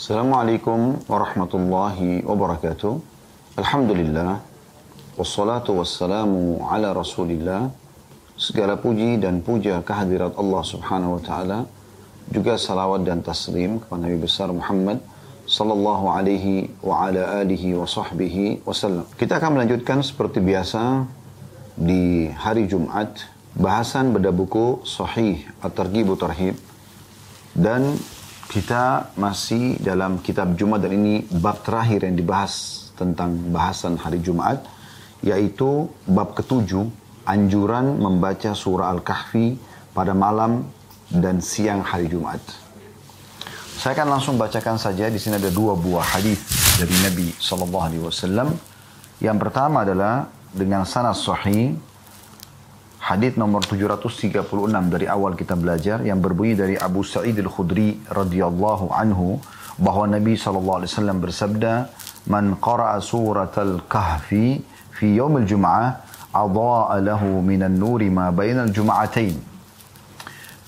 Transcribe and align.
Assalamualaikum 0.00 0.96
warahmatullahi 1.12 2.24
wabarakatuh. 2.24 3.04
Alhamdulillah. 3.60 4.40
Wassalatu 5.12 5.76
wassalamu 5.76 6.64
ala 6.64 6.96
rasulillah. 6.96 7.68
Segala 8.32 8.80
puji 8.80 9.20
dan 9.20 9.44
puja 9.44 9.84
kehadirat 9.84 10.40
Allah 10.40 10.62
subhanahu 10.64 11.20
wa 11.20 11.22
ta'ala. 11.28 11.58
Juga 12.32 12.56
salawat 12.56 13.04
dan 13.04 13.20
taslim 13.20 13.76
kepada 13.76 14.08
Nabi 14.08 14.16
besar 14.16 14.48
Muhammad 14.48 15.04
sallallahu 15.44 16.08
alaihi 16.08 16.72
wa 16.80 17.04
ala 17.04 17.44
alihi 17.44 17.76
wa 17.76 17.84
sahbihi 17.84 18.64
wasallam. 18.64 19.04
Kita 19.20 19.36
akan 19.36 19.60
melanjutkan 19.60 20.00
seperti 20.00 20.40
biasa 20.40 21.04
di 21.76 22.32
hari 22.40 22.64
Jumat 22.64 23.28
bahasan 23.52 24.16
pada 24.16 24.32
buku 24.32 24.80
Sahih 24.80 25.44
At-Targhib 25.60 26.16
Tarhib 26.16 26.56
dan 27.52 28.00
kita 28.50 29.14
masih 29.14 29.78
dalam 29.78 30.18
kitab 30.18 30.58
Jumat 30.58 30.82
dan 30.82 30.98
ini 30.98 31.22
bab 31.38 31.62
terakhir 31.62 32.02
yang 32.02 32.18
dibahas 32.18 32.90
tentang 32.98 33.38
bahasan 33.54 33.94
hari 33.94 34.18
Jumat, 34.18 34.66
yaitu 35.22 35.86
bab 36.10 36.34
ketujuh, 36.34 36.90
anjuran 37.30 38.02
membaca 38.02 38.50
surah 38.50 38.90
Al-Kahfi 38.90 39.54
pada 39.94 40.18
malam 40.18 40.66
dan 41.14 41.38
siang 41.38 41.86
hari 41.86 42.10
Jumat. 42.10 42.42
Saya 43.78 43.94
akan 43.94 44.18
langsung 44.18 44.34
bacakan 44.34 44.76
saja. 44.82 45.06
Di 45.06 45.16
sini 45.16 45.38
ada 45.38 45.48
dua 45.48 45.78
buah 45.78 46.18
hadis 46.18 46.42
dari 46.76 46.92
Nabi 47.06 47.30
Sallallahu 47.32 47.86
Alaihi 47.86 48.02
Wasallam. 48.02 48.48
Yang 49.22 49.38
pertama 49.46 49.86
adalah 49.86 50.26
dengan 50.50 50.82
sanad 50.82 51.14
sahih 51.14 51.78
Hadis 53.00 53.32
nomor 53.40 53.64
736 53.64 54.44
dari 54.92 55.08
awal 55.08 55.32
kita 55.32 55.56
belajar 55.56 56.04
yang 56.04 56.20
berbunyi 56.20 56.52
dari 56.52 56.76
Abu 56.76 57.00
Sa'id 57.00 57.32
Al-Khudri 57.40 57.96
radhiyallahu 58.12 58.92
anhu 58.92 59.40
bahwa 59.80 60.04
Nabi 60.04 60.36
sallallahu 60.36 60.84
alaihi 60.84 60.92
wasallam 60.92 61.18
bersabda, 61.24 61.72
"Man 62.28 62.60
qara'a 62.60 63.00
surat 63.00 63.56
al-Kahfi 63.56 64.60
fi 65.00 65.06
yaum 65.16 65.40
al-jum'ah, 65.40 66.04
adha'a 66.28 67.00
lahu 67.00 67.40
minan 67.40 67.80
nuri 67.80 68.12
ma 68.12 68.28
bainal 68.28 68.68
jum'atain." 68.68 69.32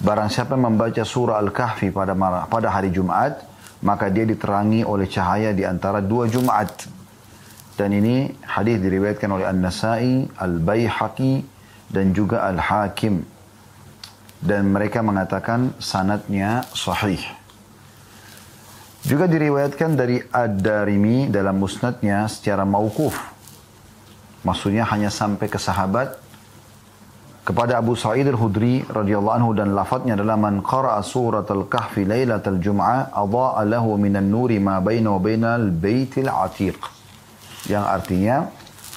Barang 0.03 0.33
siapa 0.33 0.57
membaca 0.57 1.05
surah 1.05 1.39
Al-Kahfi 1.39 1.93
pada 1.93 2.17
pada 2.49 2.69
hari 2.73 2.91
Jumat, 2.91 3.45
maka 3.85 4.09
dia 4.09 4.25
diterangi 4.27 4.83
oleh 4.83 5.07
cahaya 5.07 5.53
di 5.53 5.69
antara 5.69 6.01
dua 6.01 6.27
Jumat. 6.27 6.89
Dan 7.77 7.93
ini 7.93 8.27
hadis 8.43 8.81
diriwayatkan 8.81 9.31
oleh 9.31 9.47
An-Nasa'i, 9.47 10.27
Al-Baihaqi, 10.33 11.52
dan 11.93 12.17
juga 12.17 12.49
Al-Hakim. 12.49 13.21
Dan 14.43 14.75
mereka 14.75 15.05
mengatakan 15.05 15.77
sanatnya 15.79 16.67
sahih. 16.75 17.21
Juga 19.07 19.31
diriwayatkan 19.31 19.95
dari 19.95 20.19
Ad-Darimi 20.19 21.31
dalam 21.31 21.63
musnadnya 21.63 22.27
secara 22.27 22.67
mauquf. 22.67 23.15
Maksudnya 24.43 24.83
hanya 24.91 25.15
sampai 25.15 25.47
ke 25.47 25.59
sahabat 25.61 26.19
kepada 27.47 27.79
Abu 27.79 27.95
Sa'id 27.99 28.27
al-Hudri 28.27 28.87
radhiyallahu 28.87 29.35
anhu 29.35 29.51
dan 29.55 29.75
lafadznya 29.75 30.15
adalah 30.15 30.39
man 30.39 30.63
qara'a 30.63 31.03
surat 31.03 31.47
al-kahfi 31.47 32.07
lailatal 32.07 32.59
jum'ah 32.59 33.15
adha'a 33.15 33.63
lahu 33.67 33.99
minan 33.99 34.31
nuri 34.31 34.59
ma 34.63 34.79
baina 34.79 35.15
wa 35.15 35.21
bainal 35.23 35.71
baitil 35.71 36.31
atiq. 36.31 36.79
Yang 37.71 37.85
artinya 37.87 38.37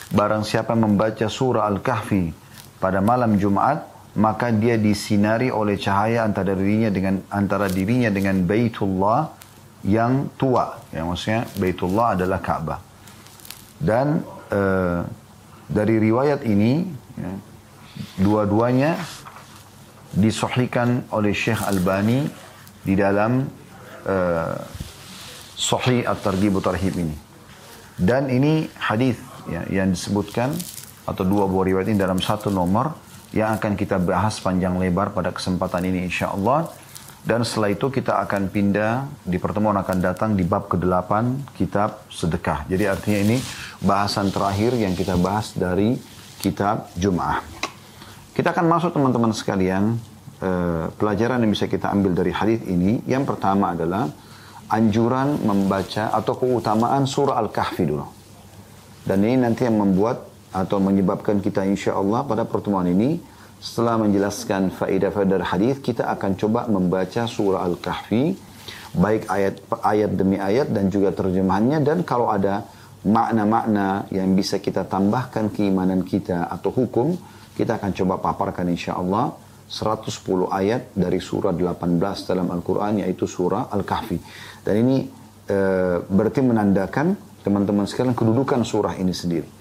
barang 0.09 0.45
siapa 0.45 0.73
membaca 0.73 1.25
surah 1.25 1.65
al-kahfi 1.69 2.44
pada 2.85 3.01
malam 3.01 3.41
Jumat 3.41 3.81
maka 4.13 4.53
dia 4.53 4.77
disinari 4.77 5.49
oleh 5.49 5.73
cahaya 5.81 6.21
antara 6.21 6.53
dirinya 6.53 6.93
dengan 6.93 7.25
antara 7.33 7.65
dirinya 7.65 8.13
dengan 8.13 8.45
Baitullah 8.45 9.33
yang 9.81 10.29
tua. 10.37 10.77
Ya 10.93 11.01
maksudnya 11.01 11.49
Baitullah 11.57 12.13
adalah 12.13 12.37
Ka'bah 12.45 12.79
dan 13.81 14.23
uh, 14.53 15.01
dari 15.65 15.97
riwayat 15.97 16.45
ini 16.45 16.85
ya, 17.17 17.33
dua-duanya 18.21 18.95
disahihkan 20.15 21.09
oleh 21.11 21.35
Syekh 21.35 21.59
Albani 21.65 22.29
di 22.85 22.93
dalam 22.95 23.49
uh, 24.07 24.55
Sahih 25.57 26.07
At-Targhib 26.07 26.61
Tarhib 26.63 26.93
ini. 26.95 27.15
Dan 27.95 28.27
ini 28.27 28.67
hadis 28.75 29.19
ya, 29.47 29.63
yang 29.71 29.91
disebutkan 29.91 30.51
atau 31.05 31.23
dua 31.23 31.45
buah 31.45 31.65
riwayat 31.69 31.87
ini 31.93 31.97
dalam 32.01 32.17
satu 32.17 32.49
nomor 32.49 32.93
yang 33.31 33.55
akan 33.57 33.77
kita 33.77 34.01
bahas 34.01 34.37
panjang 34.41 34.75
lebar 34.77 35.13
pada 35.13 35.29
kesempatan 35.29 35.85
ini 35.85 36.05
insya 36.09 36.33
Allah. 36.33 36.69
Dan 37.25 37.41
setelah 37.41 37.73
itu 37.73 37.89
kita 37.89 38.21
akan 38.21 38.53
pindah 38.53 39.09
di 39.25 39.41
pertemuan 39.41 39.73
akan 39.81 39.97
datang 39.97 40.37
di 40.37 40.45
bab 40.45 40.69
ke-8 40.69 41.11
kitab 41.57 42.05
sedekah. 42.05 42.69
Jadi 42.69 42.85
artinya 42.85 43.19
ini 43.25 43.37
bahasan 43.81 44.29
terakhir 44.29 44.77
yang 44.77 44.93
kita 44.93 45.17
bahas 45.17 45.57
dari 45.57 45.97
kitab 46.37 46.93
Jum'ah. 46.93 47.41
Kita 48.29 48.53
akan 48.53 48.65
masuk 48.69 48.93
teman-teman 48.93 49.33
sekalian 49.33 49.97
eh, 50.37 50.85
pelajaran 50.93 51.41
yang 51.41 51.49
bisa 51.49 51.65
kita 51.65 51.89
ambil 51.89 52.13
dari 52.13 52.29
hadis 52.29 52.61
ini. 52.69 53.01
Yang 53.09 53.33
pertama 53.33 53.73
adalah 53.73 54.05
anjuran 54.69 55.41
membaca 55.41 56.13
atau 56.13 56.37
keutamaan 56.37 57.09
surah 57.09 57.41
Al-Kahfi 57.41 57.83
dulu. 57.89 58.05
Dan 59.01 59.25
ini 59.25 59.41
nanti 59.41 59.65
yang 59.65 59.81
membuat 59.81 60.34
atau 60.55 60.79
menyebabkan 60.79 61.43
kita 61.43 61.67
insya 61.67 61.99
Allah 61.99 62.23
pada 62.23 62.47
pertemuan 62.47 62.87
ini 62.87 63.19
setelah 63.59 63.99
menjelaskan 63.99 64.71
faedah-faedah 64.71 65.43
hadis 65.43 65.83
kita 65.83 66.07
akan 66.15 66.39
coba 66.39 66.71
membaca 66.71 67.27
surah 67.27 67.67
Al-Kahfi 67.67 68.55
baik 68.95 69.27
ayat 69.27 69.55
ayat 69.83 70.11
demi 70.15 70.39
ayat 70.39 70.71
dan 70.71 70.87
juga 70.87 71.11
terjemahannya. 71.11 71.83
Dan 71.83 72.07
kalau 72.07 72.31
ada 72.31 72.63
makna-makna 73.05 74.07
yang 74.09 74.33
bisa 74.33 74.57
kita 74.57 74.87
tambahkan 74.87 75.51
keimanan 75.51 76.01
kita 76.01 76.47
atau 76.49 76.71
hukum 76.71 77.13
kita 77.53 77.77
akan 77.77 77.91
coba 77.93 78.19
paparkan 78.19 78.67
insya 78.71 78.97
Allah 78.97 79.35
110 79.65 80.49
ayat 80.49 80.93
dari 80.93 81.19
surah 81.21 81.53
18 81.53 82.29
dalam 82.29 82.47
Al-Quran 82.49 83.05
yaitu 83.05 83.29
surah 83.29 83.69
Al-Kahfi. 83.69 84.17
Dan 84.65 84.75
ini 84.85 84.97
e, 85.45 85.57
berarti 86.01 86.41
menandakan 86.41 87.13
teman-teman 87.45 87.85
sekalian 87.85 88.17
kedudukan 88.17 88.65
surah 88.65 88.97
ini 88.97 89.13
sendiri 89.13 89.54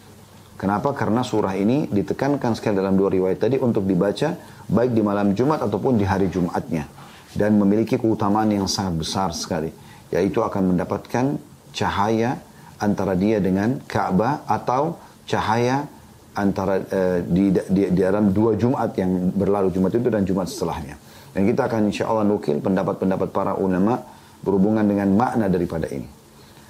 Kenapa? 0.54 0.94
Karena 0.94 1.26
surah 1.26 1.58
ini 1.58 1.90
ditekankan 1.90 2.54
sekali 2.54 2.78
dalam 2.78 2.94
dua 2.94 3.10
riwayat 3.10 3.42
tadi 3.42 3.58
untuk 3.58 3.84
dibaca 3.84 4.38
baik 4.70 4.94
di 4.94 5.02
malam 5.02 5.34
Jumat 5.34 5.60
ataupun 5.66 5.98
di 5.98 6.06
hari 6.06 6.30
Jumatnya. 6.30 6.86
Dan 7.34 7.58
memiliki 7.58 7.98
keutamaan 7.98 8.46
yang 8.54 8.70
sangat 8.70 8.94
besar 9.02 9.34
sekali. 9.34 9.74
Yaitu 10.14 10.38
akan 10.46 10.74
mendapatkan 10.74 11.34
cahaya 11.74 12.38
antara 12.78 13.18
dia 13.18 13.42
dengan 13.42 13.82
Ka'bah 13.82 14.46
atau 14.46 14.94
cahaya 15.26 15.90
antara 16.34 16.82
uh, 16.82 17.18
di, 17.26 17.50
di, 17.50 17.82
di 17.90 18.00
dalam 18.02 18.30
dua 18.30 18.54
Jumat 18.54 18.94
yang 18.94 19.34
berlalu 19.34 19.74
Jumat 19.74 19.90
itu 19.94 20.10
dan 20.10 20.22
Jumat 20.22 20.46
setelahnya. 20.46 20.94
Dan 21.34 21.50
kita 21.50 21.66
akan 21.66 21.90
insya 21.90 22.06
Allah 22.06 22.22
nukil 22.22 22.62
pendapat-pendapat 22.62 23.34
para 23.34 23.58
ulama 23.58 23.98
berhubungan 24.38 24.86
dengan 24.86 25.10
makna 25.18 25.50
daripada 25.50 25.90
ini. 25.90 26.06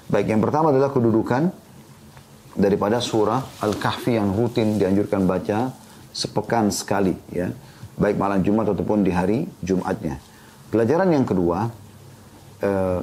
Baik, 0.08 0.32
yang 0.32 0.40
pertama 0.40 0.72
adalah 0.72 0.88
kedudukan 0.88 1.63
daripada 2.54 3.02
surah 3.02 3.62
Al-Kahfi 3.62 4.14
yang 4.14 4.30
rutin 4.30 4.78
dianjurkan 4.78 5.26
baca 5.26 5.74
sepekan 6.14 6.70
sekali 6.70 7.14
ya 7.34 7.50
baik 7.98 8.18
malam 8.18 8.42
Jumat 8.42 8.70
ataupun 8.74 9.06
di 9.06 9.12
hari 9.14 9.46
Jumatnya. 9.62 10.18
Pelajaran 10.70 11.10
yang 11.14 11.26
kedua 11.26 11.70
eh, 12.62 13.00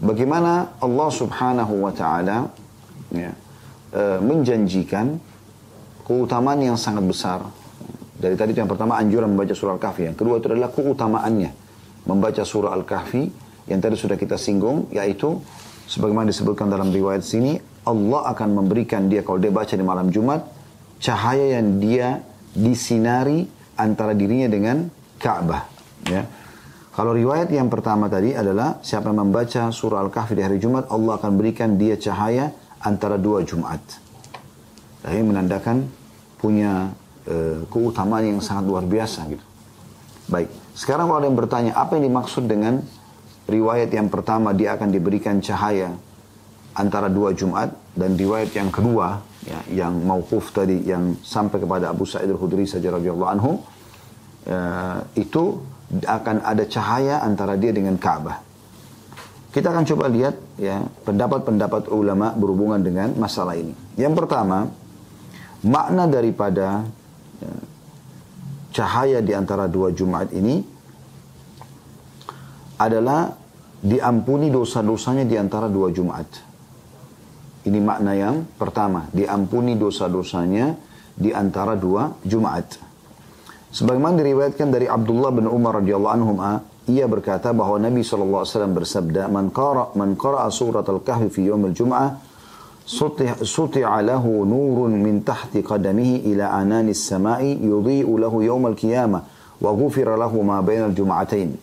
bagaimana 0.00 0.80
Allah 0.80 1.08
Subhanahu 1.12 1.84
wa 1.84 1.92
taala 1.92 2.48
ya, 3.12 3.32
eh, 3.92 4.18
menjanjikan 4.20 5.20
keutamaan 6.08 6.60
yang 6.64 6.76
sangat 6.80 7.04
besar. 7.04 7.40
Dari 8.22 8.38
tadi 8.38 8.54
yang 8.54 8.70
pertama 8.70 8.96
anjuran 9.02 9.34
membaca 9.34 9.50
surah 9.50 9.74
Al-Kahfi, 9.74 10.02
yang 10.06 10.16
kedua 10.16 10.38
itu 10.38 10.46
adalah 10.46 10.70
keutamaannya 10.70 11.50
membaca 12.06 12.42
surah 12.46 12.70
Al-Kahfi 12.78 13.22
yang 13.66 13.78
tadi 13.82 13.94
sudah 13.98 14.14
kita 14.18 14.38
singgung 14.38 14.90
yaitu 14.94 15.38
sebagaimana 15.86 16.30
disebutkan 16.30 16.70
dalam 16.70 16.90
riwayat 16.90 17.22
sini 17.22 17.58
Allah 17.82 18.30
akan 18.30 18.62
memberikan 18.62 19.10
dia 19.10 19.26
kalau 19.26 19.42
dia 19.42 19.50
baca 19.50 19.74
di 19.74 19.82
malam 19.82 20.08
Jumat 20.14 20.46
cahaya 21.02 21.58
yang 21.58 21.82
dia 21.82 22.22
disinari 22.54 23.48
antara 23.74 24.14
dirinya 24.14 24.46
dengan 24.46 24.86
Ka'bah 25.18 25.66
ya. 26.06 26.22
Kalau 26.92 27.16
riwayat 27.16 27.48
yang 27.48 27.72
pertama 27.72 28.04
tadi 28.12 28.36
adalah 28.36 28.76
siapa 28.84 29.08
yang 29.08 29.24
membaca 29.24 29.72
surah 29.72 30.04
Al-Kahfi 30.04 30.36
di 30.36 30.44
hari 30.44 30.60
Jumat 30.60 30.92
Allah 30.92 31.16
akan 31.16 31.40
berikan 31.40 31.80
dia 31.80 31.96
cahaya 31.96 32.52
antara 32.84 33.16
dua 33.16 33.40
Jumat. 33.48 33.80
Dan 35.00 35.10
ini 35.16 35.24
menandakan 35.24 35.88
punya 36.36 36.92
uh, 37.24 37.64
keutamaan 37.72 38.36
yang 38.36 38.40
sangat 38.44 38.68
luar 38.68 38.84
biasa 38.84 39.24
gitu. 39.24 39.44
Baik, 40.28 40.52
sekarang 40.76 41.08
kalau 41.08 41.18
ada 41.24 41.26
yang 41.32 41.38
bertanya 41.40 41.72
apa 41.80 41.96
yang 41.96 42.12
dimaksud 42.12 42.44
dengan 42.44 42.84
riwayat 43.48 43.88
yang 43.88 44.12
pertama 44.12 44.52
dia 44.52 44.76
akan 44.76 44.92
diberikan 44.92 45.40
cahaya 45.40 45.96
antara 46.72 47.12
dua 47.12 47.36
Jumat 47.36 47.72
dan 47.92 48.16
riwayat 48.16 48.52
yang 48.56 48.72
kedua 48.72 49.20
ya, 49.44 49.84
yang 49.84 49.92
mauquf 50.02 50.52
tadi 50.54 50.80
yang 50.88 51.20
sampai 51.20 51.60
kepada 51.60 51.92
Abu 51.92 52.08
Sa'id 52.08 52.28
al-Khudri 52.30 52.64
saja 52.64 52.88
radhiyallahu 52.88 53.30
anhu 53.32 53.60
uh, 54.48 54.98
itu 55.14 55.60
akan 55.92 56.40
ada 56.40 56.64
cahaya 56.64 57.20
antara 57.20 57.60
dia 57.60 57.68
dengan 57.68 58.00
Ka'bah. 58.00 58.40
Kita 59.52 59.68
akan 59.68 59.84
coba 59.84 60.08
lihat 60.08 60.56
ya 60.56 60.80
pendapat-pendapat 61.04 61.92
ulama 61.92 62.32
berhubungan 62.32 62.80
dengan 62.80 63.12
masalah 63.20 63.52
ini. 63.52 63.76
Yang 64.00 64.24
pertama, 64.24 64.72
makna 65.60 66.08
daripada 66.08 66.88
ya, 67.36 67.52
cahaya 68.72 69.20
di 69.20 69.36
antara 69.36 69.68
dua 69.68 69.92
Jumat 69.92 70.32
ini 70.32 70.64
adalah 72.80 73.36
diampuni 73.82 74.48
dosa-dosanya 74.48 75.28
di 75.28 75.36
antara 75.36 75.68
dua 75.68 75.92
Jumat. 75.92 76.51
Ini 77.62 77.78
makna 77.78 78.18
yang 78.18 78.42
pertama, 78.58 79.06
diampuni 79.14 79.78
dosa-dosanya 79.78 80.74
di 81.14 81.30
antara 81.30 81.78
dua 81.78 82.10
Jumat. 82.26 82.74
Sebagaimana 83.70 84.18
diriwayatkan 84.18 84.68
dari 84.68 84.90
Abdullah 84.90 85.30
bin 85.30 85.46
Umar 85.46 85.78
radhiyallahu 85.78 86.14
anhu, 86.18 86.34
ia 86.90 87.06
berkata 87.06 87.54
bahwa 87.54 87.78
Nabi 87.78 88.02
SAW 88.02 88.42
bersabda, 88.74 89.30
"Man 89.30 89.54
qara 89.54 89.94
man 89.94 90.18
qara'a 90.18 90.50
surat 90.50 90.82
al-kahfi 90.82 91.30
fi 91.30 91.40
yawm 91.46 91.70
al-jum'ah, 91.70 92.18
suti'a 93.46 94.02
lahu 94.02 94.42
nurun 94.42 94.98
min 94.98 95.22
tahti 95.22 95.62
qadamihi 95.62 96.26
ila 96.34 96.50
anani 96.58 96.90
samai 96.90 97.62
yudhi'u 97.62 98.10
lahu 98.18 98.42
yawm 98.42 98.74
al-qiyamah 98.74 99.22
wa 99.62 99.70
ghufira 99.70 100.18
lahu 100.18 100.42
ma 100.42 100.58
bainal 100.60 100.90
jum'atain." 100.90 101.54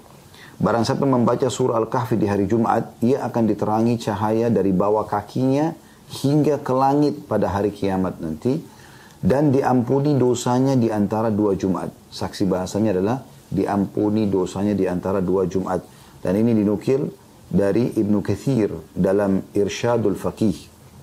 Barang 0.59 0.83
siapa 0.83 1.03
membaca 1.03 1.47
surah 1.47 1.79
Al-Kahfi 1.79 2.19
di 2.19 2.27
hari 2.27 2.43
Jumat, 2.47 2.99
ia 3.03 3.23
akan 3.27 3.43
diterangi 3.47 3.95
cahaya 3.99 4.51
dari 4.51 4.75
bawah 4.75 5.07
kakinya 5.07 5.71
hingga 6.09 6.57
ke 6.61 6.73
langit 6.73 7.29
pada 7.29 7.53
hari 7.53 7.69
kiamat 7.69 8.17
nanti 8.17 8.57
dan 9.19 9.53
diampuni 9.53 10.15
dosanya 10.15 10.73
di 10.79 10.89
antara 10.89 11.29
dua 11.29 11.53
Jumat. 11.53 11.91
Saksi 12.09 12.47
bahasanya 12.49 12.95
adalah 12.97 13.17
diampuni 13.51 14.25
dosanya 14.25 14.73
di 14.73 14.89
antara 14.89 15.19
dua 15.19 15.45
Jumat. 15.45 15.83
Dan 16.19 16.39
ini 16.39 16.55
dinukil 16.57 17.09
dari 17.49 17.93
Ibnu 17.97 18.21
Kathir 18.21 18.73
dalam 18.93 19.41
Irsyadul 19.53 20.15
Faqih 20.15 20.55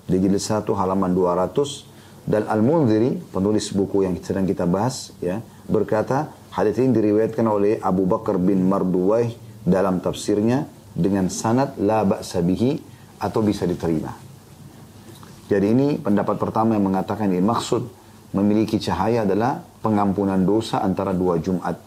di 0.07 0.17
jilid 0.23 0.39
1 0.39 0.63
halaman 0.71 1.11
200 1.11 2.27
dan 2.27 2.47
Al-Munziri 2.47 3.31
penulis 3.31 3.71
buku 3.75 4.07
yang 4.07 4.15
sedang 4.23 4.47
kita 4.47 4.63
bahas 4.63 5.11
ya 5.19 5.43
berkata 5.67 6.31
hadis 6.55 6.79
ini 6.79 6.95
diriwayatkan 6.95 7.43
oleh 7.43 7.79
Abu 7.83 8.07
Bakar 8.07 8.39
bin 8.39 8.63
Marduwaih 8.63 9.35
dalam 9.67 9.99
tafsirnya 9.99 10.63
dengan 10.95 11.27
sanad 11.27 11.75
la 11.83 12.07
ba'sa 12.07 12.39
bihi 12.39 12.79
atau 13.19 13.43
bisa 13.43 13.67
diterima. 13.67 14.26
Jadi 15.47 15.65
ini 15.71 15.87
pendapat 15.95 16.35
pertama 16.35 16.75
yang 16.75 16.91
mengatakan 16.91 17.31
ini 17.31 17.39
maksud 17.39 17.87
memiliki 18.35 18.75
cahaya 18.83 19.23
adalah 19.23 19.63
pengampunan 19.79 20.43
dosa 20.43 20.83
antara 20.83 21.15
dua 21.15 21.39
Jumat. 21.39 21.79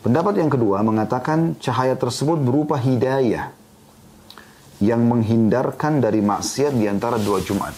Pendapat 0.00 0.34
yang 0.40 0.50
kedua 0.50 0.82
mengatakan 0.82 1.60
cahaya 1.62 1.94
tersebut 1.94 2.40
berupa 2.40 2.80
hidayah 2.80 3.52
yang 4.80 5.04
menghindarkan 5.06 6.00
dari 6.00 6.24
maksiat 6.24 6.72
di 6.72 6.88
antara 6.88 7.20
dua 7.20 7.38
Jumat. 7.44 7.76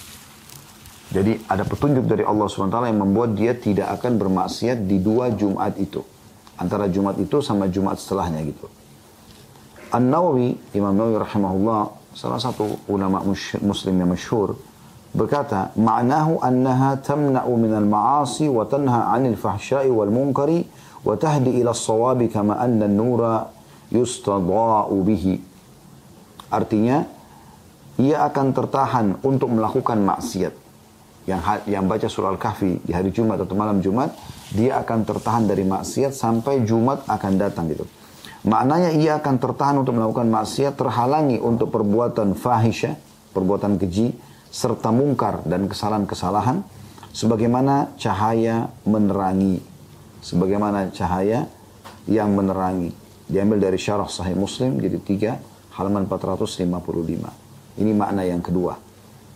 Jadi 1.13 1.45
ada 1.45 1.67
petunjuk 1.69 2.09
dari 2.09 2.25
Allah 2.25 2.49
SWT 2.49 2.73
yang 2.89 3.05
membuat 3.05 3.37
dia 3.37 3.53
tidak 3.53 4.01
akan 4.01 4.17
bermaksiat 4.17 4.89
di 4.89 4.97
dua 4.97 5.29
Jumat 5.35 5.77
itu. 5.77 6.01
Antara 6.57 6.89
Jumat 6.89 7.21
itu 7.21 7.45
sama 7.45 7.69
Jumat 7.69 8.01
setelahnya 8.01 8.41
gitu. 8.49 8.71
An-Nawawi, 9.93 10.57
Imam 10.73 10.97
Nawawi 10.97 11.21
rahimahullah, 11.21 11.83
salah 12.13 12.41
satu 12.41 12.85
ulama 12.89 13.25
muslim 13.61 13.95
yang 13.97 14.11
masyhur 14.13 14.57
berkata, 15.13 15.73
"Ma'nahu 15.77 16.41
annaha 16.41 16.97
tamna'u 17.01 17.53
minal 17.61 17.85
ma'asi 17.85 18.49
wa 18.49 18.65
tanha 18.65 19.13
'anil 19.13 19.37
fahsya'i 19.37 19.93
wal 19.93 20.09
munkari 20.09 20.65
wa 21.05 21.17
tahdi 21.17 21.61
ila 21.61 21.77
as-shawabi 21.77 22.33
kama 22.33 22.57
anna 22.57 22.89
an-nura 22.89 23.49
yustada'u 23.93 24.97
bihi." 25.05 25.37
Artinya, 26.53 27.05
ia 28.01 28.25
akan 28.29 28.47
tertahan 28.53 29.07
untuk 29.25 29.53
melakukan 29.53 30.01
maksiat. 30.01 30.53
Yang 31.23 31.41
yang 31.71 31.87
baca 31.87 32.09
surah 32.11 32.35
Al-Kahfi 32.35 32.83
di 32.83 32.93
hari 32.93 33.15
Jumat 33.15 33.39
atau 33.41 33.55
malam 33.55 33.79
Jumat, 33.79 34.11
dia 34.51 34.81
akan 34.81 35.07
tertahan 35.07 35.45
dari 35.47 35.63
maksiat 35.63 36.13
sampai 36.13 36.67
Jumat 36.67 37.07
akan 37.07 37.33
datang 37.39 37.71
gitu 37.71 37.87
maknanya 38.43 38.91
ia 38.95 39.19
akan 39.23 39.35
tertahan 39.39 39.77
untuk 39.79 39.95
melakukan 39.99 40.27
maksiat 40.27 40.75
terhalangi 40.75 41.39
untuk 41.39 41.71
perbuatan 41.71 42.35
fahisha 42.35 42.99
perbuatan 43.31 43.79
keji 43.79 44.15
serta 44.53 44.93
mungkar 44.93 45.47
dan 45.49 45.71
kesalahan-kesalahan 45.71 46.61
sebagaimana 47.15 47.97
cahaya 47.97 48.69
menerangi 48.85 49.73
sebagaimana 50.23 50.95
cahaya 50.95 51.51
yang 52.07 52.33
menerangi. 52.33 52.95
Diambil 53.27 53.59
dari 53.59 53.77
syarah 53.77 54.09
sahih 54.09 54.39
Muslim 54.39 54.79
jadi 54.79 54.99
3 55.03 55.77
halaman 55.77 56.07
455. 56.07 57.83
Ini 57.83 57.93
makna 57.93 58.23
yang 58.23 58.41
kedua. 58.41 58.79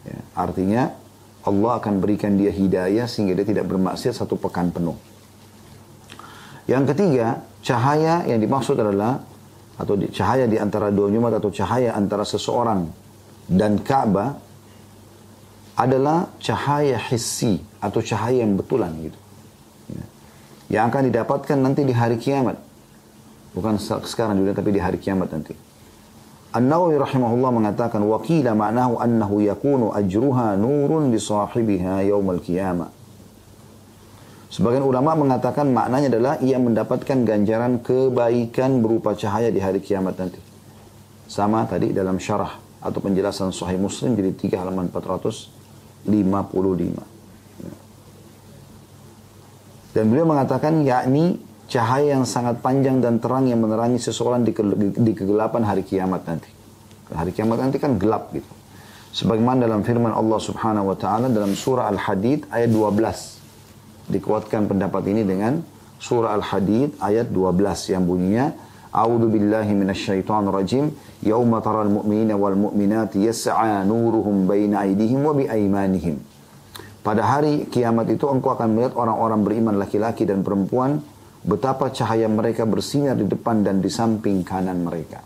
Ya, 0.06 0.19
artinya 0.38 0.94
Allah 1.43 1.73
akan 1.82 1.99
berikan 1.99 2.38
dia 2.38 2.55
hidayah 2.55 3.11
sehingga 3.11 3.35
dia 3.35 3.47
tidak 3.47 3.67
bermaksiat 3.67 4.14
satu 4.14 4.38
pekan 4.38 4.70
penuh. 4.70 4.94
Yang 6.67 6.94
ketiga, 6.94 7.45
cahaya 7.66 8.22
yang 8.30 8.38
dimaksud 8.38 8.78
adalah 8.78 9.18
atau 9.74 9.98
di, 9.98 10.06
cahaya 10.14 10.46
di 10.46 10.54
antara 10.54 10.94
dua 10.94 11.10
Jumat 11.10 11.42
atau 11.42 11.50
cahaya 11.50 11.98
antara 11.98 12.22
seseorang 12.22 12.86
dan 13.50 13.82
Ka'bah 13.82 14.38
adalah 15.74 16.30
cahaya 16.38 16.94
hissi 16.96 17.58
atau 17.82 17.98
cahaya 17.98 18.46
yang 18.46 18.54
betulan 18.54 18.94
gitu 19.02 19.26
yang 20.66 20.90
akan 20.90 21.10
didapatkan 21.10 21.58
nanti 21.58 21.86
di 21.86 21.94
hari 21.94 22.18
kiamat. 22.18 22.58
Bukan 23.54 23.78
sekarang 23.80 24.36
juga 24.36 24.52
tapi 24.58 24.74
di 24.74 24.80
hari 24.82 24.98
kiamat 24.98 25.30
nanti. 25.30 25.54
An-Nawawi 26.56 26.96
rahimahullah 26.96 27.52
mengatakan 27.52 28.00
wakila 28.02 28.56
ma'nahu 28.56 28.96
annahu 28.96 29.44
yakunu 29.44 29.92
ajruha 29.92 30.56
nurun 30.56 31.12
li 31.12 31.20
sahibiha 31.20 32.08
yaumal 32.08 32.40
qiyamah. 32.40 32.90
Sebagian 34.56 34.88
ulama 34.88 35.12
mengatakan 35.12 35.69
maknanya 35.69 36.08
adalah 36.17 36.41
ia 36.41 36.56
mendapatkan 36.56 37.29
ganjaran 37.29 37.85
kebaikan 37.85 38.81
berupa 38.81 39.12
cahaya 39.12 39.53
di 39.53 39.61
hari 39.61 39.85
kiamat 39.85 40.17
nanti. 40.17 40.41
Sama 41.29 41.69
tadi 41.69 41.93
dalam 41.93 42.17
syarah 42.17 42.56
atau 42.81 42.97
penjelasan 43.05 43.53
Sahih 43.53 43.76
Muslim 43.76 44.17
jadi 44.17 44.32
3 44.32 44.56
halaman 44.56 44.88
455. 44.88 46.08
Dan 49.93 50.05
beliau 50.08 50.25
mengatakan 50.25 50.81
yakni 50.88 51.37
cahaya 51.69 52.17
yang 52.17 52.25
sangat 52.25 52.64
panjang 52.64 53.05
dan 53.05 53.20
terang 53.20 53.44
yang 53.44 53.61
menerangi 53.61 54.00
seseorang 54.00 54.41
di, 54.41 54.56
ke, 54.56 54.64
di 54.97 55.12
kegelapan 55.12 55.69
hari 55.69 55.85
kiamat 55.85 56.25
nanti. 56.25 56.49
Hari 57.12 57.37
kiamat 57.37 57.60
nanti 57.60 57.77
kan 57.77 58.01
gelap 58.01 58.32
gitu. 58.32 58.48
Sebagaimana 59.13 59.69
dalam 59.69 59.84
firman 59.84 60.17
Allah 60.17 60.41
Subhanahu 60.41 60.89
wa 60.93 60.96
taala 60.96 61.29
dalam 61.29 61.53
surah 61.53 61.93
Al-Hadid 61.93 62.48
ayat 62.48 62.72
12. 62.72 63.45
Dikuatkan 64.06 64.70
pendapat 64.70 65.03
ini 65.10 65.27
dengan 65.27 65.63
surah 65.98 66.36
Al-Hadid 66.39 66.98
ayat 67.03 67.31
12 67.32 67.94
yang 67.94 68.05
bunyinya 68.06 68.46
A'udzu 68.96 69.29
billahi 69.29 69.77
minasyaitonir 69.77 70.55
rajim 70.55 70.94
yauma 71.20 71.60
taral 71.60 71.91
mu'minina 71.91 72.39
wal 72.39 72.56
mu'minati 72.56 73.27
yas'a 73.27 73.84
nuruhum 73.84 74.48
baina 74.48 74.86
aydihim 74.86 75.20
wa 75.20 75.36
bi 75.36 75.44
aymanihim 75.44 76.17
pada 77.06 77.22
hari 77.22 77.70
kiamat 77.70 78.10
itu 78.10 78.27
engkau 78.27 78.58
akan 78.58 78.75
melihat 78.75 78.98
orang-orang 78.98 79.46
beriman 79.46 79.75
laki-laki 79.79 80.27
dan 80.27 80.43
perempuan 80.43 80.98
betapa 81.46 81.94
cahaya 81.94 82.27
mereka 82.27 82.67
bersinar 82.67 83.15
di 83.15 83.31
depan 83.31 83.63
dan 83.63 83.79
di 83.79 83.86
samping 83.86 84.43
kanan 84.43 84.82
mereka. 84.82 85.22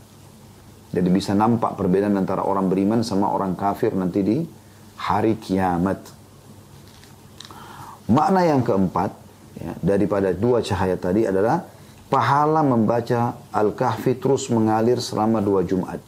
Jadi 0.93 1.09
bisa 1.09 1.33
nampak 1.33 1.81
perbedaan 1.81 2.21
antara 2.21 2.45
orang 2.45 2.69
beriman 2.69 3.01
sama 3.01 3.33
orang 3.33 3.57
kafir 3.57 3.97
nanti 3.97 4.21
di 4.21 4.45
hari 5.01 5.41
kiamat. 5.41 6.20
Makna 8.11 8.43
yang 8.43 8.67
keempat 8.67 9.15
ya, 9.55 9.73
daripada 9.79 10.35
dua 10.35 10.59
cahaya 10.59 10.99
tadi 10.99 11.31
adalah 11.31 11.63
pahala 12.11 12.67
membaca 12.67 13.39
Al-Kahfi 13.55 14.19
terus 14.19 14.51
mengalir 14.51 14.99
selama 14.99 15.39
dua 15.39 15.63
Jumat. 15.63 16.03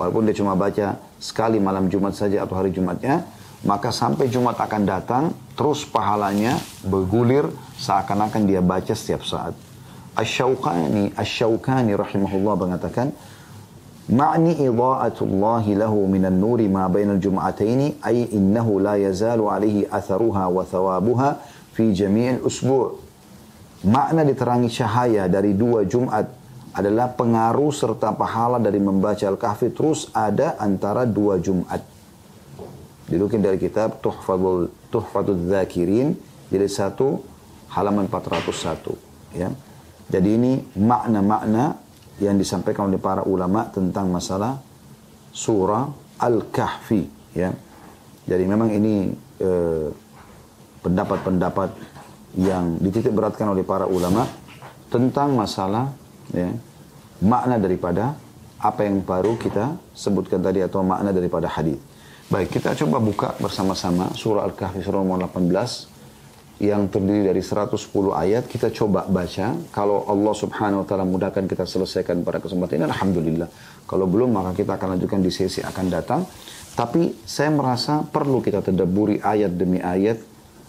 Walaupun 0.00 0.24
dia 0.24 0.36
cuma 0.36 0.56
baca 0.56 0.96
sekali 1.20 1.60
malam 1.60 1.92
Jumat 1.92 2.16
saja 2.16 2.40
atau 2.40 2.56
hari 2.56 2.72
Jumatnya, 2.72 3.24
maka 3.68 3.92
sampai 3.92 4.32
Jumat 4.32 4.56
akan 4.56 4.82
datang, 4.88 5.24
terus 5.56 5.84
pahalanya 5.84 6.56
bergulir 6.84 7.48
seakan-akan 7.80 8.42
dia 8.48 8.64
baca 8.64 8.92
setiap 8.96 9.24
saat. 9.24 9.52
Ash-Shawqani, 10.16 11.12
Ash-Shawqani 11.16 11.92
rahimahullah 11.96 12.54
mengatakan, 12.56 13.12
Ma'ni 14.06 14.54
idha'atullahi 14.62 15.74
lahu 15.74 16.06
minan 16.06 16.38
nuri 16.38 16.70
ma 16.70 16.86
bainal 16.86 17.18
jum'ataini 17.18 17.98
ay 18.06 18.30
innahu 18.30 18.78
la 18.78 18.94
yazalu 18.94 19.50
alaihi 19.50 19.88
atharuha 19.90 20.46
wa 20.46 20.62
thawabuha 20.62 21.42
fi 21.74 21.90
jami'il 21.90 22.38
usbu' 22.46 23.06
Makna 23.86 24.24
diterangi 24.26 24.72
cahaya 24.72 25.28
dari 25.28 25.52
dua 25.52 25.84
Jumat 25.84 26.26
adalah 26.74 27.12
pengaruh 27.12 27.70
serta 27.70 28.10
pahala 28.16 28.58
dari 28.58 28.82
membaca 28.82 29.22
Al-Kahfi 29.22 29.70
terus 29.70 30.08
ada 30.16 30.56
antara 30.56 31.04
dua 31.04 31.36
Jumat. 31.38 31.84
Dilukin 33.06 33.38
dari 33.38 33.60
kitab 33.60 34.02
Tuhfatul 34.02 34.72
Tuhfatul 34.90 35.46
Zakirin 35.46 36.18
jadi 36.50 36.66
satu 36.66 37.22
halaman 37.70 38.10
401 38.10 39.38
ya. 39.38 39.54
Jadi 40.10 40.28
ini 40.34 40.52
makna-makna 40.74 41.78
yang 42.20 42.40
disampaikan 42.40 42.88
oleh 42.88 43.00
para 43.00 43.24
ulama 43.28 43.68
tentang 43.68 44.08
masalah 44.08 44.56
surah 45.32 45.84
Al-Kahfi 46.16 47.02
ya. 47.36 47.52
Jadi 48.26 48.44
memang 48.48 48.72
ini 48.72 49.12
eh, 49.38 49.88
pendapat-pendapat 50.80 51.70
eh, 51.76 52.48
yang 52.48 52.80
dititik 52.80 53.12
beratkan 53.12 53.52
oleh 53.52 53.64
para 53.64 53.84
ulama 53.84 54.24
tentang 54.88 55.36
masalah 55.36 55.92
ya, 56.32 56.52
makna 57.20 57.60
daripada 57.60 58.16
apa 58.56 58.88
yang 58.88 59.04
baru 59.04 59.36
kita 59.36 59.76
sebutkan 59.92 60.40
tadi 60.40 60.64
atau 60.64 60.80
makna 60.80 61.12
daripada 61.12 61.52
hadis. 61.52 61.76
Baik, 62.26 62.58
kita 62.58 62.74
coba 62.74 62.98
buka 62.98 63.28
bersama-sama 63.38 64.10
surah 64.16 64.48
Al-Kahfi 64.50 64.82
surah 64.82 64.98
nomor 65.04 65.30
18 65.30 65.95
yang 66.56 66.88
terdiri 66.88 67.28
dari 67.28 67.44
110 67.44 67.76
ayat 68.16 68.48
kita 68.48 68.72
coba 68.72 69.04
baca. 69.04 69.52
Kalau 69.68 70.08
Allah 70.08 70.34
subhanahu 70.34 70.82
wa 70.82 70.86
ta'ala 70.88 71.04
mudahkan 71.04 71.44
kita 71.44 71.68
selesaikan 71.68 72.24
pada 72.24 72.40
kesempatan 72.40 72.80
ini 72.80 72.86
Alhamdulillah. 72.88 73.48
Kalau 73.84 74.08
belum 74.08 74.32
maka 74.32 74.56
kita 74.56 74.80
akan 74.80 74.96
lanjutkan 74.96 75.20
di 75.20 75.28
sesi 75.28 75.60
akan 75.60 75.86
datang. 75.92 76.24
Tapi 76.76 77.24
saya 77.24 77.52
merasa 77.52 78.04
perlu 78.04 78.40
kita 78.40 78.64
terdaburi 78.64 79.20
ayat 79.20 79.52
demi 79.52 79.80
ayat. 79.80 80.20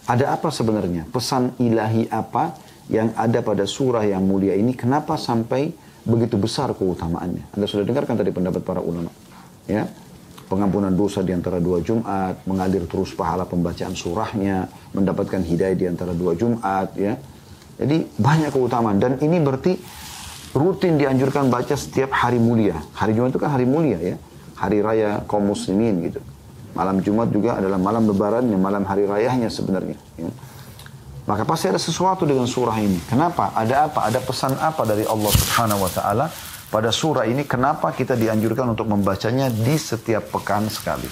Ada 0.08 0.40
apa 0.40 0.48
sebenarnya? 0.48 1.04
Pesan 1.08 1.56
ilahi 1.60 2.08
apa 2.08 2.56
yang 2.88 3.12
ada 3.12 3.44
pada 3.44 3.68
surah 3.68 4.04
yang 4.04 4.24
mulia 4.24 4.56
ini? 4.56 4.72
Kenapa 4.72 5.20
sampai 5.20 5.72
begitu 6.04 6.40
besar 6.40 6.72
keutamaannya? 6.72 7.52
Anda 7.52 7.66
sudah 7.68 7.84
dengarkan 7.84 8.16
tadi 8.16 8.32
pendapat 8.32 8.64
para 8.64 8.80
ulama 8.80 9.12
ya 9.68 9.84
pengampunan 10.48 10.90
dosa 10.90 11.20
di 11.20 11.36
antara 11.36 11.60
dua 11.60 11.84
Jumat, 11.84 12.42
mengalir 12.48 12.88
terus 12.88 13.12
pahala 13.12 13.44
pembacaan 13.44 13.92
surahnya, 13.92 14.66
mendapatkan 14.96 15.44
hidayah 15.44 15.76
di 15.76 15.86
antara 15.86 16.16
dua 16.16 16.32
Jumat, 16.34 16.96
ya. 16.96 17.14
Jadi 17.78 18.18
banyak 18.18 18.50
keutamaan 18.50 18.98
dan 18.98 19.20
ini 19.22 19.38
berarti 19.38 19.78
rutin 20.56 20.98
dianjurkan 20.98 21.46
baca 21.46 21.78
setiap 21.78 22.10
hari 22.10 22.42
mulia. 22.42 22.74
Hari 22.96 23.14
Jumat 23.14 23.30
itu 23.30 23.38
kan 23.38 23.54
hari 23.54 23.68
mulia 23.68 24.00
ya, 24.02 24.16
hari 24.58 24.82
raya 24.82 25.22
kaum 25.30 25.46
muslimin 25.46 26.10
gitu. 26.10 26.18
Malam 26.74 26.98
Jumat 27.04 27.30
juga 27.30 27.60
adalah 27.60 27.78
malam 27.78 28.08
lebaran, 28.10 28.42
malam 28.58 28.82
hari 28.82 29.06
rayanya 29.06 29.46
sebenarnya. 29.52 29.94
Ya. 30.18 30.32
Maka 31.28 31.44
pasti 31.44 31.68
ada 31.68 31.76
sesuatu 31.76 32.24
dengan 32.24 32.48
surah 32.48 32.80
ini. 32.80 32.96
Kenapa? 33.04 33.52
Ada 33.52 33.92
apa? 33.92 34.08
Ada 34.08 34.18
pesan 34.24 34.56
apa 34.56 34.82
dari 34.88 35.04
Allah 35.04 35.28
Subhanahu 35.28 35.84
wa 35.84 35.90
taala 35.92 36.26
pada 36.68 36.92
surah 36.92 37.24
ini 37.24 37.48
kenapa 37.48 37.96
kita 37.96 38.12
dianjurkan 38.12 38.76
untuk 38.76 38.88
membacanya 38.92 39.48
di 39.48 39.76
setiap 39.80 40.28
pekan 40.28 40.68
sekali. 40.68 41.08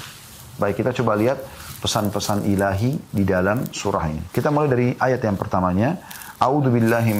Baik, 0.61 0.85
kita 0.85 0.93
coba 1.01 1.17
lihat 1.17 1.41
pesan-pesan 1.81 2.49
ilahi 2.49 2.97
di 3.13 3.25
dalam 3.25 3.65
surah 3.69 4.05
ini. 4.09 4.21
Kita 4.33 4.53
mulai 4.53 4.69
dari 4.69 4.89
ayat 4.97 5.21
yang 5.25 5.37
pertamanya. 5.37 5.97
A'udhu 6.37 6.73
billahi 6.73 7.13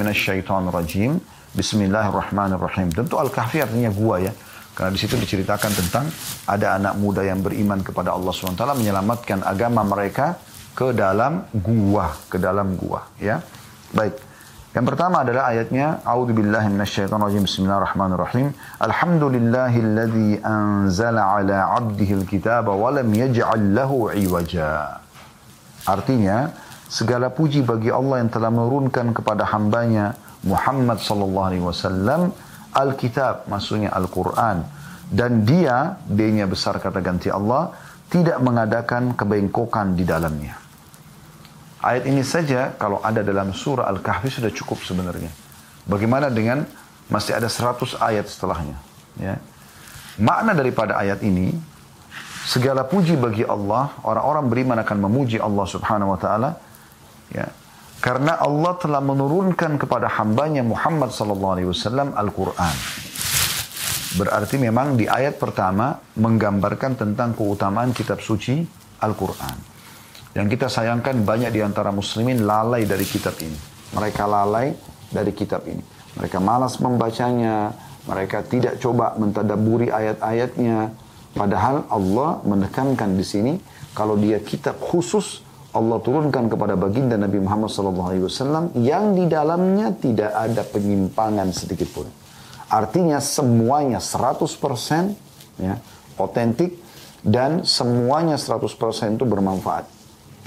rajim. 0.69 1.17
Bismillahirrahmanirrahim. 1.57 2.93
Tentu 2.93 3.17
Al-Kahfi 3.17 3.65
artinya 3.65 3.89
gua 3.89 4.21
ya. 4.21 4.33
Karena 4.77 4.93
di 4.93 4.99
situ 5.01 5.17
diceritakan 5.17 5.71
tentang 5.73 6.05
ada 6.45 6.77
anak 6.77 6.93
muda 7.01 7.25
yang 7.25 7.41
beriman 7.41 7.81
kepada 7.81 8.13
Allah 8.13 8.29
SWT 8.29 8.61
menyelamatkan 8.77 9.41
agama 9.41 9.81
mereka 9.81 10.37
ke 10.77 10.93
dalam 10.93 11.49
gua, 11.57 12.13
ke 12.29 12.37
dalam 12.37 12.77
gua 12.77 13.09
ya. 13.17 13.41
Baik. 13.89 14.26
Yang 14.77 14.93
pertama 14.93 15.25
adalah 15.25 15.49
ayatnya 15.49 16.05
A'udzu 16.05 16.37
billahi 16.37 16.69
minasyaitonir 16.69 17.41
Bismillahirrahmanirrahim. 17.41 18.53
Alhamdulillahilladzi 18.77 20.45
anzala 20.45 21.33
'ala 21.33 21.81
'abdihi 21.81 22.13
al-kitaba 22.13 22.77
wa 22.77 22.93
lam 22.93 23.09
yaj'al 23.09 23.73
lahu 23.73 24.13
'iwaja. 24.13 25.01
Artinya, 25.81 26.53
segala 26.85 27.33
puji 27.33 27.65
bagi 27.65 27.89
Allah 27.89 28.21
yang 28.21 28.29
telah 28.29 28.53
menurunkan 28.53 29.17
kepada 29.17 29.49
hambanya 29.49 30.13
Muhammad 30.45 31.01
sallallahu 31.01 31.47
alaihi 31.49 31.65
wasallam 31.65 32.29
Alkitab, 32.69 33.49
maksudnya 33.49 33.89
Al-Quran. 33.97 34.61
Dan 35.09 35.41
dia, 35.41 35.97
dia 36.05 36.45
besar 36.45 36.77
kata 36.77 37.01
ganti 37.01 37.33
Allah, 37.33 37.73
tidak 38.13 38.37
mengadakan 38.45 39.17
kebengkokan 39.17 39.97
di 39.97 40.05
dalamnya. 40.05 40.66
Ayat 41.87 42.03
ini 42.03 42.19
saja 42.19 42.75
kalau 42.75 42.99
ada 42.99 43.23
dalam 43.23 43.55
surah 43.55 43.87
Al-Kahfi 43.87 44.27
sudah 44.27 44.51
cukup 44.51 44.83
sebenarnya. 44.83 45.31
Bagaimana 45.87 46.27
dengan 46.27 46.67
masih 47.07 47.39
ada 47.39 47.47
100 47.47 47.95
ayat 48.03 48.27
setelahnya. 48.27 48.75
Ya. 49.15 49.39
Makna 50.19 50.51
daripada 50.51 50.99
ayat 50.99 51.23
ini, 51.23 51.55
segala 52.43 52.83
puji 52.83 53.15
bagi 53.15 53.47
Allah, 53.47 53.95
orang-orang 54.03 54.51
beriman 54.51 54.77
akan 54.83 54.97
memuji 54.99 55.39
Allah 55.39 55.63
subhanahu 55.63 56.11
wa 56.11 56.19
ta'ala. 56.19 56.59
Ya. 57.31 57.47
Karena 58.03 58.35
Allah 58.35 58.75
telah 58.83 58.99
menurunkan 58.99 59.79
kepada 59.79 60.11
hambanya 60.19 60.67
Muhammad 60.67 61.15
sallallahu 61.15 61.53
alaihi 61.55 61.71
wasallam 61.71 62.11
Al-Quran. 62.19 62.75
Berarti 64.19 64.59
memang 64.59 64.99
di 64.99 65.07
ayat 65.07 65.39
pertama 65.39 66.03
menggambarkan 66.19 66.99
tentang 66.99 67.31
keutamaan 67.31 67.95
kitab 67.95 68.19
suci 68.19 68.59
Al-Quran. 68.99 69.76
Yang 70.37 70.53
kita 70.53 70.69
sayangkan 70.69 71.25
banyak 71.25 71.49
di 71.49 71.65
antara 71.65 71.89
muslimin 71.89 72.45
lalai 72.45 72.85
dari 72.85 73.09
kitab 73.09 73.33
ini. 73.41 73.57
Mereka 73.97 74.29
lalai 74.29 74.69
dari 75.09 75.33
kitab 75.33 75.65
ini. 75.65 75.81
Mereka 76.13 76.37
malas 76.37 76.77
membacanya, 76.77 77.73
mereka 78.05 78.45
tidak 78.45 78.77
coba 78.77 79.17
mentadaburi 79.17 79.89
ayat-ayatnya. 79.89 80.93
Padahal 81.33 81.89
Allah 81.89 82.37
menekankan 82.45 83.17
di 83.17 83.25
sini 83.25 83.53
kalau 83.97 84.13
dia 84.13 84.37
kitab 84.37 84.77
khusus 84.77 85.41
Allah 85.73 85.97
turunkan 86.05 86.53
kepada 86.53 86.77
baginda 86.77 87.17
Nabi 87.17 87.41
Muhammad 87.41 87.73
SAW 87.73 88.77
yang 88.77 89.17
di 89.17 89.25
dalamnya 89.25 89.89
tidak 89.97 90.37
ada 90.37 90.61
penyimpangan 90.61 91.49
sedikit 91.49 91.89
pun. 91.97 92.05
Artinya 92.69 93.17
semuanya 93.17 93.97
100% 93.97 94.45
ya, 95.65 95.81
otentik 96.21 96.77
dan 97.25 97.65
semuanya 97.65 98.37
100% 98.37 99.17
itu 99.17 99.25
bermanfaat. 99.25 99.96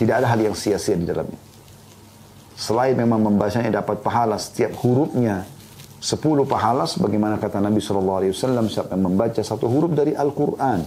Tidak 0.00 0.14
ada 0.16 0.32
hal 0.32 0.40
yang 0.40 0.56
sia-sia 0.56 0.96
di 0.96 1.04
dalamnya. 1.04 1.36
Selain 2.56 2.96
memang 2.96 3.20
membacanya 3.20 3.84
dapat 3.84 4.00
pahala 4.00 4.40
setiap 4.40 4.72
hurufnya 4.80 5.44
sepuluh 6.00 6.48
pahala 6.48 6.88
sebagaimana 6.88 7.36
kata 7.36 7.60
Nabi 7.60 7.84
SAW 7.84 8.24
siapa 8.72 8.96
yang 8.96 9.12
membaca 9.12 9.44
satu 9.44 9.68
huruf 9.68 9.92
dari 9.92 10.16
Al-Quran 10.16 10.80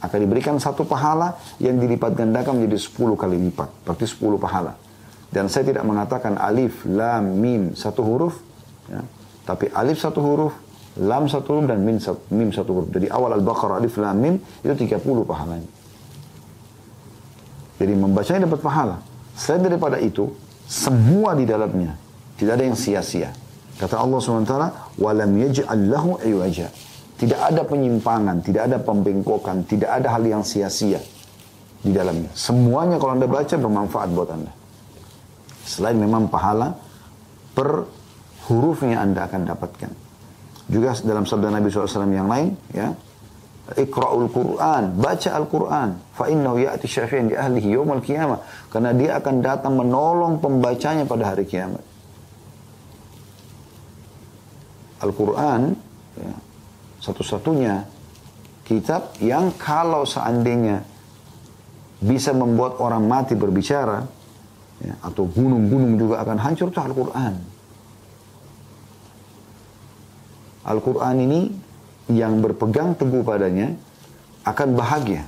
akan 0.00 0.18
diberikan 0.18 0.58
satu 0.58 0.82
pahala 0.82 1.38
yang 1.62 1.78
dilipat 1.78 2.18
gandakan 2.18 2.58
menjadi 2.58 2.82
sepuluh 2.82 3.14
kali 3.14 3.38
lipat. 3.38 3.86
Berarti 3.86 4.04
sepuluh 4.10 4.40
pahala. 4.40 4.74
Dan 5.30 5.46
saya 5.46 5.70
tidak 5.70 5.86
mengatakan 5.86 6.34
alif, 6.34 6.82
lam, 6.90 7.38
mim 7.38 7.62
satu 7.78 8.02
huruf. 8.02 8.34
Ya. 8.90 9.06
Tapi 9.46 9.70
alif 9.70 10.02
satu 10.02 10.18
huruf, 10.18 10.56
lam 10.98 11.30
satu 11.30 11.54
huruf, 11.54 11.66
dan 11.70 11.84
mim 11.86 12.02
satu, 12.02 12.18
mim 12.34 12.50
satu 12.50 12.70
huruf. 12.74 12.88
Jadi 12.90 13.06
awal 13.12 13.38
Al-Baqarah 13.38 13.78
alif, 13.78 13.94
lam, 14.00 14.16
mim 14.18 14.34
itu 14.64 14.74
30 14.74 14.98
pahalanya. 15.22 15.68
Jadi 17.80 17.92
membacanya 17.96 18.44
dapat 18.44 18.60
pahala. 18.60 18.96
Selain 19.32 19.64
daripada 19.64 19.96
itu, 19.96 20.28
semua 20.68 21.32
di 21.32 21.48
dalamnya 21.48 21.96
tidak 22.36 22.60
ada 22.60 22.64
yang 22.68 22.76
sia-sia. 22.76 23.32
Kata 23.80 23.96
Allah 23.96 24.20
SWT, 24.20 24.54
"Walam 25.00 25.32
yaj'al 25.40 25.88
lahu 25.88 26.20
iwaja." 26.20 26.68
Tidak 27.16 27.40
ada 27.40 27.64
penyimpangan, 27.64 28.44
tidak 28.44 28.68
ada 28.68 28.76
pembengkokan, 28.80 29.64
tidak 29.64 29.92
ada 29.92 30.12
hal 30.12 30.24
yang 30.24 30.44
sia-sia 30.44 31.00
di 31.80 31.92
dalamnya. 31.92 32.28
Semuanya 32.36 32.96
kalau 33.00 33.16
Anda 33.16 33.28
baca 33.28 33.56
bermanfaat 33.56 34.08
buat 34.12 34.28
Anda. 34.28 34.52
Selain 35.64 35.96
memang 35.96 36.28
pahala 36.28 36.76
per 37.56 37.84
hurufnya 38.48 39.00
Anda 39.04 39.28
akan 39.28 39.40
dapatkan. 39.48 39.90
Juga 40.68 40.96
dalam 41.04 41.24
sabda 41.28 41.48
Nabi 41.52 41.68
SAW 41.68 42.08
yang 42.08 42.28
lain, 42.28 42.56
ya, 42.72 42.92
Iqra'ul 43.70 44.26
Quran, 44.34 44.98
baca 44.98 45.30
Al-Quran. 45.30 45.88
Fa 46.10 46.26
innahu 46.26 46.58
ya'ti 46.58 46.90
syafi'in 46.90 47.30
di 47.30 47.36
ahlihi 47.38 47.78
yawmal 47.78 48.02
qiyamah. 48.02 48.42
Karena 48.66 48.90
dia 48.90 49.22
akan 49.22 49.34
datang 49.38 49.78
menolong 49.78 50.42
pembacanya 50.42 51.06
pada 51.06 51.30
hari 51.30 51.46
kiamat. 51.46 51.84
Al-Quran, 55.00 55.72
ya, 56.18 56.34
satu-satunya 57.00 57.86
kitab 58.66 59.16
yang 59.22 59.54
kalau 59.56 60.02
seandainya 60.04 60.84
bisa 62.02 62.34
membuat 62.34 62.76
orang 62.82 63.06
mati 63.06 63.38
berbicara, 63.38 64.02
ya, 64.82 64.94
atau 65.00 65.24
gunung-gunung 65.30 65.94
juga 65.94 66.20
akan 66.26 66.38
hancur, 66.42 66.68
itu 66.74 66.80
Al-Quran. 66.82 67.34
Al-Quran 70.60 71.16
ini 71.24 71.40
yang 72.12 72.42
berpegang 72.42 72.94
teguh 72.98 73.22
padanya 73.22 73.74
akan 74.46 74.68
bahagia. 74.74 75.26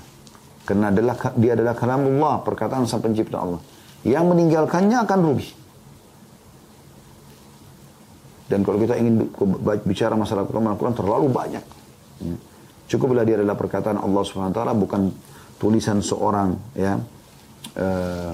Karena 0.62 0.94
adalah, 0.94 1.16
dia 1.34 1.58
adalah 1.58 1.74
kalamullah, 1.74 2.40
perkataan 2.46 2.86
sang 2.86 3.02
pencipta 3.02 3.42
Allah. 3.42 3.58
Yang 4.06 4.24
meninggalkannya 4.30 4.98
akan 5.02 5.18
rugi. 5.22 5.50
Dan 8.46 8.62
kalau 8.62 8.78
kita 8.78 9.00
ingin 9.00 9.32
bicara 9.86 10.12
masalah 10.12 10.44
Al-Quran, 10.44 10.70
Al-Quran 10.76 10.94
terlalu 10.94 11.26
banyak. 11.32 11.64
Ya. 12.20 12.36
Cukuplah 12.92 13.24
dia 13.24 13.40
adalah 13.40 13.56
perkataan 13.56 13.96
Allah 13.96 14.20
SWT, 14.20 14.60
bukan 14.76 15.08
tulisan 15.56 16.04
seorang 16.04 16.52
ya 16.76 17.00
uh, 17.80 18.32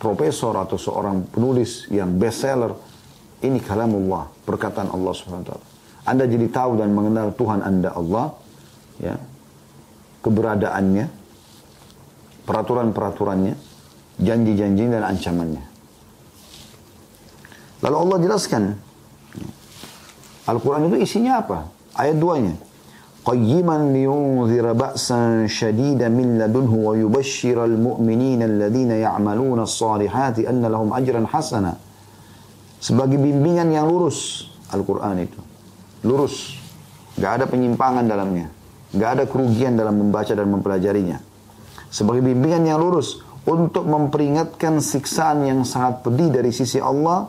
profesor 0.00 0.56
atau 0.58 0.74
seorang 0.74 1.30
penulis 1.30 1.86
yang 1.92 2.18
bestseller. 2.18 2.74
Ini 3.40 3.62
kalamullah, 3.62 4.28
perkataan 4.42 4.90
Allah 4.90 5.12
SWT. 5.14 5.69
Anda 6.05 6.29
jadi 6.29 6.47
tahu 6.49 6.77
dan 6.77 6.93
mengenal 6.93 7.33
Tuhan 7.33 7.65
Anda 7.65 7.89
Allah, 7.93 8.37
ya, 9.01 9.15
keberadaannya, 10.21 11.05
peraturan-peraturannya, 12.45 13.53
janji-janji 14.21 14.83
dan 14.89 15.01
ancamannya. 15.01 15.63
Lalu 17.81 17.95
Allah 17.97 18.17
jelaskan, 18.21 18.63
Al-Quran 20.45 20.93
itu 20.93 20.97
isinya 21.01 21.41
apa? 21.41 21.69
Ayat 21.97 22.17
duanya. 22.21 22.55
قيما 23.25 23.77
لينذر 23.89 24.73
بأسا 24.73 25.49
شديدا 25.49 26.13
من 26.13 26.37
لدنه 26.37 26.73
ويبشر 26.87 27.65
المؤمنين 27.65 28.41
الذين 28.43 28.91
يعملون 28.91 29.59
الصالحات 29.59 30.39
أن 30.45 30.61
لهم 30.61 30.93
أجرا 30.93 31.25
حسنا 31.25 31.73
sebagai 32.77 33.17
bimbingan 33.17 33.73
yang 33.73 33.89
lurus 33.89 34.45
Al-Quran 34.69 35.25
itu 35.25 35.41
lurus 36.06 36.56
gak 37.18 37.42
ada 37.42 37.44
penyimpangan 37.50 38.06
dalamnya 38.06 38.48
gak 38.94 39.10
ada 39.20 39.24
kerugian 39.28 39.76
dalam 39.76 39.98
membaca 39.98 40.32
dan 40.32 40.48
mempelajarinya 40.48 41.18
sebagai 41.90 42.22
bimbingan 42.24 42.66
yang 42.66 42.78
lurus 42.78 43.20
untuk 43.48 43.88
memperingatkan 43.88 44.78
siksaan 44.78 45.48
yang 45.48 45.64
sangat 45.64 46.04
pedih 46.04 46.28
dari 46.30 46.52
sisi 46.52 46.78
Allah 46.78 47.28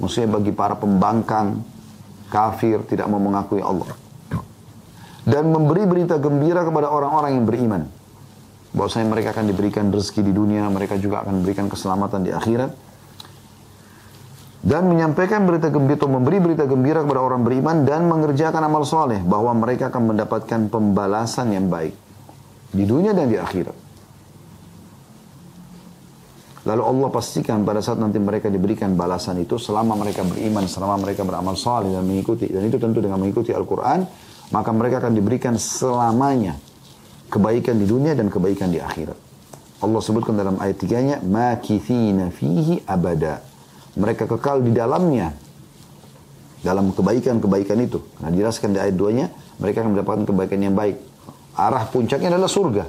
maksudnya 0.00 0.36
bagi 0.36 0.52
para 0.52 0.76
pembangkang 0.76 1.60
kafir 2.30 2.84
tidak 2.86 3.10
mau 3.10 3.18
mengakui 3.18 3.60
Allah 3.60 4.10
dan 5.30 5.52
memberi 5.52 5.84
berita 5.84 6.16
gembira 6.16 6.64
kepada 6.64 6.88
orang-orang 6.88 7.36
yang 7.36 7.44
beriman. 7.44 7.82
Bahwasanya 8.70 9.06
mereka 9.10 9.34
akan 9.34 9.50
diberikan 9.50 9.90
rezeki 9.90 10.26
di 10.26 10.32
dunia, 10.32 10.66
mereka 10.70 10.94
juga 10.98 11.26
akan 11.26 11.42
diberikan 11.42 11.66
keselamatan 11.66 12.22
di 12.22 12.30
akhirat. 12.30 12.70
Dan 14.60 14.92
menyampaikan 14.92 15.48
berita 15.48 15.72
gembira 15.72 15.96
atau 15.96 16.12
memberi 16.12 16.36
berita 16.36 16.68
gembira 16.68 17.00
kepada 17.00 17.24
orang 17.24 17.40
beriman 17.40 17.88
dan 17.88 18.04
mengerjakan 18.04 18.60
amal 18.60 18.84
soleh 18.84 19.24
bahwa 19.24 19.56
mereka 19.56 19.88
akan 19.88 20.12
mendapatkan 20.12 20.68
pembalasan 20.68 21.56
yang 21.56 21.72
baik 21.72 21.96
di 22.68 22.84
dunia 22.84 23.16
dan 23.16 23.32
di 23.32 23.40
akhirat. 23.40 23.76
Lalu 26.68 26.82
Allah 26.84 27.08
pastikan 27.08 27.64
pada 27.64 27.80
saat 27.80 27.96
nanti 27.96 28.20
mereka 28.20 28.52
diberikan 28.52 28.92
balasan 28.92 29.40
itu 29.40 29.56
selama 29.56 29.96
mereka 29.96 30.28
beriman, 30.28 30.68
selama 30.68 31.00
mereka 31.00 31.24
beramal 31.24 31.56
soleh 31.56 31.88
dan 31.96 32.04
mengikuti. 32.04 32.44
Dan 32.52 32.68
itu 32.68 32.76
tentu 32.76 33.00
dengan 33.00 33.16
mengikuti 33.16 33.56
Al-Quran 33.56 34.04
maka 34.50 34.70
mereka 34.74 35.02
akan 35.02 35.14
diberikan 35.14 35.54
selamanya 35.56 36.58
kebaikan 37.30 37.78
di 37.78 37.86
dunia 37.86 38.12
dan 38.18 38.26
kebaikan 38.26 38.70
di 38.70 38.82
akhirat. 38.82 39.18
Allah 39.80 40.00
sebutkan 40.02 40.36
dalam 40.36 40.60
ayat 40.60 40.76
tiganya, 40.76 41.16
makithina 41.22 42.28
fihi 42.28 42.84
abada. 42.84 43.40
Mereka 43.98 44.30
kekal 44.30 44.62
di 44.62 44.70
dalamnya 44.70 45.34
dalam 46.60 46.92
kebaikan-kebaikan 46.92 47.78
itu. 47.80 47.98
Nah, 48.20 48.28
dijelaskan 48.30 48.76
di 48.76 48.78
ayat 48.78 48.94
2-nya, 48.94 49.26
mereka 49.58 49.82
akan 49.82 49.96
mendapatkan 49.96 50.24
kebaikan 50.28 50.60
yang 50.60 50.76
baik. 50.76 50.96
Arah 51.56 51.84
puncaknya 51.88 52.30
adalah 52.30 52.46
surga. 52.46 52.84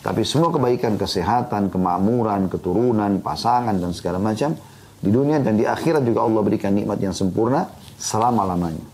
Tapi 0.00 0.24
semua 0.24 0.48
kebaikan, 0.48 0.96
kesehatan, 0.96 1.68
kemakmuran, 1.68 2.48
keturunan, 2.48 3.20
pasangan, 3.20 3.76
dan 3.76 3.92
segala 3.92 4.16
macam, 4.16 4.56
di 5.00 5.10
dunia 5.12 5.40
dan 5.40 5.60
di 5.60 5.68
akhirat 5.68 6.04
juga 6.04 6.24
Allah 6.24 6.40
berikan 6.40 6.72
nikmat 6.72 7.00
yang 7.00 7.12
sempurna 7.12 7.68
selama-lamanya. 8.00 8.84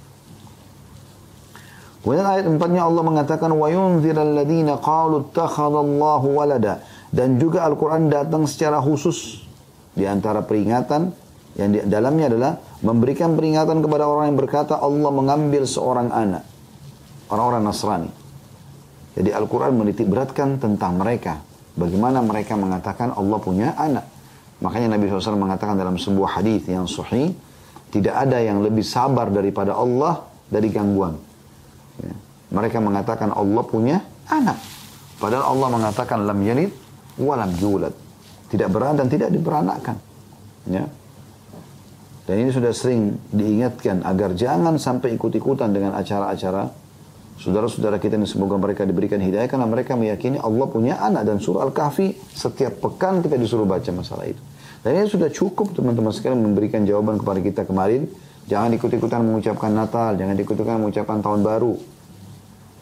Kemudian 2.07 2.23
ayat 2.23 2.47
empatnya 2.47 2.87
Allah 2.87 3.03
mengatakan 3.03 3.51
wa 3.51 3.67
yunzirul 3.67 4.39
ladzina 4.39 4.79
qalu 4.79 5.27
ittakhadallahu 5.27 6.39
walada 6.39 6.79
dan 7.11 7.35
juga 7.35 7.67
Al-Qur'an 7.67 8.07
datang 8.07 8.47
secara 8.47 8.79
khusus 8.79 9.43
di 9.91 10.07
antara 10.07 10.47
peringatan 10.47 11.11
yang 11.57 11.73
di 11.73 11.79
dalamnya 11.89 12.29
adalah 12.33 12.53
memberikan 12.85 13.33
peringatan 13.33 13.81
kepada 13.81 14.05
orang 14.05 14.33
yang 14.33 14.39
berkata 14.39 14.77
Allah 14.77 15.11
mengambil 15.11 15.65
seorang 15.65 16.13
anak 16.13 16.45
orang-orang 17.31 17.63
Nasrani. 17.67 18.11
Jadi 19.17 19.33
Al-Quran 19.33 19.73
menitik 19.73 20.07
beratkan 20.07 20.61
tentang 20.61 21.01
mereka. 21.01 21.41
Bagaimana 21.77 22.21
mereka 22.21 22.57
mengatakan 22.57 23.17
Allah 23.17 23.39
punya 23.41 23.73
anak. 23.77 24.05
Makanya 24.61 24.97
Nabi 24.97 25.09
SAW 25.09 25.37
mengatakan 25.37 25.77
dalam 25.77 26.01
sebuah 26.01 26.41
hadis 26.41 26.65
yang 26.69 26.89
sahih, 26.89 27.33
tidak 27.93 28.17
ada 28.17 28.41
yang 28.41 28.65
lebih 28.65 28.85
sabar 28.85 29.29
daripada 29.29 29.77
Allah 29.77 30.25
dari 30.49 30.73
gangguan. 30.73 31.17
Ya. 32.01 32.15
Mereka 32.53 32.81
mengatakan 32.81 33.33
Allah 33.33 33.63
punya 33.65 34.01
anak. 34.29 34.57
Padahal 35.17 35.57
Allah 35.57 35.69
mengatakan 35.73 36.25
lam 36.25 36.41
yalid 36.41 36.73
walam 37.21 37.53
yulad. 37.57 37.93
Tidak 38.49 38.69
beranak 38.69 39.05
dan 39.05 39.09
tidak 39.13 39.29
diberanakkan. 39.33 39.97
Ya. 40.69 40.85
Dan 42.27 42.43
ini 42.43 42.51
sudah 42.51 42.75
sering 42.75 43.15
diingatkan 43.31 44.03
agar 44.03 44.35
jangan 44.35 44.77
sampai 44.83 45.15
ikut-ikutan 45.15 45.71
dengan 45.71 45.95
acara-acara 45.95 46.67
saudara-saudara 47.39 48.03
kita 48.03 48.19
ini 48.19 48.27
semoga 48.27 48.59
mereka 48.59 48.83
diberikan 48.83 49.23
hidayah 49.23 49.47
karena 49.47 49.69
mereka 49.69 49.95
meyakini 49.95 50.43
Allah 50.43 50.67
punya 50.67 50.99
anak 50.99 51.23
dan 51.23 51.39
surah 51.39 51.71
Al-Kahfi 51.71 52.19
setiap 52.35 52.83
pekan 52.83 53.23
kita 53.23 53.39
disuruh 53.39 53.63
baca 53.63 53.89
masalah 53.95 54.27
itu. 54.27 54.43
Dan 54.83 54.99
ini 54.99 55.07
sudah 55.07 55.31
cukup 55.31 55.71
teman-teman 55.71 56.11
sekalian 56.11 56.43
memberikan 56.43 56.83
jawaban 56.83 57.23
kepada 57.23 57.39
kita 57.39 57.63
kemarin 57.63 58.11
Jangan 58.47 58.71
ikut-ikutan 58.79 59.27
mengucapkan 59.27 59.75
Natal, 59.75 60.15
jangan 60.15 60.39
ikut-ikutan 60.39 60.79
mengucapkan 60.79 61.19
tahun 61.19 61.43
baru. 61.43 61.75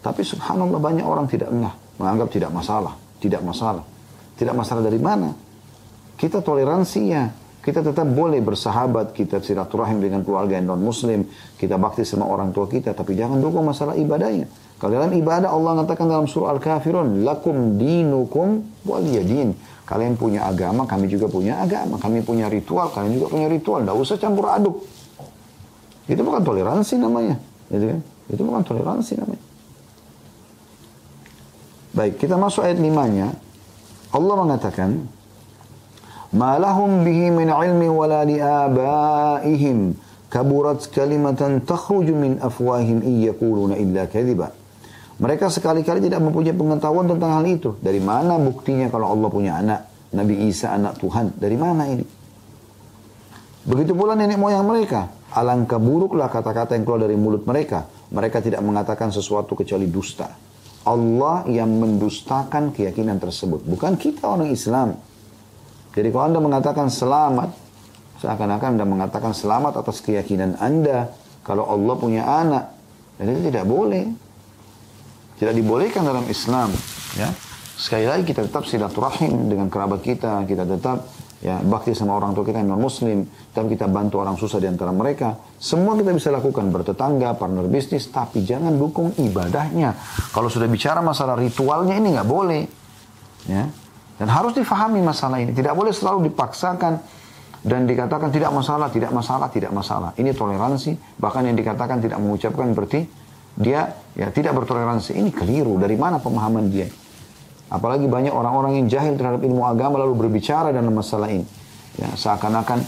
Tapi 0.05 0.21
subhanallah 0.21 0.77
banyak 0.77 1.07
orang 1.09 1.25
tidak 1.25 1.49
enggak, 1.49 1.73
menganggap 1.97 2.29
tidak 2.29 2.51
masalah, 2.53 2.93
tidak 3.17 3.41
masalah. 3.41 3.85
Tidak 4.37 4.53
masalah 4.53 4.83
dari 4.85 5.01
mana? 5.01 5.33
Kita 6.21 6.45
toleransi 6.45 7.01
ya. 7.09 7.25
Kita 7.65 7.81
tetap 7.81 8.05
boleh 8.05 8.45
bersahabat, 8.45 9.17
kita 9.17 9.41
silaturahim 9.41 9.97
dengan 9.97 10.21
keluarga 10.21 10.61
yang 10.61 10.77
non-muslim, 10.77 11.25
kita 11.57 11.81
bakti 11.81 12.05
sama 12.05 12.29
orang 12.29 12.53
tua 12.53 12.69
kita, 12.69 12.93
tapi 12.93 13.17
jangan 13.17 13.41
dukung 13.41 13.65
masalah 13.65 13.97
ibadahnya. 13.97 14.45
Kalau 14.77 15.01
dalam 15.01 15.17
ibadah 15.17 15.49
Allah 15.49 15.81
mengatakan 15.81 16.05
dalam 16.05 16.29
surah 16.29 16.53
Al-Kafirun, 16.53 17.25
lakum 17.25 17.81
dinukum 17.81 18.69
waliyadin. 18.85 19.57
Kalian 19.89 20.21
punya 20.21 20.45
agama, 20.45 20.85
kami 20.85 21.09
juga 21.09 21.25
punya 21.25 21.61
agama. 21.61 21.97
Kami 21.97 22.21
punya 22.21 22.53
ritual, 22.53 22.93
kalian 22.93 23.17
juga 23.17 23.33
punya 23.33 23.49
ritual. 23.49 23.81
Tidak 23.81 23.97
usah 23.97 24.17
campur 24.21 24.45
aduk. 24.53 24.85
Itu 26.05 26.21
bukan 26.21 26.45
toleransi 26.45 27.01
namanya. 27.01 27.41
Gitu 27.73 27.97
kan? 27.97 28.01
Itu 28.29 28.43
bukan 28.45 28.61
toleransi 28.61 29.13
namanya. 29.25 29.45
Baik, 31.97 32.21
kita 32.21 32.37
masuk 32.37 32.65
ayat 32.69 32.77
5-nya. 32.77 33.33
Allah 34.13 34.35
mengatakan, 34.37 35.05
"Ma 36.35 36.59
lahum 36.59 37.07
bihi 37.07 37.31
min 37.31 37.49
ilmi 37.49 37.87
wala 37.87 38.27
li 38.27 38.43
abaihim 38.43 39.95
kaburat 40.27 40.83
kalimatan 40.91 41.63
takhruju 41.63 42.13
min 42.13 42.43
afwahim 42.43 43.01
in 43.07 43.23
yaquluna 43.23 43.79
illa 43.79 44.11
kadhiba." 44.11 44.51
Mereka 45.15 45.47
sekali-kali 45.47 46.11
tidak 46.11 46.19
mempunyai 46.27 46.59
pengetahuan 46.59 47.07
tentang 47.07 47.39
hal 47.39 47.47
itu. 47.47 47.79
Dari 47.79 48.03
mana 48.03 48.35
buktinya 48.35 48.91
kalau 48.91 49.15
Allah 49.15 49.31
punya 49.31 49.63
anak? 49.63 50.11
Nabi 50.11 50.51
Isa 50.51 50.75
anak 50.75 50.99
Tuhan. 50.99 51.39
Dari 51.39 51.55
mana 51.55 51.87
ini? 51.87 52.03
Begitu 53.65 53.95
pula 53.95 54.19
nenek 54.19 54.37
moyang 54.37 54.67
mereka. 54.67 55.15
Alangkah 55.35 55.79
buruklah 55.79 56.31
kata-kata 56.31 56.75
yang 56.75 56.83
keluar 56.83 57.07
dari 57.07 57.15
mulut 57.15 57.47
mereka. 57.47 57.87
Mereka 58.11 58.43
tidak 58.43 58.63
mengatakan 58.63 59.15
sesuatu 59.15 59.55
kecuali 59.55 59.87
dusta. 59.87 60.31
Allah 60.85 61.47
yang 61.49 61.71
mendustakan 61.79 62.75
keyakinan 62.75 63.19
tersebut. 63.19 63.65
Bukan 63.65 63.97
kita 63.97 64.29
orang 64.29 64.51
Islam. 64.51 64.99
Jadi 65.95 66.09
kalau 66.11 66.25
Anda 66.27 66.41
mengatakan 66.43 66.91
selamat, 66.91 67.55
seakan-akan 68.19 68.69
Anda 68.75 68.87
mengatakan 68.87 69.31
selamat 69.31 69.79
atas 69.87 70.03
keyakinan 70.03 70.59
Anda. 70.59 71.15
Kalau 71.47 71.71
Allah 71.71 71.95
punya 71.95 72.23
anak. 72.27 72.75
Dan 73.15 73.31
itu 73.31 73.55
tidak 73.55 73.65
boleh. 73.71 74.11
Tidak 75.39 75.55
dibolehkan 75.55 76.03
dalam 76.03 76.27
Islam. 76.27 76.75
Ya. 77.15 77.31
Sekali 77.79 78.11
lagi 78.11 78.27
kita 78.27 78.43
tetap 78.43 78.67
silaturahim 78.67 79.47
dengan 79.47 79.71
kerabat 79.71 80.03
kita. 80.03 80.43
Kita 80.51 80.67
tetap 80.67 81.07
ya 81.45 81.61
bakti 81.61 81.93
sama 81.93 82.17
orang 82.17 82.33
tua 82.33 82.41
kita 82.41 82.65
yang 82.65 82.73
non 82.73 82.81
muslim 82.81 83.29
tapi 83.53 83.77
kita 83.77 83.85
bantu 83.85 84.25
orang 84.25 84.41
susah 84.41 84.57
di 84.57 84.65
antara 84.65 84.89
mereka 84.97 85.37
semua 85.61 85.93
kita 85.93 86.17
bisa 86.17 86.33
lakukan 86.33 86.73
bertetangga 86.73 87.37
partner 87.37 87.69
bisnis 87.69 88.09
tapi 88.09 88.49
jangan 88.49 88.73
dukung 88.73 89.13
ibadahnya 89.21 89.93
kalau 90.33 90.49
sudah 90.49 90.65
bicara 90.65 91.05
masalah 91.05 91.37
ritualnya 91.37 92.01
ini 92.01 92.17
nggak 92.17 92.25
boleh 92.25 92.65
ya 93.45 93.69
dan 94.19 94.29
harus 94.31 94.55
difahami 94.55 95.01
masalah 95.03 95.43
ini 95.43 95.51
tidak 95.55 95.75
boleh 95.75 95.91
selalu 95.91 96.31
dipaksakan 96.31 97.01
dan 97.65 97.89
dikatakan 97.89 98.29
tidak 98.29 98.53
masalah 98.53 98.93
tidak 98.93 99.11
masalah 99.11 99.49
tidak 99.49 99.73
masalah 99.73 100.11
ini 100.21 100.31
toleransi 100.31 101.19
bahkan 101.19 101.47
yang 101.49 101.57
dikatakan 101.57 101.99
tidak 101.99 102.21
mengucapkan 102.21 102.71
berarti 102.77 103.07
dia 103.55 103.91
ya 104.15 104.29
tidak 104.35 104.55
bertoleransi 104.59 105.17
ini 105.17 105.31
keliru 105.31 105.79
dari 105.79 105.95
mana 105.95 106.19
pemahaman 106.19 106.67
dia 106.69 106.87
Apalagi 107.75 108.07
banyak 108.07 108.31
orang-orang 108.31 108.79
yang 108.79 108.87
jahil 108.87 109.19
terhadap 109.19 109.43
ilmu 109.43 109.67
agama 109.67 109.99
lalu 109.99 110.29
berbicara 110.29 110.71
dalam 110.71 110.95
masalah 110.95 111.27
ini. 111.27 111.43
Ya, 111.99 112.11
seakan-akan 112.15 112.83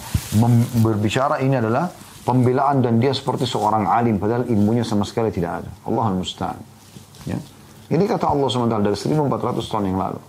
berbicara 0.82 1.42
ini 1.42 1.58
adalah 1.58 1.90
pembelaan 2.26 2.82
dan 2.82 2.98
dia 2.98 3.14
seperti 3.14 3.46
seorang 3.46 3.86
alim 3.86 4.18
padahal 4.18 4.46
ilmunya 4.50 4.82
sama 4.82 5.06
sekali 5.06 5.30
tidak 5.30 5.62
ada. 5.62 5.70
Allah 5.86 6.06
musta'an. 6.14 6.58
Ya. 7.26 7.38
Ini 7.86 8.02
kata 8.02 8.26
Allah 8.26 8.50
SWT 8.50 8.82
dari 8.82 8.98
1400 8.98 9.70
tahun 9.70 9.84
yang 9.94 9.98
lalu. 9.98 10.20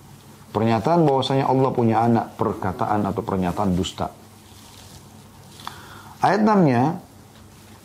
Pernyataan 0.57 1.05
bahwasanya 1.05 1.45
Allah 1.45 1.69
punya 1.69 2.01
anak 2.01 2.33
perkataan 2.33 3.05
atau 3.05 3.21
pernyataan 3.21 3.77
dusta. 3.77 4.09
Ayat 6.17 6.41
6-nya 6.41 6.97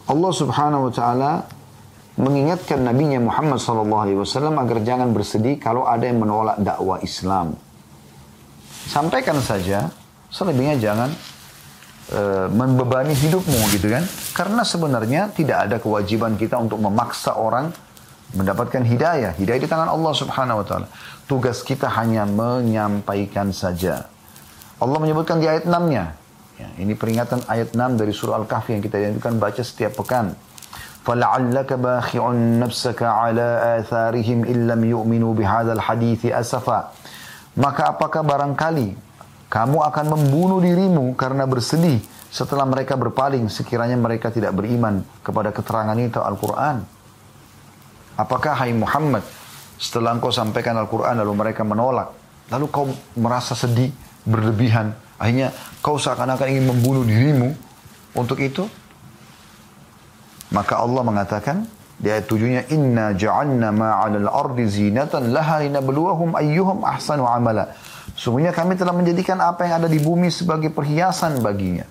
Allah 0.08 0.32
Subhanahu 0.32 0.88
wa 0.88 0.92
taala 0.96 1.32
mengingatkan 2.16 2.80
Nabi 2.80 3.12
Muhammad 3.20 3.61
SAW 3.61 4.24
agar 4.56 4.78
jangan 4.88 5.12
bersedih 5.12 5.61
kalau 5.61 5.85
ada 5.85 6.08
yang 6.08 6.16
menolak 6.24 6.56
dakwah 6.64 6.96
Islam. 7.04 7.61
Sampaikan 8.88 9.37
saja, 9.44 9.92
selebihnya 10.32 10.80
jangan 10.80 11.12
uh, 12.08 12.48
membebani 12.48 13.12
hidupmu 13.12 13.68
gitu 13.76 13.92
kan. 13.92 14.08
Karena 14.32 14.64
sebenarnya 14.64 15.28
tidak 15.28 15.68
ada 15.68 15.76
kewajiban 15.76 16.40
kita 16.40 16.56
untuk 16.56 16.80
memaksa 16.80 17.37
orang 17.37 17.68
mendapatkan 18.36 18.83
hidayah. 18.83 19.31
Hidayah 19.36 19.62
di 19.62 19.69
tangan 19.69 19.88
Allah 19.88 20.13
Subhanahu 20.13 20.63
wa 20.63 20.65
taala. 20.67 20.88
Tugas 21.27 21.63
kita 21.63 21.88
hanya 21.91 22.27
menyampaikan 22.27 23.51
saja. 23.55 24.07
Allah 24.77 24.97
menyebutkan 25.01 25.41
di 25.41 25.47
ayat 25.49 25.65
6-nya. 25.65 26.13
Ya, 26.57 26.69
ini 26.81 26.97
peringatan 26.97 27.45
ayat 27.45 27.73
6 27.73 28.01
dari 28.01 28.13
surah 28.13 28.41
Al-Kahfi 28.41 28.77
yang 28.77 28.83
kita 28.83 28.97
janjikan 28.97 29.38
baca 29.38 29.62
setiap 29.62 29.97
pekan. 30.01 30.33
فَلَعَلَّكَ 31.07 31.71
بَاخِعٌ 31.79 32.23
نَفْسَكَ 32.60 32.99
عَلَىٰ 32.99 33.49
آثَارِهِمْ 33.79 34.43
إِلَّمْ 34.43 34.81
يُؤْمِنُوا 34.91 35.31
بِهَذَا 35.39 35.71
الْحَدِيثِ 35.79 36.36
أَسَفًا 36.36 36.79
Maka 37.57 37.95
apakah 37.95 38.27
barangkali 38.27 38.91
kamu 39.47 39.77
akan 39.88 40.05
membunuh 40.12 40.60
dirimu 40.60 41.15
karena 41.15 41.47
bersedih 41.47 42.03
setelah 42.27 42.67
mereka 42.67 42.99
berpaling 42.99 43.47
sekiranya 43.47 43.95
mereka 43.95 44.27
tidak 44.27 44.51
beriman 44.51 44.99
kepada 45.23 45.55
keterangan 45.55 45.95
itu 45.95 46.19
Al-Quran. 46.19 46.83
Apakah 48.22 48.54
hai 48.54 48.70
Muhammad 48.70 49.26
setelah 49.82 50.14
engkau 50.14 50.30
sampaikan 50.30 50.78
Al-Quran 50.78 51.18
lalu 51.18 51.35
mereka 51.35 51.66
menolak. 51.66 52.14
Lalu 52.54 52.66
kau 52.70 52.87
merasa 53.18 53.58
sedih, 53.58 53.90
berlebihan. 54.22 54.94
Akhirnya 55.18 55.50
kau 55.82 55.98
seakan-akan 55.98 56.46
ingin 56.46 56.70
membunuh 56.70 57.02
dirimu 57.02 57.50
untuk 58.14 58.38
itu. 58.38 58.70
Maka 60.54 60.78
Allah 60.78 61.02
mengatakan 61.02 61.66
di 61.98 62.12
ayat 62.12 62.30
tujuhnya 62.30 62.62
inna 62.70 63.16
ja'alna 63.16 63.74
ma'alal 63.74 64.28
ardi 64.30 64.70
zinatan 64.70 65.35
laha 65.35 65.64
linabluwahum 65.66 66.38
ayyuhum 66.38 66.87
ahsanu 66.87 67.26
amala. 67.26 67.74
Sungguhnya 68.14 68.54
kami 68.54 68.78
telah 68.78 68.94
menjadikan 68.94 69.40
apa 69.42 69.66
yang 69.66 69.82
ada 69.82 69.88
di 69.90 69.98
bumi 69.98 70.30
sebagai 70.30 70.70
perhiasan 70.70 71.42
baginya. 71.42 71.88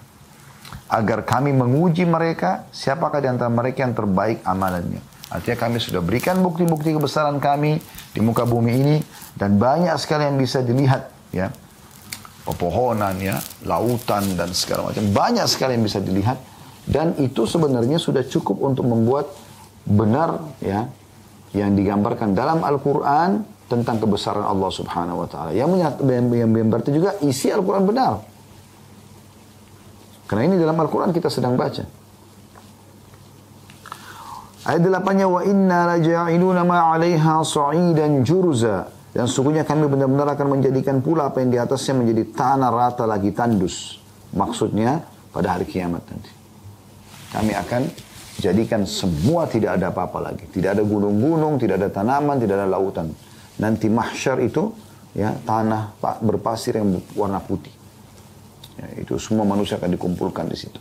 Agar 0.91 1.24
kami 1.24 1.56
menguji 1.56 2.04
mereka, 2.04 2.67
siapakah 2.72 3.24
di 3.24 3.28
antara 3.32 3.48
mereka 3.48 3.84
yang 3.84 3.96
terbaik 3.96 4.44
amalannya. 4.44 5.11
Artinya 5.32 5.58
kami 5.58 5.80
sudah 5.80 6.04
berikan 6.04 6.44
bukti-bukti 6.44 6.91
kebesaran 6.91 7.39
kami 7.39 7.80
di 8.12 8.20
muka 8.20 8.44
bumi 8.44 8.72
ini 8.76 8.96
dan 9.39 9.56
banyak 9.56 9.96
sekali 9.96 10.28
yang 10.28 10.36
bisa 10.36 10.60
dilihat 10.60 11.08
ya. 11.32 11.48
Pepohonan 12.41 13.15
ya, 13.22 13.38
lautan 13.63 14.36
dan 14.36 14.52
segala 14.52 14.91
macam. 14.91 15.08
Banyak 15.08 15.46
sekali 15.48 15.80
yang 15.80 15.86
bisa 15.88 16.04
dilihat 16.04 16.36
dan 16.84 17.15
itu 17.22 17.48
sebenarnya 17.48 18.02
sudah 18.02 18.28
cukup 18.28 18.60
untuk 18.60 18.89
membuat 18.89 19.30
benar 19.88 20.52
ya 20.60 20.89
yang 21.56 21.78
digambarkan 21.78 22.36
dalam 22.36 22.65
Al-Qur'an 22.65 23.46
tentang 23.72 24.04
kebesaran 24.04 24.44
Allah 24.44 24.67
Subhanahu 24.67 25.24
wa 25.24 25.28
taala. 25.32 25.56
Yang 25.56 25.96
yang 26.36 26.67
berarti 26.67 26.91
juga 26.91 27.15
isi 27.24 27.48
Al-Qur'an 27.48 27.88
benar. 27.88 28.20
Karena 30.28 30.48
ini 30.48 30.56
dalam 30.60 30.80
Al-Quran 30.80 31.12
kita 31.12 31.28
sedang 31.28 31.60
baca. 31.60 32.01
Ayat 34.62 34.82
delapannya 34.86 35.26
wa 35.26 35.41
inna 35.41 35.97
laja'iluna 35.97 36.62
ma 36.62 36.93
'alaiha 36.93 37.41
sa'idan 37.41 38.21
jurza. 38.21 38.86
Dan 39.12 39.28
sungguhnya 39.28 39.67
kami 39.67 39.91
benar-benar 39.91 40.38
akan 40.38 40.47
menjadikan 40.60 41.04
pula 41.04 41.34
apa 41.34 41.43
yang 41.43 41.52
di 41.52 41.60
atasnya 41.60 42.00
menjadi 42.00 42.24
tanah 42.32 42.69
rata 42.71 43.04
lagi 43.04 43.34
tandus. 43.36 44.00
Maksudnya 44.32 45.04
pada 45.34 45.58
hari 45.58 45.67
kiamat 45.67 46.06
nanti. 46.08 46.32
Kami 47.36 47.52
akan 47.52 47.82
jadikan 48.39 48.88
semua 48.88 49.50
tidak 49.50 49.82
ada 49.82 49.91
apa-apa 49.91 50.32
lagi. 50.32 50.47
Tidak 50.47 50.78
ada 50.78 50.84
gunung-gunung, 50.86 51.60
tidak 51.60 51.82
ada 51.82 51.89
tanaman, 51.91 52.39
tidak 52.39 52.63
ada 52.63 52.67
lautan. 52.71 53.12
Nanti 53.60 53.91
mahsyar 53.91 54.39
itu 54.39 54.71
ya 55.12 55.36
tanah 55.43 56.00
berpasir 56.24 56.80
yang 56.80 56.95
warna 57.17 57.43
putih. 57.43 57.74
Ya, 58.80 59.04
itu 59.04 59.19
semua 59.19 59.43
manusia 59.43 59.76
akan 59.76 59.91
dikumpulkan 59.91 60.47
di 60.47 60.56
situ. 60.56 60.80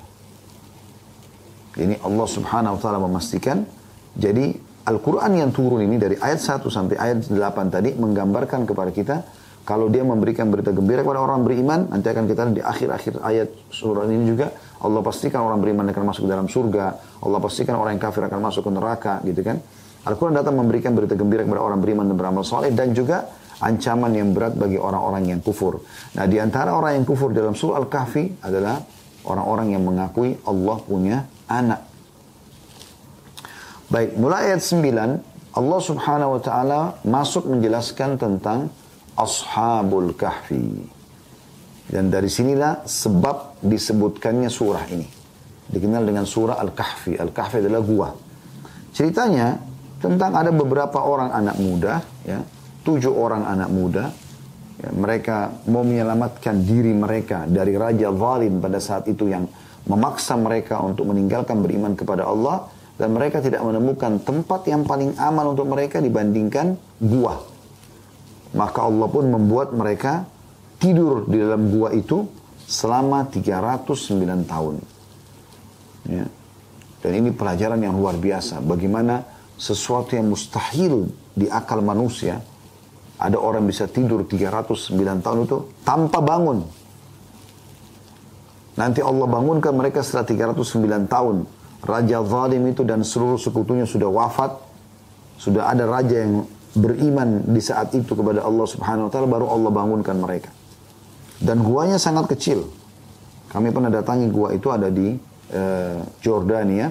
Ini 1.78 2.02
Allah 2.02 2.26
subhanahu 2.26 2.74
wa 2.76 2.80
ta'ala 2.80 2.98
memastikan. 2.98 3.62
Jadi 4.16 4.54
Al-Quran 4.88 5.38
yang 5.38 5.50
turun 5.54 5.86
ini 5.86 6.00
dari 6.00 6.18
ayat 6.18 6.42
1 6.42 6.66
sampai 6.66 6.96
ayat 6.98 7.30
8 7.30 7.36
tadi 7.70 7.94
menggambarkan 7.94 8.66
kepada 8.66 8.90
kita 8.90 9.16
kalau 9.60 9.86
dia 9.86 10.02
memberikan 10.02 10.50
berita 10.50 10.74
gembira 10.74 11.04
kepada 11.06 11.20
orang 11.22 11.46
beriman, 11.46 11.94
nanti 11.94 12.10
akan 12.10 12.24
kita 12.26 12.42
di 12.50 12.58
akhir-akhir 12.64 13.22
ayat 13.22 13.48
surah 13.70 14.08
ini 14.08 14.26
juga 14.26 14.50
Allah 14.82 14.98
pastikan 15.04 15.46
orang 15.46 15.62
beriman 15.62 15.86
akan 15.94 16.10
masuk 16.10 16.26
ke 16.26 16.30
dalam 16.32 16.48
surga, 16.50 16.86
Allah 17.22 17.38
pastikan 17.38 17.78
orang 17.78 17.94
yang 17.94 18.02
kafir 18.02 18.24
akan 18.26 18.40
masuk 18.40 18.66
ke 18.66 18.70
neraka, 18.72 19.14
gitu 19.22 19.46
kan? 19.46 19.62
Al-Quran 20.10 20.34
datang 20.34 20.56
memberikan 20.58 20.96
berita 20.96 21.14
gembira 21.14 21.46
kepada 21.46 21.62
orang 21.62 21.78
beriman 21.78 22.08
dan 22.08 22.16
beramal 22.18 22.42
soleh 22.42 22.74
dan 22.74 22.96
juga 22.96 23.30
ancaman 23.62 24.10
yang 24.10 24.34
berat 24.34 24.58
bagi 24.58 24.80
orang-orang 24.80 25.28
yang 25.28 25.40
kufur. 25.44 25.84
Nah, 26.18 26.24
di 26.26 26.40
antara 26.40 26.74
orang 26.74 26.98
yang 26.98 27.06
kufur 27.06 27.30
dalam 27.30 27.54
surah 27.54 27.78
Al-Kahfi 27.84 28.42
adalah 28.42 28.80
orang-orang 29.28 29.76
yang 29.76 29.84
mengakui 29.84 30.40
Allah 30.48 30.76
punya 30.82 31.29
anak. 31.50 31.82
Baik, 33.90 34.14
mulai 34.14 34.54
ayat 34.54 34.62
9, 34.62 35.58
Allah 35.58 35.80
subhanahu 35.82 36.38
wa 36.38 36.40
ta'ala 36.40 36.80
masuk 37.02 37.50
menjelaskan 37.50 38.14
tentang 38.14 38.70
Ashabul 39.18 40.14
Kahfi. 40.14 40.86
Dan 41.90 42.06
dari 42.06 42.30
sinilah 42.30 42.86
sebab 42.86 43.58
disebutkannya 43.66 44.46
surah 44.46 44.86
ini. 44.94 45.06
Dikenal 45.66 46.06
dengan 46.06 46.22
surah 46.22 46.62
Al-Kahfi. 46.62 47.18
Al-Kahfi 47.18 47.58
adalah 47.58 47.82
gua. 47.82 48.08
Ceritanya 48.94 49.58
tentang 49.98 50.38
ada 50.38 50.54
beberapa 50.54 51.02
orang 51.02 51.34
anak 51.34 51.58
muda, 51.58 51.98
ya, 52.22 52.38
tujuh 52.86 53.10
orang 53.10 53.42
anak 53.42 53.70
muda, 53.74 54.06
ya, 54.78 54.90
mereka 54.94 55.50
mau 55.66 55.82
menyelamatkan 55.82 56.62
diri 56.62 56.94
mereka 56.94 57.50
dari 57.50 57.74
raja 57.74 58.14
zalim 58.14 58.62
pada 58.62 58.78
saat 58.78 59.10
itu 59.10 59.26
yang 59.26 59.50
memaksa 59.90 60.38
mereka 60.38 60.78
untuk 60.86 61.10
meninggalkan 61.10 61.58
beriman 61.58 61.98
kepada 61.98 62.30
Allah 62.30 62.70
dan 62.94 63.10
mereka 63.10 63.42
tidak 63.42 63.66
menemukan 63.66 64.22
tempat 64.22 64.70
yang 64.70 64.86
paling 64.86 65.18
aman 65.18 65.50
untuk 65.50 65.66
mereka 65.66 65.98
dibandingkan 65.98 66.78
gua. 67.02 67.42
Maka 68.54 68.86
Allah 68.86 69.08
pun 69.10 69.26
membuat 69.26 69.74
mereka 69.74 70.30
tidur 70.78 71.26
di 71.26 71.42
dalam 71.42 71.74
gua 71.74 71.90
itu 71.90 72.22
selama 72.70 73.26
309 73.26 74.46
tahun. 74.46 74.74
Ya. 76.06 76.26
Dan 77.00 77.12
ini 77.16 77.30
pelajaran 77.34 77.80
yang 77.80 77.96
luar 77.96 78.14
biasa. 78.20 78.60
Bagaimana 78.62 79.24
sesuatu 79.56 80.14
yang 80.14 80.30
mustahil 80.30 81.08
di 81.32 81.48
akal 81.48 81.80
manusia, 81.80 82.38
ada 83.20 83.36
orang 83.36 83.64
bisa 83.64 83.88
tidur 83.88 84.28
309 84.28 85.24
tahun 85.24 85.38
itu 85.48 85.58
tanpa 85.84 86.20
bangun. 86.20 86.64
Nanti 88.80 89.04
Allah 89.04 89.28
bangunkan 89.28 89.76
mereka 89.76 90.00
setelah 90.00 90.24
309 90.24 91.04
tahun. 91.04 91.44
Raja 91.84 92.24
zalim 92.24 92.64
itu 92.64 92.80
dan 92.80 93.04
seluruh 93.04 93.36
sekutunya 93.36 93.84
sudah 93.84 94.08
wafat. 94.08 94.56
Sudah 95.36 95.68
ada 95.68 95.84
raja 95.84 96.24
yang 96.24 96.48
beriman 96.72 97.44
di 97.44 97.60
saat 97.60 97.92
itu 97.92 98.16
kepada 98.16 98.40
Allah 98.40 98.64
subhanahu 98.64 99.08
wa 99.08 99.10
ta'ala. 99.12 99.28
Baru 99.28 99.52
Allah 99.52 99.68
bangunkan 99.68 100.16
mereka. 100.16 100.48
Dan 101.36 101.60
guanya 101.60 102.00
sangat 102.00 102.32
kecil. 102.32 102.64
Kami 103.52 103.68
pernah 103.68 103.92
datangi 103.92 104.32
gua 104.32 104.56
itu 104.56 104.72
ada 104.72 104.88
di 104.88 105.12
uh, 105.52 106.00
Jordania. 106.24 106.88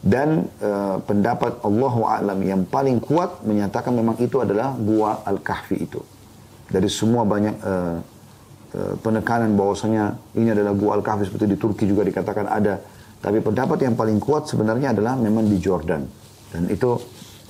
Dan 0.00 0.48
uh, 0.64 0.96
pendapat 1.04 1.60
Allah 1.60 1.94
Alam 2.16 2.40
yang 2.40 2.64
paling 2.64 3.04
kuat 3.04 3.44
menyatakan 3.44 3.92
memang 3.92 4.16
itu 4.16 4.40
adalah 4.40 4.72
gua 4.72 5.20
Al-Kahfi 5.28 5.76
itu. 5.76 6.00
Dari 6.72 6.88
semua 6.88 7.28
banyak 7.28 7.56
uh, 7.60 8.00
penekanan 9.02 9.58
bahwasanya 9.58 10.14
ini 10.38 10.54
adalah 10.54 10.72
gua 10.78 10.98
Al-Kahfi 10.98 11.26
seperti 11.26 11.46
di 11.50 11.56
Turki 11.58 11.84
juga 11.90 12.06
dikatakan 12.06 12.46
ada. 12.46 12.78
Tapi 13.20 13.42
pendapat 13.44 13.84
yang 13.84 13.98
paling 13.98 14.16
kuat 14.16 14.48
sebenarnya 14.48 14.96
adalah 14.96 15.18
memang 15.18 15.44
di 15.44 15.60
Jordan. 15.60 16.02
Dan 16.50 16.70
itu 16.72 16.96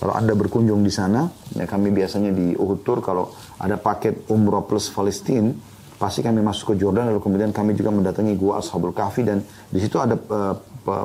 kalau 0.01 0.17
Anda 0.17 0.33
berkunjung 0.33 0.81
di 0.81 0.89
sana, 0.89 1.29
ya 1.53 1.69
kami 1.69 1.93
biasanya 1.93 2.33
di 2.33 2.57
Uhud 2.57 2.81
Tour 2.81 3.05
kalau 3.05 3.31
ada 3.61 3.77
paket 3.77 4.33
umroh 4.33 4.65
plus 4.65 4.89
Palestina, 4.89 5.53
pasti 6.01 6.25
kami 6.25 6.41
masuk 6.41 6.73
ke 6.73 6.75
Jordan 6.81 7.13
lalu 7.13 7.21
kemudian 7.21 7.53
kami 7.53 7.77
juga 7.77 7.93
mendatangi 7.93 8.33
gua 8.33 8.65
Ashabul 8.65 8.97
Kahfi 8.97 9.29
dan 9.29 9.45
di 9.45 9.77
situ 9.77 10.01
ada 10.01 10.17
uh, 10.17 10.57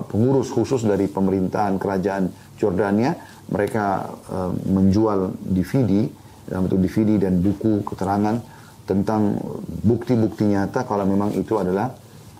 pengurus 0.07 0.47
khusus 0.47 0.87
dari 0.87 1.11
pemerintahan 1.11 1.75
kerajaan 1.75 2.31
Jordania, 2.55 3.19
mereka 3.51 4.07
uh, 4.31 4.55
menjual 4.71 5.35
DVD 5.43 6.07
dalam 6.47 6.71
bentuk 6.71 6.79
DVD 6.87 7.27
dan 7.27 7.43
buku 7.43 7.83
keterangan 7.83 8.54
tentang 8.85 9.41
bukti-bukti 9.81 10.45
nyata 10.45 10.85
kalau 10.85 11.03
memang 11.03 11.33
itu 11.33 11.57
adalah 11.57 11.91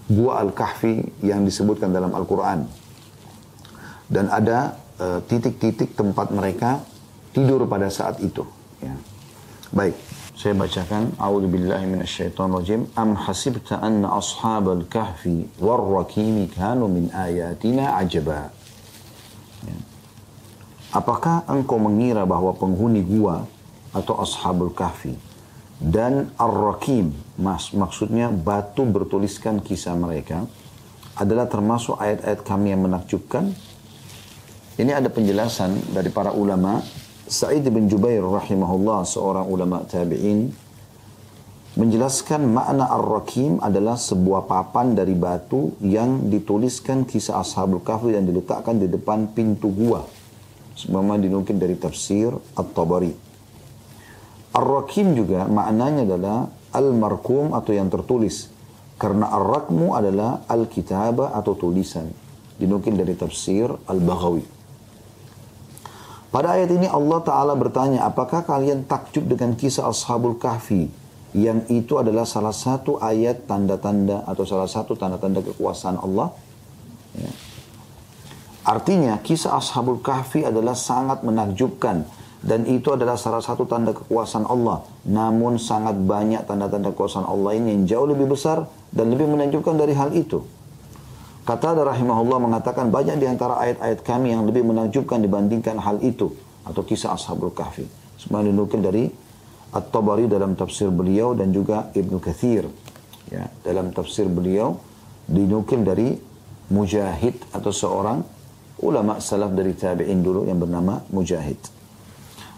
gua 0.06 0.46
Al-Kahfi 0.46 1.26
yang 1.26 1.42
disebutkan 1.42 1.90
dalam 1.90 2.14
Al-Quran. 2.14 2.70
Dan 4.06 4.30
ada 4.30 4.78
eh, 5.02 5.20
titik-titik 5.26 5.98
uh, 5.98 6.06
tempat 6.06 6.30
mereka 6.30 6.86
tidur 7.34 7.66
pada 7.66 7.90
saat 7.90 8.22
itu. 8.22 8.46
Ya. 8.78 8.94
Baik, 9.74 9.98
saya 10.38 10.54
bacakan. 10.54 11.18
A'udzubillahi 11.18 11.90
minasyaitonirrajim. 11.90 12.94
Am 12.94 13.18
hasibta 13.18 13.82
anna 13.82 14.14
ashabal 14.14 14.86
kahfi 14.86 15.50
warrakimi 15.58 16.46
kanu 16.54 16.86
min 16.86 17.10
ayatina 17.10 17.98
ajaba. 17.98 18.54
Ya. 19.66 19.78
Apakah 20.94 21.50
engkau 21.50 21.82
mengira 21.82 22.22
bahwa 22.30 22.54
penghuni 22.54 23.02
gua 23.02 23.50
atau 23.90 24.22
ashabul 24.22 24.70
kahfi 24.70 25.18
dan 25.76 26.32
ar-rakim, 26.40 27.12
mas, 27.36 27.76
maksudnya 27.76 28.32
batu 28.32 28.88
bertuliskan 28.88 29.60
kisah 29.60 29.96
mereka, 29.96 30.48
adalah 31.20 31.48
termasuk 31.48 32.00
ayat-ayat 32.00 32.44
kami 32.44 32.72
yang 32.72 32.84
menakjubkan? 32.84 33.52
Ini 34.76 34.92
ada 34.92 35.08
penjelasan 35.08 35.96
dari 35.96 36.12
para 36.12 36.36
ulama. 36.36 36.84
Sa'id 37.26 37.64
bin 37.72 37.88
Jubair 37.88 38.22
rahimahullah, 38.22 39.08
seorang 39.08 39.48
ulama 39.48 39.82
tabi'in, 39.88 40.52
menjelaskan 41.76 42.48
makna 42.48 42.88
ar-rakim 42.88 43.60
adalah 43.60 44.00
sebuah 44.00 44.48
papan 44.48 44.96
dari 44.96 45.12
batu 45.12 45.76
yang 45.84 46.32
dituliskan 46.32 47.04
kisah 47.04 47.44
ashabul 47.44 47.84
kahfi 47.84 48.16
dan 48.16 48.24
diletakkan 48.24 48.80
di 48.80 48.88
depan 48.88 49.32
pintu 49.32 49.72
gua. 49.74 50.08
Sebagaimana 50.76 51.24
dinukil 51.24 51.56
dari 51.56 51.80
tafsir 51.80 52.36
At-Tabari. 52.56 53.25
Ar-rakim 54.56 55.12
juga 55.20 55.52
maknanya 55.52 56.08
adalah 56.08 56.48
al-markum 56.72 57.52
atau 57.52 57.76
yang 57.76 57.92
tertulis. 57.92 58.48
Karena 58.96 59.28
ar-rakmu 59.28 59.92
adalah 59.92 60.48
al-kitabah 60.48 61.36
atau 61.36 61.60
tulisan. 61.60 62.08
Dinukil 62.56 62.96
dari 62.96 63.12
tafsir 63.20 63.68
Al-Baghawi. 63.68 64.48
Pada 66.32 66.56
ayat 66.56 66.72
ini 66.72 66.88
Allah 66.88 67.20
Ta'ala 67.24 67.56
bertanya, 67.56 68.08
apakah 68.08 68.44
kalian 68.48 68.88
takjub 68.88 69.28
dengan 69.28 69.56
kisah 69.56 69.88
Ashabul 69.88 70.40
Kahfi? 70.40 70.88
Yang 71.36 71.60
itu 71.72 72.00
adalah 72.00 72.24
salah 72.24 72.56
satu 72.56 72.96
ayat 73.00 73.44
tanda-tanda 73.44 74.24
atau 74.24 74.48
salah 74.48 74.72
satu 74.72 74.96
tanda-tanda 74.96 75.44
kekuasaan 75.44 76.00
Allah. 76.00 76.32
Ya. 77.16 77.32
Artinya 78.64 79.20
kisah 79.20 79.60
Ashabul 79.60 80.00
Kahfi 80.00 80.48
adalah 80.48 80.80
sangat 80.80 81.24
menakjubkan. 81.28 82.08
Dan 82.46 82.70
itu 82.70 82.94
adalah 82.94 83.18
salah 83.18 83.42
satu 83.42 83.66
tanda 83.66 83.90
kekuasaan 83.90 84.46
Allah. 84.46 84.86
Namun 85.10 85.58
sangat 85.58 85.98
banyak 85.98 86.46
tanda-tanda 86.46 86.94
kekuasaan 86.94 87.26
Allah 87.26 87.58
ini 87.58 87.74
yang 87.74 87.84
jauh 87.90 88.06
lebih 88.06 88.30
besar 88.38 88.70
dan 88.94 89.10
lebih 89.10 89.26
menakjubkan 89.26 89.74
dari 89.74 89.98
hal 89.98 90.14
itu. 90.14 90.46
Kata 91.42 91.74
rahimahullah 91.74 92.38
mengatakan 92.42 92.94
banyak 92.94 93.18
di 93.18 93.26
antara 93.26 93.58
ayat-ayat 93.62 94.06
kami 94.06 94.34
yang 94.38 94.46
lebih 94.46 94.62
menakjubkan 94.62 95.26
dibandingkan 95.26 95.82
hal 95.82 96.02
itu 96.06 96.34
atau 96.66 96.82
kisah 96.86 97.18
Ashabul 97.18 97.54
Kahfi. 97.54 97.86
Semua 98.18 98.46
dinukil 98.46 98.82
dari 98.82 99.10
At-Tabari 99.74 100.30
dalam 100.30 100.54
tafsir 100.54 100.90
beliau 100.94 101.34
dan 101.34 101.50
juga 101.50 101.90
Ibnu 101.94 102.18
Kathir. 102.22 102.66
Ya, 103.30 103.50
dalam 103.66 103.90
tafsir 103.90 104.30
beliau 104.30 104.78
dinukil 105.26 105.82
dari 105.82 106.14
Mujahid 106.70 107.38
atau 107.54 107.70
seorang 107.70 108.26
ulama 108.82 109.22
salaf 109.22 109.54
dari 109.54 109.78
tabi'in 109.78 110.26
dulu 110.26 110.50
yang 110.50 110.58
bernama 110.58 111.02
Mujahid. 111.14 111.58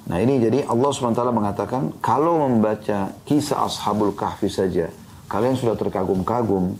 Nah 0.08 0.18
ini 0.24 0.40
jadi 0.40 0.64
Allah 0.64 0.90
SWT 0.92 1.20
mengatakan 1.36 1.92
kalau 2.00 2.48
membaca 2.48 3.12
kisah 3.28 3.68
Ashabul 3.68 4.16
Kahfi 4.16 4.48
saja 4.48 4.88
kalian 5.28 5.60
sudah 5.60 5.76
terkagum-kagum 5.76 6.80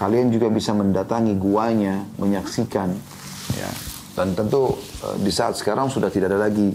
kalian 0.00 0.32
juga 0.32 0.48
bisa 0.48 0.72
mendatangi 0.72 1.36
guanya, 1.36 2.08
menyaksikan. 2.16 2.88
Ya. 3.52 3.70
Dan 4.16 4.32
tentu 4.32 4.72
uh, 5.04 5.16
di 5.20 5.28
saat 5.28 5.60
sekarang 5.60 5.92
sudah 5.92 6.08
tidak 6.08 6.32
ada 6.32 6.48
lagi 6.48 6.72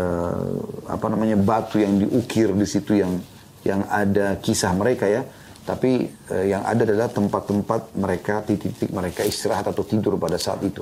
uh, 0.00 0.56
apa 0.88 1.06
namanya 1.12 1.36
batu 1.36 1.76
yang 1.76 2.00
diukir 2.00 2.56
di 2.56 2.64
situ 2.64 2.96
yang 2.96 3.20
yang 3.60 3.84
ada 3.92 4.40
kisah 4.40 4.72
mereka 4.72 5.04
ya. 5.04 5.20
Tapi 5.68 6.08
uh, 6.32 6.46
yang 6.48 6.64
ada 6.64 6.88
adalah 6.88 7.12
tempat-tempat 7.12 7.92
mereka, 8.00 8.40
titik-titik 8.40 8.88
mereka 8.88 9.20
istirahat 9.20 9.68
atau 9.68 9.84
tidur 9.84 10.16
pada 10.16 10.40
saat 10.40 10.64
itu. 10.64 10.80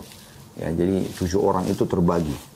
Ya, 0.54 0.70
jadi 0.70 1.10
tujuh 1.18 1.42
orang 1.42 1.66
itu 1.66 1.82
terbagi. 1.82 2.53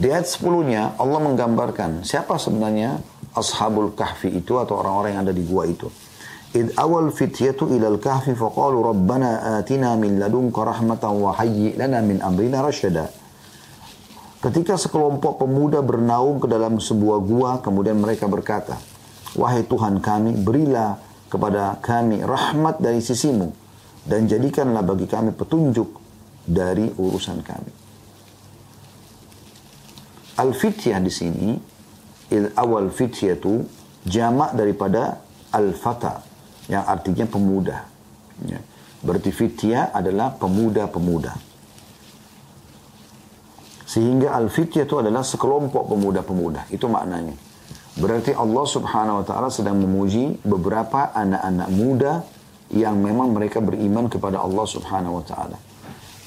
Di 0.00 0.08
ayat 0.08 0.24
10-nya 0.24 0.96
Allah 0.96 1.20
menggambarkan 1.20 2.08
siapa 2.08 2.40
sebenarnya 2.40 3.04
ashabul 3.36 3.92
kahfi 3.92 4.32
itu 4.32 4.56
atau 4.56 4.80
orang-orang 4.80 5.12
yang 5.12 5.22
ada 5.28 5.34
di 5.36 5.44
gua 5.44 5.68
itu. 5.68 5.92
Id 6.56 6.72
awal 6.80 7.12
fityatu 7.12 7.68
ilal 7.68 8.00
kahfi 8.00 8.32
faqalu 8.32 8.80
rabbana 8.80 9.60
atina 9.60 10.00
min 10.00 10.16
ladunka 10.16 10.64
rahmatan 10.64 11.20
wa 11.20 11.36
hayyi 11.36 11.76
lana 11.76 12.00
min 12.00 12.24
amrina 12.24 12.64
rasyada. 12.64 13.12
Ketika 14.40 14.80
sekelompok 14.80 15.36
pemuda 15.36 15.84
bernaung 15.84 16.40
ke 16.40 16.48
dalam 16.48 16.80
sebuah 16.80 17.18
gua, 17.20 17.50
kemudian 17.60 18.00
mereka 18.00 18.24
berkata, 18.24 18.80
Wahai 19.36 19.68
Tuhan 19.68 20.00
kami, 20.00 20.32
berilah 20.40 20.96
kepada 21.28 21.76
kami 21.84 22.24
rahmat 22.24 22.80
dari 22.80 23.04
sisimu, 23.04 23.52
dan 24.08 24.24
jadikanlah 24.24 24.80
bagi 24.80 25.04
kami 25.04 25.36
petunjuk 25.36 25.92
dari 26.48 26.88
urusan 26.88 27.44
kami. 27.44 27.79
Al-fityah 30.40 30.98
di 31.04 31.12
sini, 31.12 31.48
awal 32.56 32.88
fityah 32.88 33.36
itu 33.36 33.60
jamak 34.08 34.56
daripada 34.56 35.20
al-fata, 35.52 36.24
yang 36.72 36.88
artinya 36.88 37.28
pemuda. 37.28 37.84
Ya. 38.48 38.60
Berarti 39.00 39.32
fitya 39.32 39.92
adalah 39.92 40.36
pemuda-pemuda. 40.36 41.32
Sehingga 43.84 44.32
al-fityah 44.38 44.86
itu 44.86 44.96
adalah 44.96 45.26
sekelompok 45.26 45.88
pemuda-pemuda. 45.90 46.70
Itu 46.70 46.86
maknanya. 46.86 47.34
Berarti 47.98 48.30
Allah 48.36 48.64
subhanahu 48.64 49.20
wa 49.20 49.24
ta'ala 49.26 49.50
sedang 49.50 49.82
memuji 49.82 50.38
beberapa 50.46 51.10
anak-anak 51.10 51.68
muda 51.74 52.12
yang 52.70 53.02
memang 53.02 53.34
mereka 53.34 53.58
beriman 53.58 54.06
kepada 54.06 54.38
Allah 54.38 54.62
subhanahu 54.62 55.20
wa 55.20 55.24
ta'ala. 55.26 55.58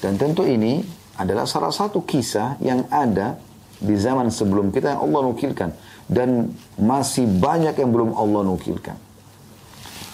Dan 0.04 0.20
tentu 0.20 0.44
ini 0.44 0.84
adalah 1.16 1.48
salah 1.48 1.72
satu 1.72 2.04
kisah 2.04 2.60
yang 2.60 2.84
ada 2.92 3.40
di 3.80 3.94
zaman 3.98 4.30
sebelum 4.30 4.70
kita 4.70 4.94
yang 4.96 5.00
Allah 5.06 5.20
nukilkan. 5.30 5.70
Dan 6.04 6.52
masih 6.76 7.24
banyak 7.24 7.80
yang 7.80 7.90
belum 7.90 8.12
Allah 8.14 8.44
nukilkan. 8.44 8.96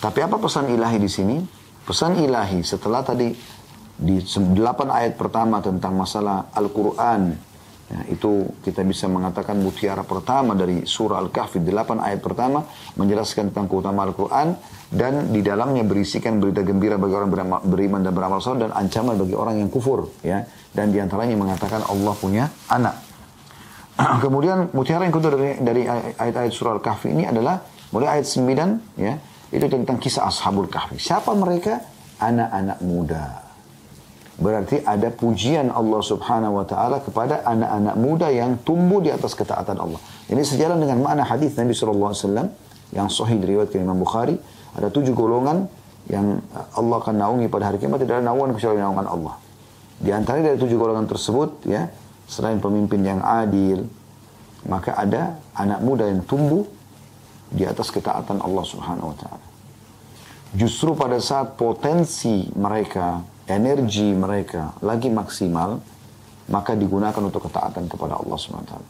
Tapi 0.01 0.19
apa 0.25 0.41
pesan 0.41 0.73
ilahi 0.73 0.97
di 0.97 1.11
sini? 1.11 1.37
Pesan 1.85 2.17
ilahi 2.23 2.63
setelah 2.65 3.05
tadi 3.05 3.35
di 4.01 4.17
8 4.17 4.57
ayat 4.89 5.21
pertama 5.21 5.61
tentang 5.61 5.93
masalah 5.93 6.49
Al-Quran. 6.57 7.53
Ya, 7.91 8.01
itu 8.07 8.47
kita 8.63 8.87
bisa 8.87 9.11
mengatakan 9.11 9.59
mutiara 9.59 10.07
pertama 10.07 10.55
dari 10.55 10.87
surah 10.87 11.19
Al-Kahfi 11.19 11.59
8 11.59 11.99
ayat 11.99 12.23
pertama 12.23 12.63
menjelaskan 12.95 13.51
tentang 13.51 13.67
keutamaan 13.67 14.15
Al-Quran 14.15 14.55
dan 14.95 15.35
di 15.35 15.43
dalamnya 15.43 15.83
berisikan 15.83 16.39
berita 16.39 16.63
gembira 16.63 16.95
bagi 17.03 17.19
orang 17.19 17.59
beriman 17.67 17.99
dan 18.07 18.15
beramal 18.15 18.39
soleh 18.39 18.71
dan 18.71 18.73
ancaman 18.79 19.19
bagi 19.19 19.35
orang 19.35 19.59
yang 19.59 19.67
kufur 19.75 20.07
ya 20.23 20.47
dan 20.71 20.95
di 20.95 21.03
antaranya 21.03 21.35
mengatakan 21.35 21.83
Allah 21.91 22.15
punya 22.15 22.47
anak. 22.71 23.10
Kemudian 24.25 24.73
mutiara 24.73 25.05
yang 25.05 25.15
kedua 25.15 25.37
dari 25.61 25.85
ayat-ayat 26.17 26.53
surah 26.53 26.81
Al-Kahfi 26.81 27.13
ini 27.13 27.29
adalah 27.29 27.61
mulai 27.93 28.21
ayat 28.21 28.27
9 28.27 28.97
ya 28.97 29.15
itu 29.51 29.67
tentang 29.67 29.99
kisah 29.99 30.31
Ashabul 30.31 30.71
Kahfi. 30.71 30.97
Siapa 30.97 31.35
mereka? 31.35 31.83
Anak-anak 32.23 32.79
muda. 32.87 33.51
Berarti 34.41 34.81
ada 34.81 35.13
pujian 35.13 35.69
Allah 35.69 36.01
subhanahu 36.01 36.63
wa 36.63 36.65
ta'ala 36.65 37.05
kepada 37.05 37.45
anak-anak 37.45 37.97
muda 38.01 38.29
yang 38.33 38.57
tumbuh 38.65 39.05
di 39.05 39.13
atas 39.13 39.37
ketaatan 39.37 39.77
Allah. 39.77 40.01
Ini 40.33 40.41
sejalan 40.41 40.81
dengan 40.81 41.05
makna 41.05 41.29
hadis 41.29 41.53
Nabi 41.61 41.77
SAW 41.77 42.49
yang 42.95 43.09
sahih 43.13 43.37
diriwayatkan 43.37 43.85
Imam 43.85 44.01
Bukhari. 44.01 44.39
Ada 44.79 44.89
tujuh 44.89 45.13
golongan 45.13 45.69
yang 46.09 46.41
Allah 46.73 46.97
akan 47.05 47.15
naungi 47.21 47.47
pada 47.53 47.69
hari 47.69 47.77
kiamat. 47.83 48.01
Tidak 48.01 48.23
ada 48.23 48.25
naungan 48.25 48.57
kecuali 48.57 48.81
naungan 48.81 49.07
Allah. 49.11 49.35
Di 50.01 50.09
antara 50.15 50.41
dari 50.41 50.57
tujuh 50.57 50.79
golongan 50.81 51.05
tersebut, 51.05 51.69
ya, 51.69 51.93
selain 52.31 52.63
pemimpin 52.63 53.03
yang 53.03 53.19
adil, 53.19 53.91
maka 54.71 54.95
ada 54.95 55.43
anak 55.59 55.83
muda 55.83 56.07
yang 56.07 56.23
tumbuh 56.23 56.63
di 57.51 57.67
atas 57.67 57.91
ketaatan 57.91 58.39
Allah 58.39 58.63
Subhanahu 58.63 59.11
wa 59.11 59.17
taala. 59.19 59.47
Justru 60.55 60.95
pada 60.95 61.19
saat 61.19 61.59
potensi 61.59 62.47
mereka, 62.55 63.27
energi 63.51 64.15
mereka 64.15 64.79
lagi 64.79 65.11
maksimal, 65.11 65.83
maka 66.47 66.79
digunakan 66.79 67.19
untuk 67.19 67.51
ketaatan 67.51 67.91
kepada 67.91 68.23
Allah 68.23 68.39
Subhanahu 68.39 68.67
wa 68.67 68.71
taala. 68.71 68.89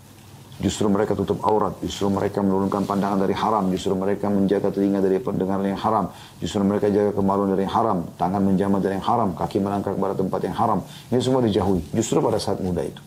Justru 0.61 0.92
mereka 0.92 1.16
tutup 1.16 1.40
aurat, 1.40 1.72
justru 1.81 2.12
mereka 2.12 2.44
menurunkan 2.44 2.85
pandangan 2.85 3.24
dari 3.24 3.33
haram, 3.33 3.64
justru 3.72 3.96
mereka 3.96 4.29
menjaga 4.29 4.68
telinga 4.68 5.00
dari 5.00 5.16
pendengaran 5.16 5.64
yang 5.64 5.81
haram, 5.81 6.12
justru 6.37 6.61
mereka 6.61 6.92
jaga 6.92 7.16
kemaluan 7.16 7.57
dari 7.57 7.64
yang 7.64 7.72
haram, 7.72 8.05
tangan 8.20 8.44
menjamah 8.44 8.76
dari 8.85 9.00
yang 9.00 9.07
haram, 9.09 9.33
kaki 9.33 9.57
melangkah 9.57 9.96
kepada 9.96 10.12
tempat 10.12 10.40
yang 10.44 10.53
haram. 10.53 10.85
Ini 11.09 11.20
semua 11.24 11.40
dijauhi, 11.40 11.81
justru 11.96 12.20
pada 12.20 12.37
saat 12.37 12.61
muda 12.61 12.85
itu. 12.85 13.00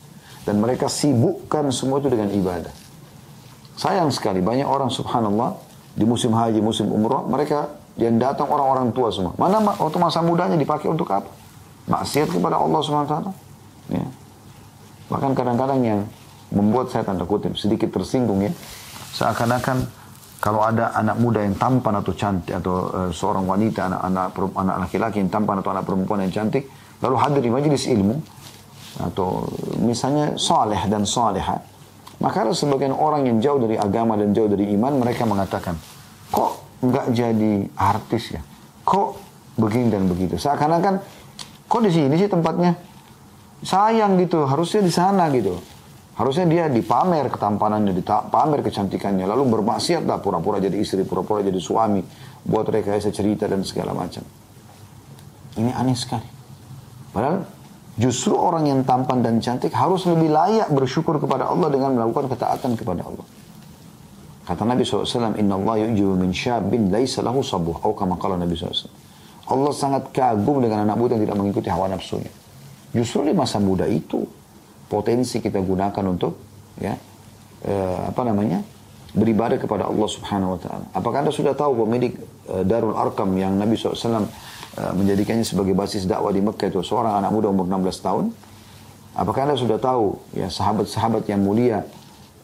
Dan 0.43 0.60
mereka 0.60 0.91
sibukkan 0.91 1.71
semua 1.71 2.03
itu 2.03 2.12
dengan 2.12 2.27
ibadah. 2.32 2.73
Sayang 3.79 4.12
sekali 4.12 4.43
banyak 4.43 4.67
orang 4.67 4.91
subhanallah 4.91 5.56
di 5.95 6.03
musim 6.03 6.36
haji, 6.36 6.60
musim 6.60 6.91
umroh 6.91 7.25
mereka 7.25 7.73
yang 7.95 8.17
datang 8.17 8.49
orang-orang 8.49 8.89
tua 8.91 9.13
semua. 9.13 9.34
Mana 9.38 9.62
waktu 9.62 9.97
masa 10.01 10.19
mudanya 10.25 10.58
dipakai 10.58 10.89
untuk 10.89 11.10
apa? 11.13 11.29
Maksiat 11.88 12.32
kepada 12.32 12.58
Allah 12.58 12.79
SWT. 12.79 13.15
Ya. 13.91 14.06
Bahkan 15.12 15.32
kadang-kadang 15.36 15.79
yang 15.84 15.99
membuat 16.53 16.89
saya 16.89 17.06
tanda 17.06 17.25
kutip 17.25 17.53
sedikit 17.58 17.93
tersinggung 17.93 18.41
ya. 18.45 18.51
Seakan-akan 19.13 19.86
kalau 20.43 20.60
ada 20.60 20.91
anak 20.97 21.21
muda 21.23 21.39
yang 21.39 21.56
tampan 21.56 22.03
atau 22.03 22.12
cantik 22.12 22.51
atau 22.51 22.91
uh, 22.91 23.12
seorang 23.13 23.47
wanita, 23.47 23.88
anak-anak 23.88 24.27
anak 24.58 24.75
laki-laki 24.88 25.23
yang 25.23 25.32
tampan 25.32 25.63
atau 25.63 25.71
anak 25.71 25.86
perempuan 25.88 26.19
yang 26.25 26.34
cantik, 26.34 26.67
lalu 26.99 27.15
hadir 27.15 27.41
di 27.45 27.51
majelis 27.53 27.88
ilmu, 27.88 28.19
atau 29.01 29.49
misalnya 29.82 30.38
soleh 30.38 30.79
dan 30.86 31.08
soleha, 31.08 31.58
maka 32.21 32.38
ada 32.45 32.53
sebagian 32.53 32.93
orang 32.93 33.25
yang 33.25 33.38
jauh 33.41 33.58
dari 33.58 33.75
agama 33.75 34.13
dan 34.13 34.32
jauh 34.32 34.47
dari 34.47 34.69
iman, 34.77 35.01
mereka 35.01 35.25
mengatakan, 35.25 35.75
kok 36.29 36.51
nggak 36.84 37.08
jadi 37.12 37.53
artis 37.73 38.38
ya? 38.38 38.41
Kok 38.86 39.08
begini 39.58 39.89
dan 39.89 40.06
begitu? 40.06 40.38
Seakan-akan, 40.38 41.01
kok 41.65 41.82
di 41.82 41.91
sini 41.91 42.13
sih 42.15 42.29
tempatnya? 42.29 42.77
Sayang 43.63 44.19
gitu, 44.19 44.43
harusnya 44.43 44.84
di 44.84 44.91
sana 44.93 45.32
gitu. 45.32 45.56
Harusnya 46.13 46.45
dia 46.45 46.69
dipamer 46.69 47.25
ketampanannya, 47.34 47.97
dipamer 47.97 48.62
kecantikannya, 48.62 49.25
lalu 49.25 49.49
bermaksiat 49.49 50.06
lah 50.06 50.21
pura-pura 50.21 50.62
jadi 50.62 50.77
istri, 50.77 51.01
pura-pura 51.01 51.41
jadi 51.41 51.58
suami, 51.58 52.06
buat 52.45 52.69
rekayasa 52.69 53.10
cerita 53.10 53.49
dan 53.49 53.65
segala 53.65 53.97
macam. 53.97 54.21
Ini 55.58 55.73
aneh 55.73 55.97
sekali. 55.97 56.29
Padahal 57.10 57.45
justru 57.97 58.34
orang 58.34 58.65
yang 58.65 58.79
tampan 58.82 59.21
dan 59.21 59.38
cantik 59.38 59.73
harus 59.73 60.06
lebih 60.10 60.34
layak 60.34 60.69
bersyukur 60.73 61.21
kepada 61.21 61.49
Allah 61.49 61.69
dengan 61.69 61.93
melakukan 61.93 62.29
ketaatan 62.29 62.73
kepada 62.73 63.06
Allah. 63.06 63.25
Kata 64.43 64.67
Nabi 64.67 64.84
SAW, 64.84 65.39
Inna 65.39 65.56
Allah 65.56 65.88
yu'jibu 65.88 66.19
min 66.19 66.36
syabin 66.36 66.91
laisa 66.91 67.23
lahu 67.23 67.39
sabuh. 67.39 67.79
Atau 67.79 67.95
kama 67.95 68.19
kala 68.19 68.36
Nabi 68.36 68.60
SAW. 68.60 68.91
Allah 69.43 69.71
sangat 69.71 70.12
kagum 70.12 70.60
dengan 70.60 70.84
anak 70.84 70.99
muda 70.99 71.15
yang 71.15 71.23
tidak 71.27 71.38
mengikuti 71.39 71.71
hawa 71.71 71.88
nafsunya. 71.88 72.32
Justru 72.91 73.27
di 73.27 73.34
masa 73.36 73.63
muda 73.63 73.88
itu, 73.88 74.23
potensi 74.91 75.39
kita 75.39 75.63
gunakan 75.63 76.03
untuk 76.12 76.34
ya 76.77 76.93
eh, 77.63 77.99
apa 78.12 78.21
namanya 78.27 78.62
beribadah 79.13 79.58
kepada 79.62 79.88
Allah 79.88 80.10
Subhanahu 80.10 80.58
Wa 80.58 80.60
Taala. 80.60 80.86
Apakah 80.91 81.17
anda 81.23 81.34
sudah 81.34 81.56
tahu 81.56 81.86
pemilik 81.88 82.13
eh, 82.51 82.63
Darul 82.67 82.95
Arkam 82.99 83.32
yang 83.39 83.56
Nabi 83.56 83.79
SAW 83.79 84.27
menjadikannya 84.74 85.46
sebagai 85.46 85.78
basis 85.78 86.10
dakwah 86.10 86.34
di 86.34 86.42
Mekah 86.42 86.74
itu 86.74 86.82
seorang 86.82 87.22
anak 87.22 87.30
muda 87.30 87.54
umur 87.54 87.70
16 87.70 88.06
tahun? 88.06 88.26
Apakah 89.14 89.46
anda 89.46 89.54
sudah 89.54 89.78
tahu 89.78 90.18
ya 90.34 90.50
sahabat-sahabat 90.50 91.30
yang 91.30 91.46
mulia 91.46 91.86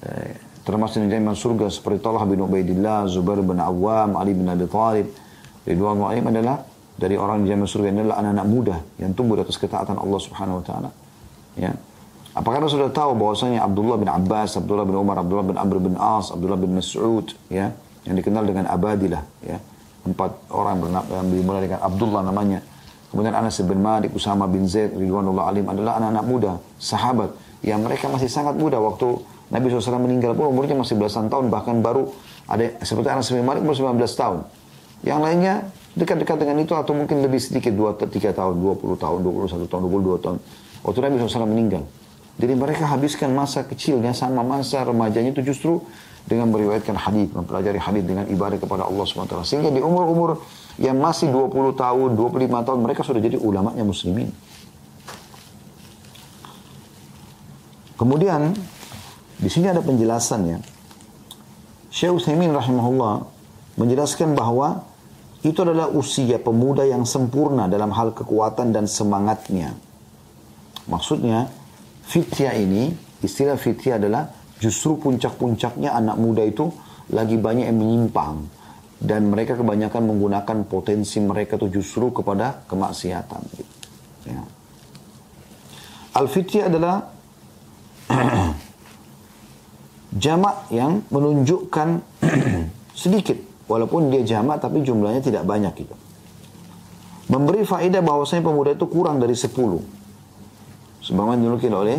eh, 0.05 0.37
termasuk 0.61 1.01
di 1.01 1.09
dalam 1.09 1.33
surga 1.33 1.65
seperti 1.73 2.05
Talha 2.05 2.21
bin 2.29 2.45
Ubaidillah, 2.45 3.09
Zubair 3.09 3.41
bin 3.41 3.57
Awam, 3.57 4.13
Ali 4.13 4.37
bin 4.37 4.45
Abi 4.45 4.69
Thalib, 4.69 5.09
Ridwan 5.65 5.97
Alim 6.05 6.29
adalah 6.29 6.61
dari 6.93 7.17
orang 7.17 7.41
di 7.41 7.49
zaman 7.49 7.65
surga 7.65 7.89
adalah 7.89 8.21
anak-anak 8.21 8.45
muda 8.45 8.77
yang 9.01 9.17
tumbuh 9.17 9.39
di 9.39 9.41
atas 9.47 9.57
ketaatan 9.57 9.97
Allah 9.97 10.19
Subhanahu 10.21 10.61
wa 10.61 10.63
taala. 10.63 10.89
Ya. 11.57 11.73
Apakah 12.37 12.61
Anda 12.61 12.69
sudah 12.69 12.93
tahu 12.93 13.17
bahwasanya 13.17 13.65
Abdullah 13.65 13.97
bin 13.97 14.05
Abbas, 14.05 14.53
Abdullah 14.53 14.85
bin 14.85 14.93
Umar, 14.93 15.17
Abdullah 15.17 15.43
bin 15.49 15.57
Amr 15.57 15.81
bin 15.81 15.97
As, 15.97 16.29
Abdullah 16.29 16.61
bin 16.61 16.77
Mas'ud, 16.77 17.33
ya, 17.49 17.73
yang 18.05 18.15
dikenal 18.15 18.45
dengan 18.45 18.69
Abadilah, 18.69 19.25
ya. 19.41 19.57
Empat 20.07 20.31
orang 20.51 20.79
yang 21.11 21.27
dimulai 21.27 21.67
dengan 21.67 21.79
Abdullah 21.83 22.23
namanya. 22.23 22.63
Kemudian 23.09 23.33
Anas 23.33 23.57
bin 23.65 23.81
Malik, 23.81 24.13
Usama 24.13 24.45
bin 24.45 24.69
Zaid, 24.69 24.93
Ridwanullah 24.93 25.49
alim 25.49 25.65
adalah 25.65 25.97
anak-anak 25.97 26.25
muda, 26.29 26.51
sahabat 26.77 27.33
yang 27.65 27.81
mereka 27.81 28.05
masih 28.05 28.29
sangat 28.29 28.53
muda 28.53 28.77
waktu 28.77 29.17
Nabi 29.49 29.65
SAW 29.73 29.97
meninggal 29.97 30.37
pun 30.37 30.53
umurnya 30.53 30.77
masih 30.77 30.93
belasan 30.93 31.25
tahun, 31.25 31.49
bahkan 31.49 31.81
baru 31.81 32.13
ada 32.45 32.69
seperti 32.85 33.09
Anas 33.09 33.33
bin 33.33 33.41
Malik 33.41 33.65
umur 33.65 33.73
19 33.73 33.97
tahun. 34.13 34.45
Yang 35.01 35.19
lainnya 35.25 35.53
dekat-dekat 35.97 36.37
dengan 36.37 36.61
itu 36.61 36.77
atau 36.77 36.93
mungkin 36.93 37.25
lebih 37.25 37.41
sedikit 37.41 37.73
2 37.73 37.97
3 37.97 38.29
tahun, 38.29 38.53
20 38.61 38.93
tahun, 39.01 39.19
21 39.25 39.65
tahun, 39.65 39.81
22 39.89 40.23
tahun. 40.23 40.37
Waktu 40.85 40.99
Nabi 41.01 41.13
SAW 41.17 41.49
meninggal. 41.49 41.83
Jadi 42.39 42.53
mereka 42.55 42.87
habiskan 42.87 43.35
masa 43.35 43.67
kecilnya 43.67 44.15
sama 44.15 44.45
masa 44.45 44.85
remajanya 44.85 45.35
itu 45.35 45.43
justru 45.51 45.83
dengan 46.25 46.51
meriwayatkan 46.51 46.95
hadis, 46.97 47.31
mempelajari 47.31 47.79
hadis 47.79 48.03
dengan 48.03 48.25
ibadah 48.27 48.57
kepada 48.59 48.85
Allah 48.85 49.03
SWT. 49.05 49.35
Sehingga 49.47 49.71
di 49.71 49.79
umur-umur 49.79 50.43
yang 50.81 50.99
masih 50.99 51.31
20 51.31 51.75
tahun, 51.75 52.09
25 52.17 52.67
tahun 52.67 52.79
mereka 52.83 53.01
sudah 53.05 53.21
jadi 53.21 53.37
ulamanya 53.39 53.83
muslimin. 53.85 54.29
Kemudian 57.99 58.55
di 59.39 59.49
sini 59.51 59.67
ada 59.67 59.83
penjelasannya. 59.83 60.63
Syekh 61.89 62.15
Utsaimin 62.15 62.53
rahimahullah 62.55 63.27
menjelaskan 63.75 64.37
bahwa 64.37 64.87
itu 65.43 65.59
adalah 65.63 65.87
usia 65.91 66.39
pemuda 66.39 66.83
yang 66.83 67.07
sempurna 67.07 67.67
dalam 67.71 67.91
hal 67.95 68.11
kekuatan 68.11 68.75
dan 68.75 68.87
semangatnya. 68.87 69.75
Maksudnya, 70.87 71.47
Fitya 72.09 72.57
ini, 72.57 72.89
istilah 73.21 73.53
fitya 73.53 74.01
adalah 74.01 74.33
justru 74.59 74.99
puncak-puncaknya 74.99 75.95
anak 75.95 76.19
muda 76.19 76.43
itu 76.43 76.69
lagi 77.09 77.39
banyak 77.39 77.65
yang 77.71 77.79
menyimpang. 77.79 78.45
Dan 78.99 79.31
mereka 79.31 79.55
kebanyakan 79.55 80.11
menggunakan 80.11 80.67
potensi 80.67 81.23
mereka 81.23 81.55
itu 81.55 81.79
justru 81.79 82.11
kepada 82.11 82.67
kemaksiatan. 82.67 83.41
Ya. 84.27 84.43
Al-fitya 86.19 86.67
adalah 86.67 87.07
jamak 90.23 90.67
yang 90.75 91.07
menunjukkan 91.07 92.03
sedikit. 93.07 93.39
Walaupun 93.71 94.11
dia 94.11 94.25
jamak 94.27 94.59
tapi 94.59 94.83
jumlahnya 94.83 95.23
tidak 95.23 95.47
banyak 95.47 95.71
gitu. 95.79 95.95
Memberi 97.31 97.63
faedah 97.63 98.03
bahwasanya 98.03 98.43
pemuda 98.43 98.75
itu 98.75 98.89
kurang 98.89 99.21
dari 99.21 99.37
sepuluh 99.37 99.79
sebagaimana 101.03 101.39
dinukil 101.41 101.73
oleh 101.73 101.97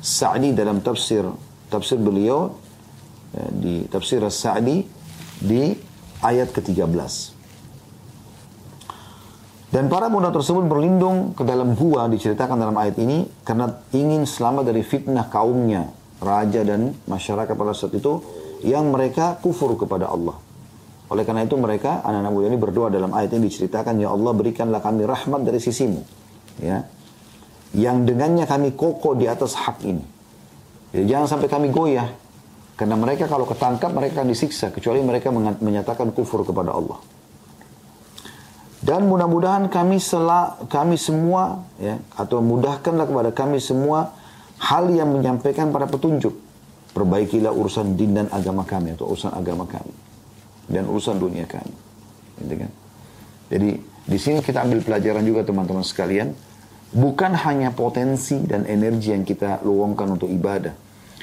Sa'di 0.00 0.56
dalam 0.56 0.80
tafsir 0.80 1.26
tafsir 1.70 1.96
beliau 1.96 2.58
ya, 3.32 3.46
di 3.54 3.86
tafsir 3.86 4.18
Sa'di 4.26 4.84
di 5.40 5.72
ayat 6.20 6.50
ke-13. 6.50 7.38
Dan 9.70 9.86
para 9.86 10.10
pemuda 10.10 10.34
tersebut 10.34 10.66
berlindung 10.66 11.30
ke 11.38 11.46
dalam 11.46 11.78
gua 11.78 12.10
diceritakan 12.10 12.58
dalam 12.58 12.74
ayat 12.74 12.98
ini 12.98 13.22
karena 13.46 13.70
ingin 13.94 14.26
selamat 14.26 14.66
dari 14.66 14.82
fitnah 14.82 15.30
kaumnya, 15.30 15.86
raja 16.18 16.66
dan 16.66 16.90
masyarakat 17.06 17.54
pada 17.54 17.70
saat 17.70 17.94
itu 17.94 18.18
yang 18.66 18.90
mereka 18.90 19.38
kufur 19.38 19.78
kepada 19.78 20.10
Allah. 20.10 20.34
Oleh 21.06 21.22
karena 21.22 21.46
itu 21.46 21.54
mereka 21.54 22.02
anak-anak 22.02 22.32
muda 22.34 22.46
ini 22.50 22.58
berdoa 22.58 22.88
dalam 22.90 23.14
ayat 23.14 23.30
ini 23.38 23.46
diceritakan 23.46 24.02
ya 24.02 24.10
Allah 24.10 24.34
berikanlah 24.34 24.82
kami 24.82 25.06
rahmat 25.06 25.40
dari 25.46 25.62
sisimu. 25.62 26.02
Ya 26.58 26.90
yang 27.74 28.02
dengannya 28.02 28.50
kami 28.50 28.74
kokoh 28.74 29.14
di 29.14 29.30
atas 29.30 29.54
hak 29.54 29.86
ini. 29.86 30.02
Jadi 30.90 31.04
jangan 31.06 31.26
sampai 31.26 31.48
kami 31.50 31.70
goyah. 31.70 32.10
Karena 32.74 32.96
mereka 32.96 33.28
kalau 33.28 33.44
ketangkap 33.44 33.92
mereka 33.92 34.24
akan 34.24 34.32
disiksa. 34.32 34.72
Kecuali 34.72 35.04
mereka 35.04 35.28
menyatakan 35.34 36.10
kufur 36.16 36.42
kepada 36.42 36.72
Allah. 36.72 36.98
Dan 38.80 39.04
mudah-mudahan 39.12 39.68
kami 39.68 40.00
sela, 40.00 40.56
kami 40.72 40.96
semua 40.96 41.68
ya 41.76 42.00
atau 42.16 42.40
mudahkanlah 42.40 43.04
kepada 43.04 43.30
kami 43.36 43.60
semua 43.60 44.16
hal 44.56 44.88
yang 44.88 45.12
menyampaikan 45.12 45.68
pada 45.68 45.84
petunjuk. 45.84 46.32
Perbaikilah 46.96 47.52
urusan 47.52 47.94
din 47.94 48.16
dan 48.16 48.32
agama 48.32 48.64
kami 48.64 48.96
atau 48.96 49.12
urusan 49.12 49.36
agama 49.36 49.68
kami 49.68 49.92
dan 50.72 50.88
urusan 50.88 51.20
dunia 51.20 51.44
kami. 51.44 51.76
Gitu 52.40 52.54
kan? 52.56 52.70
Jadi 53.52 53.70
di 54.08 54.18
sini 54.18 54.40
kita 54.40 54.64
ambil 54.64 54.80
pelajaran 54.80 55.22
juga 55.28 55.44
teman-teman 55.44 55.84
sekalian 55.84 56.32
Bukan 56.90 57.38
hanya 57.46 57.70
potensi 57.70 58.42
dan 58.42 58.66
energi 58.66 59.14
yang 59.14 59.22
kita 59.22 59.62
luangkan 59.62 60.18
untuk 60.18 60.26
ibadah. 60.26 60.74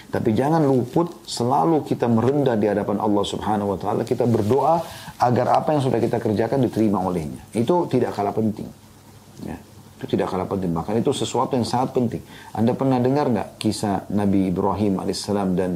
Tapi 0.08 0.32
jangan 0.32 0.64
luput 0.64 1.28
selalu 1.28 1.84
kita 1.84 2.08
merendah 2.08 2.56
di 2.56 2.72
hadapan 2.72 3.04
Allah 3.04 3.26
subhanahu 3.28 3.76
wa 3.76 3.78
ta'ala. 3.78 4.08
Kita 4.08 4.24
berdoa 4.24 4.80
agar 5.20 5.60
apa 5.60 5.76
yang 5.76 5.84
sudah 5.84 6.00
kita 6.00 6.24
kerjakan 6.24 6.64
diterima 6.64 7.04
olehnya. 7.04 7.44
Itu 7.52 7.92
tidak 7.92 8.16
kalah 8.16 8.32
penting. 8.32 8.72
Ya, 9.44 9.60
itu 10.00 10.06
tidak 10.08 10.32
kalah 10.32 10.48
penting. 10.48 10.72
Bahkan 10.72 11.04
itu 11.04 11.12
sesuatu 11.12 11.60
yang 11.60 11.68
sangat 11.68 11.92
penting. 11.92 12.24
Anda 12.56 12.72
pernah 12.72 13.04
dengar 13.04 13.28
nggak 13.28 13.60
kisah 13.60 14.08
Nabi 14.16 14.48
Ibrahim 14.48 15.04
alaihissalam 15.04 15.50
dan 15.60 15.76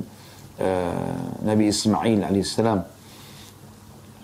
uh, 0.64 1.44
Nabi 1.44 1.68
Ismail 1.68 2.24
alaihissalam 2.24 3.01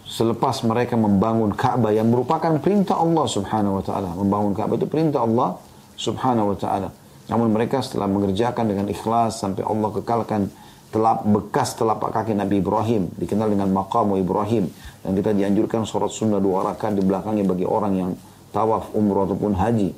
selepas 0.08 0.64
mereka 0.64 0.96
membangun 0.96 1.52
Ka'bah 1.52 1.92
yang 1.92 2.08
merupakan 2.08 2.56
perintah 2.64 2.96
Allah 2.96 3.28
Subhanahu 3.28 3.78
wa 3.78 3.84
taala. 3.84 4.10
Membangun 4.16 4.56
Ka'bah 4.56 4.80
itu 4.80 4.88
perintah 4.88 5.28
Allah 5.28 5.60
Subhanahu 6.00 6.56
wa 6.56 6.58
taala. 6.58 6.90
Namun 7.28 7.52
mereka 7.52 7.84
setelah 7.84 8.08
mengerjakan 8.08 8.72
dengan 8.72 8.88
ikhlas 8.88 9.44
sampai 9.44 9.68
Allah 9.68 9.92
kekalkan 9.92 10.48
telap 10.88 11.28
bekas 11.28 11.76
telapak 11.76 12.16
kaki 12.16 12.32
Nabi 12.32 12.64
Ibrahim 12.64 13.12
dikenal 13.20 13.52
dengan 13.52 13.68
maqam 13.76 14.16
Ibrahim 14.16 14.72
dan 15.04 15.12
kita 15.12 15.36
dianjurkan 15.36 15.84
sholat 15.84 16.08
sunnah 16.16 16.40
dua 16.40 16.72
rakaat 16.72 16.96
di 16.96 17.04
belakangnya 17.04 17.44
bagi 17.44 17.68
orang 17.68 17.94
yang 18.00 18.12
tawaf 18.56 18.96
umroh 18.96 19.28
ataupun 19.28 19.52
haji. 19.60 19.92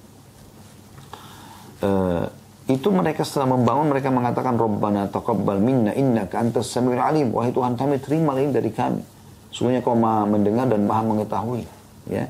Uh, 1.79 2.25
itu 2.65 2.89
mereka 2.89 3.21
setelah 3.21 3.53
membangun 3.57 3.93
mereka 3.93 4.09
mengatakan 4.09 4.57
Rabbana 4.57 5.05
taqabbal 5.13 5.61
minna 5.61 5.93
innaka 5.93 6.41
antas 6.41 6.73
samiul 6.73 7.01
alim 7.01 7.29
wahai 7.29 7.53
Tuhan 7.53 7.77
kami 7.77 8.01
terima 8.01 8.35
ini 8.37 8.51
dari 8.51 8.69
kami 8.73 9.18
Sungguhnya 9.49 9.81
kau 9.81 9.97
maha 9.97 10.29
mendengar 10.29 10.69
dan 10.69 10.85
maha 10.85 11.01
mengetahui. 11.05 11.65
Ya. 12.09 12.29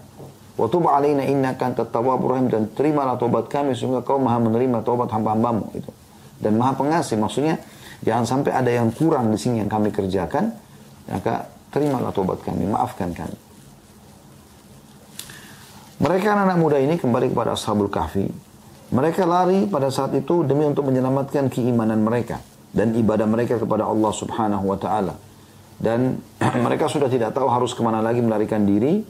Wa 0.60 0.68
tub 0.68 0.88
alaina 0.92 1.24
innaka 1.24 1.72
antat 1.72 1.92
tawwabur 1.92 2.36
rahim 2.36 2.52
dan 2.52 2.68
terimalah 2.76 3.16
tobat 3.16 3.48
kami 3.48 3.76
sehingga 3.76 4.04
kau 4.04 4.20
maha 4.20 4.40
menerima 4.44 4.84
tobat 4.84 5.12
hamba-hambamu 5.12 5.72
itu. 5.76 5.92
Dan 6.40 6.56
maha 6.56 6.76
pengasih 6.76 7.20
maksudnya 7.20 7.60
jangan 8.04 8.28
sampai 8.28 8.52
ada 8.56 8.72
yang 8.72 8.92
kurang 8.96 9.32
di 9.32 9.40
sini 9.40 9.60
yang 9.64 9.72
kami 9.72 9.92
kerjakan 9.92 10.56
maka 11.12 11.48
terimalah 11.72 12.12
tobat 12.16 12.40
kami, 12.44 12.68
maafkan 12.68 13.12
kami. 13.12 13.38
Mereka 16.00 16.32
anak, 16.32 16.56
-anak 16.56 16.58
muda 16.64 16.78
ini 16.80 16.96
kembali 16.96 17.36
kepada 17.36 17.60
Ashabul 17.60 17.92
Kahfi 17.92 18.24
Mereka 18.96 19.28
lari 19.28 19.68
pada 19.68 19.92
saat 19.92 20.16
itu 20.16 20.48
demi 20.48 20.64
untuk 20.64 20.88
menyelamatkan 20.88 21.52
keimanan 21.52 22.00
mereka 22.02 22.40
dan 22.74 22.96
ibadah 22.96 23.28
mereka 23.30 23.62
kepada 23.62 23.86
Allah 23.86 24.12
Subhanahu 24.14 24.66
wa 24.66 24.78
taala. 24.80 25.14
Dan 25.80 26.20
mereka 26.66 26.92
sudah 26.92 27.08
tidak 27.08 27.32
tahu 27.32 27.48
harus 27.48 27.72
ke 27.72 27.82
mana 27.82 28.04
lagi 28.04 28.20
melarikan 28.20 28.68
diri. 28.68 29.02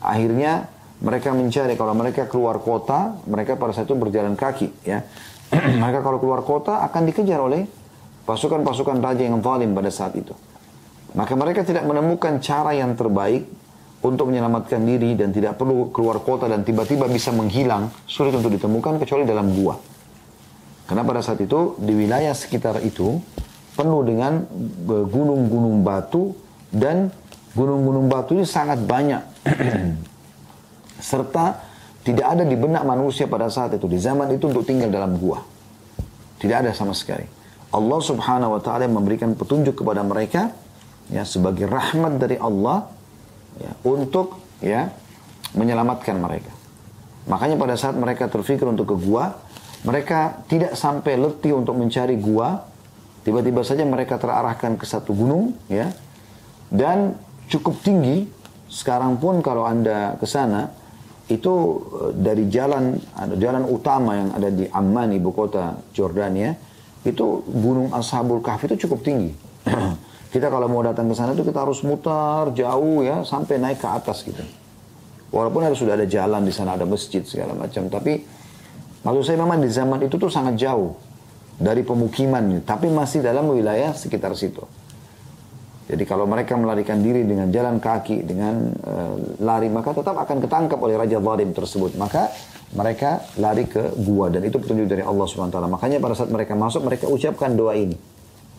Akhirnya 0.00 0.66
mereka 1.04 1.36
mencari 1.36 1.76
kalau 1.76 1.92
mereka 1.92 2.24
keluar 2.24 2.56
kota, 2.58 3.20
mereka 3.28 3.60
pada 3.60 3.76
saat 3.76 3.84
itu 3.84 3.96
berjalan 3.96 4.32
kaki 4.32 4.72
ya. 4.82 5.04
mereka 5.82 6.00
kalau 6.00 6.18
keluar 6.18 6.40
kota 6.42 6.80
akan 6.88 7.02
dikejar 7.12 7.38
oleh 7.38 7.68
pasukan-pasukan 8.26 8.98
raja 8.98 9.22
yang 9.22 9.38
zalim 9.38 9.76
pada 9.76 9.92
saat 9.92 10.16
itu. 10.18 10.34
Maka 11.14 11.32
mereka 11.38 11.62
tidak 11.62 11.86
menemukan 11.86 12.42
cara 12.42 12.74
yang 12.74 12.92
terbaik 12.98 13.46
untuk 14.04 14.28
menyelamatkan 14.28 14.82
diri 14.84 15.16
dan 15.16 15.32
tidak 15.32 15.56
perlu 15.56 15.88
keluar 15.94 16.20
kota 16.20 16.50
dan 16.50 16.66
tiba-tiba 16.66 17.08
bisa 17.08 17.32
menghilang, 17.32 17.88
sulit 18.04 18.34
untuk 18.36 18.52
ditemukan 18.52 19.00
kecuali 19.00 19.24
dalam 19.24 19.48
gua. 19.56 19.78
Karena 20.86 21.02
pada 21.02 21.20
saat 21.24 21.40
itu 21.42 21.74
di 21.80 21.92
wilayah 21.96 22.30
sekitar 22.30 22.78
itu 22.84 23.18
penuh 23.76 24.00
dengan 24.02 24.42
gunung-gunung 24.88 25.84
batu 25.84 26.32
dan 26.72 27.12
gunung-gunung 27.52 28.08
batu 28.08 28.34
ini 28.36 28.48
sangat 28.48 28.80
banyak. 28.82 29.22
Serta 31.12 31.60
tidak 32.06 32.26
ada 32.26 32.42
di 32.46 32.56
benak 32.56 32.86
manusia 32.88 33.28
pada 33.28 33.52
saat 33.52 33.76
itu, 33.76 33.84
di 33.84 34.00
zaman 34.00 34.32
itu 34.32 34.48
untuk 34.48 34.64
tinggal 34.64 34.88
dalam 34.88 35.20
gua. 35.20 35.44
Tidak 36.40 36.56
ada 36.56 36.70
sama 36.70 36.96
sekali. 36.96 37.26
Allah 37.74 38.00
subhanahu 38.00 38.56
wa 38.56 38.60
ta'ala 38.62 38.86
memberikan 38.86 39.34
petunjuk 39.34 39.82
kepada 39.82 40.00
mereka 40.06 40.54
ya 41.10 41.26
sebagai 41.26 41.66
rahmat 41.66 42.16
dari 42.16 42.38
Allah 42.38 42.86
ya, 43.58 43.72
untuk 43.82 44.38
ya 44.62 44.88
menyelamatkan 45.58 46.14
mereka. 46.16 46.52
Makanya 47.26 47.58
pada 47.58 47.74
saat 47.74 47.98
mereka 47.98 48.30
terfikir 48.30 48.70
untuk 48.70 48.94
ke 48.94 48.96
gua, 49.02 49.34
mereka 49.82 50.46
tidak 50.46 50.78
sampai 50.78 51.18
letih 51.18 51.58
untuk 51.58 51.74
mencari 51.74 52.14
gua. 52.22 52.62
Tiba-tiba 53.26 53.66
saja 53.66 53.82
mereka 53.82 54.22
terarahkan 54.22 54.78
ke 54.78 54.86
satu 54.86 55.10
gunung, 55.10 55.50
ya, 55.66 55.90
dan 56.70 57.18
cukup 57.50 57.74
tinggi. 57.82 58.30
Sekarang 58.70 59.18
pun 59.18 59.42
kalau 59.42 59.66
anda 59.66 60.14
ke 60.14 60.30
sana, 60.30 60.70
itu 61.26 61.54
eh, 62.06 62.10
dari 62.14 62.46
jalan 62.46 62.94
jalan 63.34 63.66
utama 63.66 64.14
yang 64.14 64.30
ada 64.30 64.46
di 64.46 64.70
Amman 64.70 65.10
ibu 65.18 65.34
kota 65.34 65.74
Jordania 65.90 66.54
itu 67.02 67.42
gunung 67.50 67.90
Ashabul 67.90 68.38
Kahfi 68.42 68.70
itu 68.70 68.86
cukup 68.86 69.02
tinggi. 69.02 69.34
Kita 70.34 70.46
kalau 70.46 70.70
mau 70.70 70.82
datang 70.86 71.10
ke 71.10 71.14
sana 71.16 71.32
itu 71.32 71.46
kita 71.46 71.64
harus 71.64 71.80
mutar 71.80 72.50
jauh 72.52 73.00
ya 73.00 73.24
sampai 73.24 73.56
naik 73.56 73.80
ke 73.80 73.88
atas 73.88 74.20
gitu. 74.26 74.42
Walaupun 75.32 75.64
harus 75.64 75.80
sudah 75.80 75.96
ada 75.96 76.04
jalan 76.04 76.44
di 76.44 76.52
sana 76.52 76.76
ada 76.76 76.84
masjid 76.84 77.24
segala 77.24 77.56
macam 77.56 77.88
tapi 77.88 78.20
maksud 79.06 79.22
saya 79.22 79.38
memang 79.40 79.62
di 79.64 79.70
zaman 79.70 80.02
itu 80.04 80.18
tuh 80.18 80.28
sangat 80.28 80.60
jauh 80.60 80.92
dari 81.56 81.82
pemukiman 81.82 82.60
tapi 82.62 82.92
masih 82.92 83.24
dalam 83.24 83.48
wilayah 83.48 83.96
sekitar 83.96 84.36
situ 84.36 84.64
jadi 85.86 86.02
kalau 86.02 86.26
mereka 86.26 86.58
melarikan 86.58 86.98
diri 86.98 87.22
dengan 87.22 87.46
jalan 87.54 87.78
kaki, 87.78 88.26
dengan 88.26 88.74
uh, 88.82 89.14
lari, 89.38 89.70
maka 89.70 89.94
tetap 89.94 90.18
akan 90.18 90.42
ketangkap 90.42 90.82
oleh 90.82 90.98
Raja 90.98 91.22
Zalim 91.22 91.54
tersebut. 91.54 91.94
Maka 91.94 92.26
mereka 92.74 93.22
lari 93.38 93.70
ke 93.70 93.94
gua 94.02 94.26
dan 94.26 94.42
itu 94.42 94.58
petunjuk 94.58 94.90
dari 94.90 95.06
Allah 95.06 95.22
SWT. 95.30 95.54
Makanya 95.54 96.02
pada 96.02 96.18
saat 96.18 96.34
mereka 96.34 96.58
masuk, 96.58 96.82
mereka 96.82 97.06
ucapkan 97.06 97.54
doa 97.54 97.78
ini. 97.78 97.94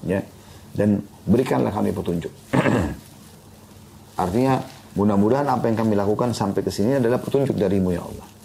Ya. 0.07 0.23
Dan 0.71 1.03
berikanlah 1.27 1.75
kami 1.75 1.91
petunjuk. 1.91 2.31
Artinya 4.23 4.63
mudah-mudahan 4.95 5.51
apa 5.51 5.67
yang 5.67 5.83
kami 5.83 5.99
lakukan 5.99 6.31
sampai 6.31 6.63
ke 6.63 6.71
sini 6.71 6.95
adalah 6.95 7.19
petunjuk 7.19 7.59
darimu 7.59 7.91
ya 7.91 8.07
Allah. 8.07 8.36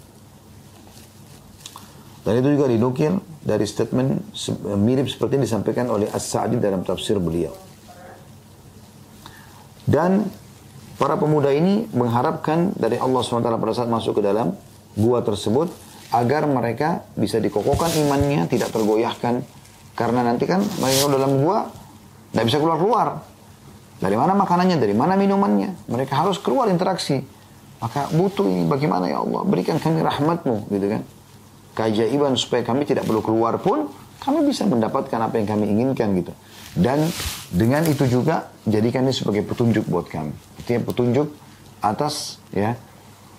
Dan 2.23 2.39
itu 2.39 2.55
juga 2.55 2.71
dinukil 2.71 3.19
dari 3.43 3.67
statement 3.67 4.31
mirip 4.79 5.11
seperti 5.11 5.35
yang 5.35 5.43
disampaikan 5.43 5.91
oleh 5.91 6.07
As-Sa'di 6.07 6.55
dalam 6.55 6.87
tafsir 6.87 7.19
beliau. 7.19 7.51
Dan 9.83 10.23
para 10.95 11.19
pemuda 11.19 11.51
ini 11.51 11.83
mengharapkan 11.91 12.71
dari 12.79 12.95
Allah 12.95 13.19
SWT 13.19 13.43
pada 13.43 13.73
saat 13.75 13.91
masuk 13.91 14.19
ke 14.19 14.21
dalam 14.23 14.55
gua 14.95 15.19
tersebut 15.19 15.67
agar 16.15 16.47
mereka 16.47 17.03
bisa 17.19 17.43
dikokohkan 17.43 17.91
imannya, 18.07 18.47
tidak 18.47 18.71
tergoyahkan. 18.71 19.43
Karena 19.93 20.23
nanti 20.23 20.47
kan 20.47 20.63
mereka 20.79 21.11
dalam 21.11 21.43
gua 21.43 21.67
tidak 22.31 22.45
bisa 22.47 22.57
keluar-keluar. 22.63 23.19
Dari 23.99 24.15
mana 24.15 24.31
makanannya, 24.31 24.79
dari 24.79 24.95
mana 24.95 25.19
minumannya. 25.19 25.91
Mereka 25.91 26.15
harus 26.15 26.39
keluar 26.39 26.71
interaksi. 26.71 27.19
Maka 27.83 28.07
butuh 28.15 28.47
ini 28.47 28.63
bagaimana 28.63 29.11
ya 29.11 29.19
Allah, 29.19 29.43
berikan 29.43 29.75
kami 29.75 29.99
rahmatmu 29.99 30.71
gitu 30.71 30.87
kan. 30.87 31.03
Keajaiban 31.73 32.37
supaya 32.37 32.61
kami 32.61 32.85
tidak 32.85 33.09
perlu 33.09 33.25
keluar 33.25 33.57
pun, 33.57 33.89
kami 34.21 34.45
bisa 34.45 34.63
mendapatkan 34.69 35.19
apa 35.19 35.41
yang 35.41 35.47
kami 35.49 35.67
inginkan 35.73 36.13
gitu. 36.15 36.33
Dan 36.73 37.05
dengan 37.53 37.85
itu 37.85 38.05
juga 38.09 38.49
jadikan 38.65 39.05
ini 39.05 39.13
sebagai 39.13 39.45
petunjuk 39.45 39.85
buat 39.85 40.09
kami. 40.09 40.33
Artinya 40.57 40.81
petunjuk 40.85 41.27
atas 41.83 42.39
ya 42.55 42.79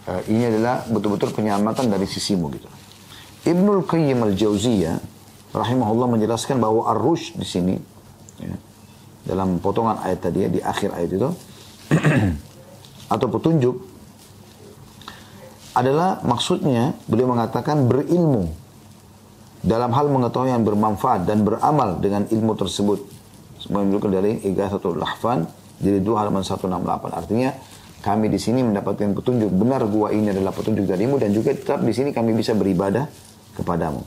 uh, 0.07 0.23
ini 0.29 0.47
adalah 0.47 0.85
betul-betul 0.87 1.33
penyelamatan 1.33 1.89
dari 1.89 2.05
sisimu 2.05 2.53
gitu. 2.53 2.69
Ibnul 3.45 3.85
Qayyim 3.89 4.19
al-Jauziyah 4.25 4.97
rahimahullah 5.55 6.09
menjelaskan 6.17 6.59
bahwa 6.59 6.91
ar-rush 6.91 7.37
di 7.37 7.47
sini 7.47 7.75
ya, 8.41 8.57
dalam 9.25 9.61
potongan 9.61 10.01
ayat 10.03 10.21
tadi 10.31 10.39
ya, 10.45 10.49
di 10.51 10.61
akhir 10.61 10.91
ayat 10.93 11.11
itu 11.13 11.31
atau 13.15 13.27
petunjuk 13.29 13.94
adalah 15.75 16.23
maksudnya 16.23 16.95
beliau 17.11 17.35
mengatakan 17.35 17.91
berilmu 17.91 18.47
dalam 19.65 19.91
hal 19.91 20.07
mengetahui 20.07 20.55
yang 20.55 20.63
bermanfaat 20.63 21.27
dan 21.27 21.43
beramal 21.43 21.99
dengan 21.99 22.29
ilmu 22.31 22.55
tersebut 22.55 23.01
menunjukkan 23.65 24.11
dari 24.13 24.33
satu 24.45 24.93
Lahfan 24.93 25.49
jadi 25.81 25.99
dua 25.99 26.23
halaman 26.23 26.45
168. 26.45 26.69
Artinya 27.11 27.51
kami 28.05 28.29
di 28.29 28.37
sini 28.37 28.61
mendapatkan 28.61 29.17
petunjuk 29.17 29.51
benar 29.51 29.89
gua 29.89 30.13
ini 30.13 30.31
adalah 30.31 30.53
petunjuk 30.53 30.85
darimu 30.85 31.17
dan 31.17 31.33
juga 31.33 31.57
tetap 31.57 31.81
di 31.81 31.93
sini 31.97 32.13
kami 32.13 32.37
bisa 32.37 32.53
beribadah 32.53 33.09
kepadamu. 33.57 34.05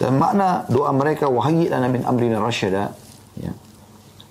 Dan 0.00 0.16
makna 0.16 0.64
doa 0.66 0.90
mereka 0.96 1.28
wahai 1.28 1.68
lana 1.68 1.86
min 1.86 2.02
amrina 2.02 2.40
rasyada 2.40 2.92
ya. 3.38 3.52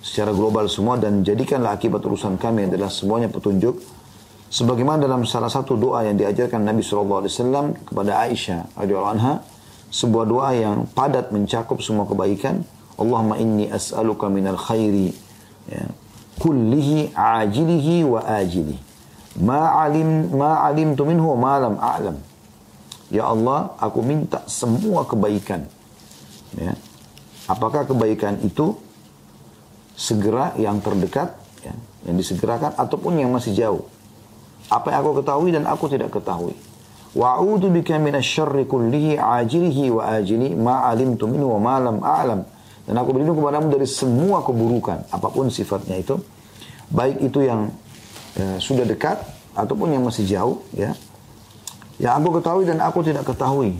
Secara 0.00 0.32
global 0.32 0.64
semua 0.66 0.96
dan 0.96 1.20
jadikanlah 1.20 1.76
akibat 1.76 2.00
urusan 2.00 2.40
kami 2.40 2.68
adalah 2.68 2.88
semuanya 2.88 3.28
petunjuk 3.28 3.99
sebagaimana 4.50 5.06
dalam 5.06 5.22
salah 5.22 5.48
satu 5.48 5.78
doa 5.78 6.02
yang 6.02 6.18
diajarkan 6.18 6.66
Nabi 6.66 6.82
SAW 6.82 7.24
kepada 7.86 8.26
Aisyah 8.26 8.74
anha 8.76 9.46
sebuah 9.90 10.24
doa 10.26 10.50
yang 10.52 10.90
padat 10.90 11.30
mencakup 11.30 11.78
semua 11.78 12.06
kebaikan 12.06 12.66
Allahumma 13.00 13.40
inni 13.40 13.70
as'aluka 13.70 14.28
minal 14.28 14.60
khairi 14.60 15.14
ya, 15.70 15.88
kullihi 16.36 17.16
ajilihi 17.16 18.04
wa 18.04 18.20
ajili. 18.28 18.76
Ma 19.40 19.80
alim 19.80 20.34
ma 20.36 20.66
alimtu 20.68 21.08
minhu 21.08 21.32
ma 21.32 21.56
lam 21.56 21.80
a'lam. 21.80 22.20
Ya 23.08 23.24
Allah 23.24 23.72
aku 23.80 24.04
minta 24.04 24.44
semua 24.44 25.08
kebaikan 25.08 25.64
ya. 26.60 26.76
Apakah 27.48 27.88
kebaikan 27.88 28.36
itu 28.44 28.76
segera 29.96 30.52
yang 30.60 30.78
terdekat 30.84 31.34
ya, 31.64 31.74
yang 32.04 32.20
disegerakan 32.20 32.76
ataupun 32.76 33.16
yang 33.16 33.32
masih 33.32 33.56
jauh 33.56 33.82
apa 34.70 34.86
yang 34.94 35.02
aku 35.02 35.12
ketahui 35.20 35.50
dan 35.50 35.66
aku 35.66 35.90
tidak 35.90 36.14
ketahui 36.14 36.54
wa'udzu 37.12 37.68
bika 37.74 37.98
minasyarri 37.98 38.70
kullihi 38.70 39.18
ajilihi 39.18 39.90
wa 39.90 40.14
ajili 40.14 40.54
ma 40.54 40.86
alimtu 40.86 41.26
minhu 41.26 41.58
wa 41.58 41.60
ma 41.60 41.74
lam 41.82 41.98
a'lam 42.00 42.40
dan 42.90 42.98
aku 42.98 43.14
berlindung 43.14 43.38
kepadamu 43.38 43.70
dari 43.70 43.86
semua 43.86 44.42
keburukan, 44.42 45.06
apa 45.14 45.30
pun 45.30 45.46
sifatnya 45.46 45.94
itu. 46.02 46.18
Baik 46.90 47.22
itu 47.22 47.46
yang 47.46 47.70
ya, 48.34 48.58
sudah 48.58 48.82
dekat, 48.82 49.22
ataupun 49.54 49.94
yang 49.94 50.02
masih 50.02 50.26
jauh. 50.26 50.58
ya 50.74 50.98
Yang 52.02 52.12
aku 52.18 52.28
ketahui 52.42 52.64
dan 52.66 52.82
aku 52.82 53.06
tidak 53.06 53.30
ketahui. 53.30 53.78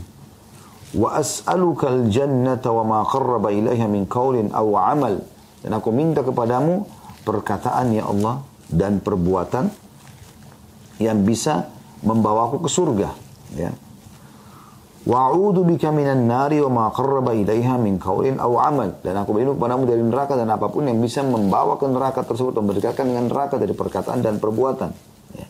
Wa 0.95 1.19
as'aluka 1.19 1.91
al-jannata 1.91 2.71
wa 2.71 2.87
ma 2.87 2.99
qarraba 3.03 3.51
ilaiha 3.51 3.91
min 3.91 4.07
qawlin 4.07 4.55
aw 4.55 4.95
amal. 4.95 5.27
Dan 5.59 5.75
aku 5.75 5.91
minta 5.91 6.23
kepadamu 6.23 6.87
perkataan 7.27 7.91
ya 7.91 8.07
Allah 8.07 8.47
dan 8.71 9.03
perbuatan 9.03 9.75
yang 11.01 11.25
bisa 11.25 11.73
membawaku 12.05 12.61
ke 12.61 12.69
surga. 12.69 13.09
Ya. 13.57 13.73
Wa'udhu 15.01 15.65
bika 15.65 15.89
minan 15.89 16.29
nari 16.29 16.61
wa 16.61 16.71
ma 16.71 16.85
qarraba 16.93 17.33
ilaiha 17.33 17.81
min 17.81 17.97
qawlin 17.97 18.37
aw 18.37 18.53
amal. 18.69 19.01
Dan 19.01 19.17
aku 19.17 19.33
berlindung 19.33 19.57
kepadamu 19.57 19.89
dari 19.89 20.03
neraka 20.05 20.37
dan 20.37 20.53
apa 20.53 20.69
pun 20.69 20.85
yang 20.85 21.01
bisa 21.01 21.25
membawa 21.25 21.81
ke 21.81 21.89
neraka 21.89 22.21
tersebut 22.21 22.53
dan 22.53 22.69
berdekatkan 22.69 23.09
dengan 23.09 23.33
neraka 23.33 23.57
dari 23.57 23.73
perkataan 23.73 24.21
dan 24.21 24.37
perbuatan. 24.37 24.93
Ya. 25.41 25.47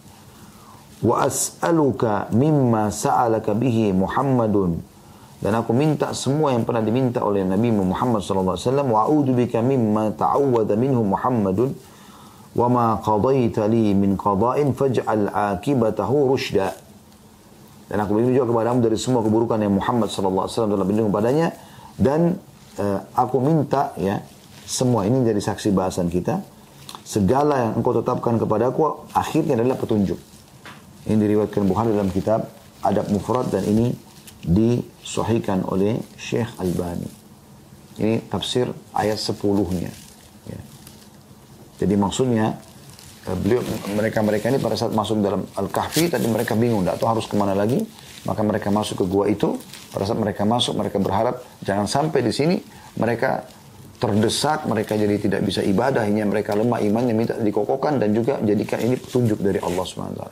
Wa 1.02 1.26
as'aluka 1.26 2.30
mimma 2.30 2.94
sa'alaka 2.94 3.50
bihi 3.58 3.90
Muhammadun. 3.90 4.86
Dan 5.40 5.56
aku 5.56 5.72
minta 5.72 6.12
semua 6.12 6.52
yang 6.52 6.68
pernah 6.68 6.84
diminta 6.84 7.24
oleh 7.24 7.42
Nabi 7.42 7.72
Muhammad 7.72 8.20
sallallahu 8.20 8.54
alaihi 8.54 8.66
wasallam 8.70 8.88
wa 8.92 8.98
a'udzu 9.08 9.32
bika 9.34 9.58
mimma 9.64 10.14
ta'awwada 10.14 10.76
minhu 10.76 11.00
Muhammadun 11.02 11.74
ma 12.56 12.98
qadaita 12.98 13.70
li 13.70 13.94
min 13.94 14.18
qada'in 14.18 14.74
faj'al 14.74 15.30
akibatahu 15.30 16.34
rusyda. 16.34 16.74
Dan 17.90 17.96
aku 17.98 18.14
berlindung 18.14 18.38
juga 18.38 18.48
kepadamu 18.54 18.78
dari 18.86 18.98
semua 18.98 19.22
keburukan 19.22 19.58
yang 19.58 19.74
Muhammad 19.74 20.10
SAW 20.14 20.46
telah 20.46 20.86
berlindung 20.86 21.10
kepadanya. 21.10 21.54
Dan 21.98 22.38
uh, 22.78 22.98
aku 23.18 23.42
minta 23.42 23.90
ya, 23.98 24.22
semua 24.62 25.06
ini 25.06 25.26
jadi 25.26 25.42
saksi 25.42 25.74
bahasan 25.74 26.06
kita. 26.06 26.38
Segala 27.02 27.66
yang 27.66 27.82
engkau 27.82 27.90
tetapkan 27.90 28.38
kepadaku 28.38 29.10
akhirnya 29.10 29.58
adalah 29.58 29.74
petunjuk. 29.74 30.18
Ini 31.10 31.18
diriwayatkan 31.18 31.66
Bukhari 31.66 31.90
dalam 31.90 32.14
kitab 32.14 32.46
Adab 32.86 33.10
Mufrad 33.10 33.50
dan 33.50 33.66
ini 33.66 33.90
disahihkan 34.46 35.66
oleh 35.66 35.98
Syekh 36.14 36.48
Albani. 36.62 37.10
Ini 37.98 38.30
tafsir 38.30 38.70
ayat 38.94 39.18
10-nya. 39.18 40.09
Jadi 41.80 41.94
maksudnya 41.96 42.60
Eh, 43.20 43.36
beliau 43.36 43.60
mereka-mereka 43.92 44.48
ini 44.48 44.56
pada 44.56 44.80
saat 44.80 44.96
masuk 44.96 45.20
dalam 45.20 45.44
Al-Kahfi 45.52 46.08
tadi 46.08 46.24
mereka 46.24 46.56
bingung 46.56 46.88
tidak 46.88 47.04
tahu 47.04 47.08
harus 47.12 47.26
ke 47.28 47.36
mana 47.36 47.52
lagi. 47.52 47.84
Maka 48.24 48.40
mereka 48.40 48.72
masuk 48.72 49.04
ke 49.04 49.06
gua 49.08 49.28
itu. 49.28 49.60
Pada 49.92 50.08
saat 50.08 50.16
mereka 50.16 50.48
masuk 50.48 50.80
mereka 50.80 50.96
berharap 50.96 51.44
jangan 51.60 51.84
sampai 51.84 52.24
di 52.24 52.32
sini. 52.32 52.56
Mereka 52.96 53.60
terdesak 54.00 54.64
mereka 54.64 54.96
jadi 54.96 55.20
tidak 55.20 55.44
bisa 55.44 55.60
ibadah 55.60 56.08
hingga 56.08 56.24
mereka 56.24 56.56
lemah 56.56 56.80
imannya 56.80 57.12
minta 57.12 57.36
dikokohkan 57.36 58.00
dan 58.00 58.16
juga 58.16 58.40
jadikan 58.40 58.80
ini 58.80 58.96
petunjuk 58.96 59.36
dari 59.44 59.60
Allah 59.60 59.84
SWT 59.84 60.24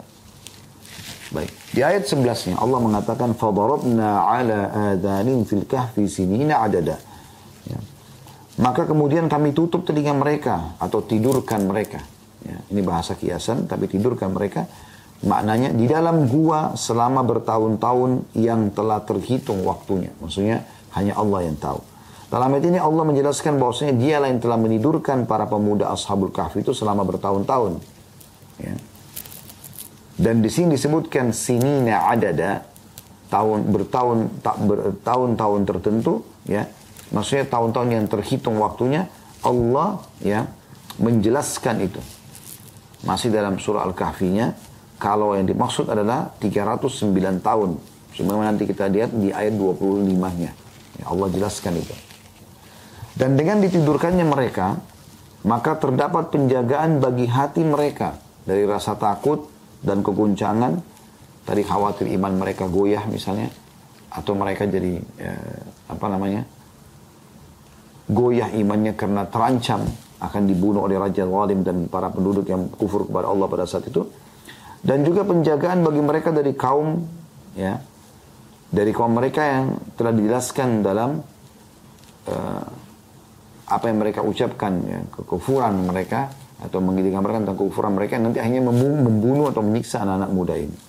baik. 1.28 1.76
Di 1.76 1.84
ayat 1.84 2.08
11 2.08 2.48
nya 2.48 2.56
Allah 2.56 2.80
mengatakan 2.80 3.36
fadarabna 3.36 4.24
ala 4.24 4.60
adanin 4.96 5.44
fil 5.44 5.68
kahfi 5.68 6.08
sinina 6.08 6.64
adada. 6.64 6.96
Maka 8.58 8.84
kemudian 8.84 9.30
kami 9.30 9.54
tutup 9.54 9.86
telinga 9.86 10.12
mereka 10.12 10.74
atau 10.82 11.00
tidurkan 11.02 11.64
mereka 11.64 12.02
Ya, 12.46 12.58
ini 12.70 12.80
bahasa 12.86 13.18
kiasan, 13.18 13.66
tapi 13.66 13.90
tidurkan 13.90 14.30
mereka. 14.30 14.70
Maknanya 15.26 15.74
di 15.74 15.90
dalam 15.90 16.30
gua 16.30 16.78
selama 16.78 17.26
bertahun-tahun 17.26 18.38
yang 18.38 18.70
telah 18.70 19.02
terhitung 19.02 19.66
waktunya. 19.66 20.14
Maksudnya 20.22 20.62
hanya 20.94 21.18
Allah 21.18 21.50
yang 21.50 21.58
tahu. 21.58 21.82
Dalam 22.28 22.54
ayat 22.54 22.64
ini 22.70 22.78
Allah 22.78 23.02
menjelaskan 23.08 23.58
bahwasanya 23.58 23.98
dialah 23.98 24.28
yang 24.30 24.38
telah 24.38 24.60
menidurkan 24.60 25.26
para 25.26 25.48
pemuda 25.48 25.90
Ashabul 25.90 26.30
Kahfi 26.30 26.62
itu 26.62 26.70
selama 26.76 27.02
bertahun-tahun. 27.02 27.82
Ya. 28.62 28.74
Dan 30.18 30.44
di 30.44 30.50
sini 30.52 30.78
disebutkan 30.78 31.34
sinina 31.34 32.06
adada 32.06 32.62
tahun 33.32 33.66
bertahun 33.74 34.18
tak 34.40 34.56
bertahun-tahun 34.60 35.60
tertentu 35.68 36.24
ya 36.48 36.64
maksudnya 37.14 37.48
tahun-tahun 37.48 37.88
yang 37.88 38.06
terhitung 38.06 38.60
waktunya 38.60 39.08
Allah 39.42 40.02
ya 40.20 40.48
menjelaskan 40.98 41.86
itu 41.86 42.00
masih 43.06 43.30
dalam 43.30 43.60
surah 43.62 43.86
Al-Kahfinya, 43.86 44.54
kalau 44.98 45.38
yang 45.38 45.46
dimaksud 45.46 45.86
adalah 45.86 46.34
309 46.42 47.38
tahun. 47.38 47.70
Sebagaimana 48.14 48.50
nanti 48.50 48.66
kita 48.66 48.90
lihat 48.90 49.14
di 49.14 49.30
ayat 49.30 49.54
25-nya. 49.54 50.50
Ya, 50.98 51.04
Allah 51.06 51.28
jelaskan 51.30 51.78
itu. 51.78 51.94
Dan 53.14 53.38
dengan 53.38 53.62
ditidurkannya 53.62 54.26
mereka, 54.26 54.78
maka 55.46 55.78
terdapat 55.78 56.34
penjagaan 56.34 56.98
bagi 56.98 57.30
hati 57.30 57.62
mereka 57.62 58.18
dari 58.42 58.66
rasa 58.66 58.98
takut 58.98 59.46
dan 59.78 60.02
keguncangan, 60.02 60.82
tadi 61.46 61.62
khawatir 61.62 62.10
iman 62.18 62.34
mereka 62.42 62.66
goyah 62.66 63.06
misalnya, 63.06 63.46
atau 64.10 64.34
mereka 64.34 64.66
jadi 64.66 64.98
eh, 64.98 65.60
apa 65.86 66.06
namanya 66.10 66.42
goyah 68.08 68.48
imannya 68.56 68.96
karena 68.96 69.28
terancam 69.28 69.84
akan 70.18 70.42
dibunuh 70.48 70.88
oleh 70.88 70.98
raja 70.98 71.22
zalim 71.22 71.62
dan 71.62 71.86
para 71.86 72.10
penduduk 72.10 72.48
yang 72.48 72.66
kufur 72.72 73.06
kepada 73.06 73.30
Allah 73.30 73.46
pada 73.46 73.64
saat 73.68 73.86
itu 73.86 74.02
dan 74.82 75.04
juga 75.06 75.22
penjagaan 75.22 75.84
bagi 75.84 76.02
mereka 76.02 76.32
dari 76.34 76.56
kaum 76.56 77.04
ya 77.54 77.78
dari 78.68 78.92
kaum 78.92 79.12
mereka 79.14 79.42
yang 79.44 79.64
telah 79.96 80.12
dijelaskan 80.12 80.68
dalam 80.84 81.10
uh, 82.28 82.66
apa 83.68 83.84
yang 83.84 83.98
mereka 84.00 84.24
ucapkan 84.24 84.72
ya, 84.84 85.00
kekufuran 85.12 85.88
mereka 85.88 86.32
atau 86.58 86.80
mengizinkan 86.82 87.20
mereka 87.22 87.38
tentang 87.44 87.58
kekufuran 87.60 87.92
mereka 87.94 88.18
nanti 88.18 88.40
hanya 88.40 88.60
membunuh 88.64 89.52
atau 89.52 89.62
menyiksa 89.62 90.02
anak-anak 90.02 90.30
muda 90.32 90.54
ini. 90.56 90.87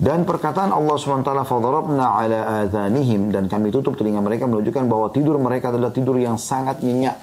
Dan 0.00 0.28
perkataan 0.28 0.76
Allah 0.76 0.96
SWT, 1.00 1.24
فَضَرَبْنَا 1.24 2.04
عَلَىٰ 2.04 2.40
آذَانِهِمْ 2.68 3.32
Dan 3.32 3.48
kami 3.48 3.72
tutup 3.72 3.96
telinga 3.96 4.20
mereka 4.20 4.44
menunjukkan 4.44 4.84
bahwa 4.84 5.08
tidur 5.08 5.40
mereka 5.40 5.72
adalah 5.72 5.88
tidur 5.88 6.20
yang 6.20 6.36
sangat 6.36 6.84
nyenyak. 6.84 7.16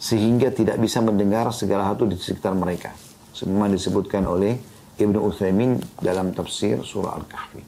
Sehingga 0.00 0.48
tidak 0.48 0.80
bisa 0.80 1.04
mendengar 1.04 1.52
segala 1.52 1.84
hal 1.84 2.00
di 2.00 2.16
sekitar 2.16 2.56
mereka. 2.56 2.96
Semua 3.36 3.68
disebutkan 3.68 4.24
oleh 4.24 4.56
Ibnu 4.96 5.20
Uthaymin 5.20 5.78
dalam 6.00 6.32
tafsir 6.32 6.80
surah 6.80 7.12
Al-Kahfi. 7.20 7.62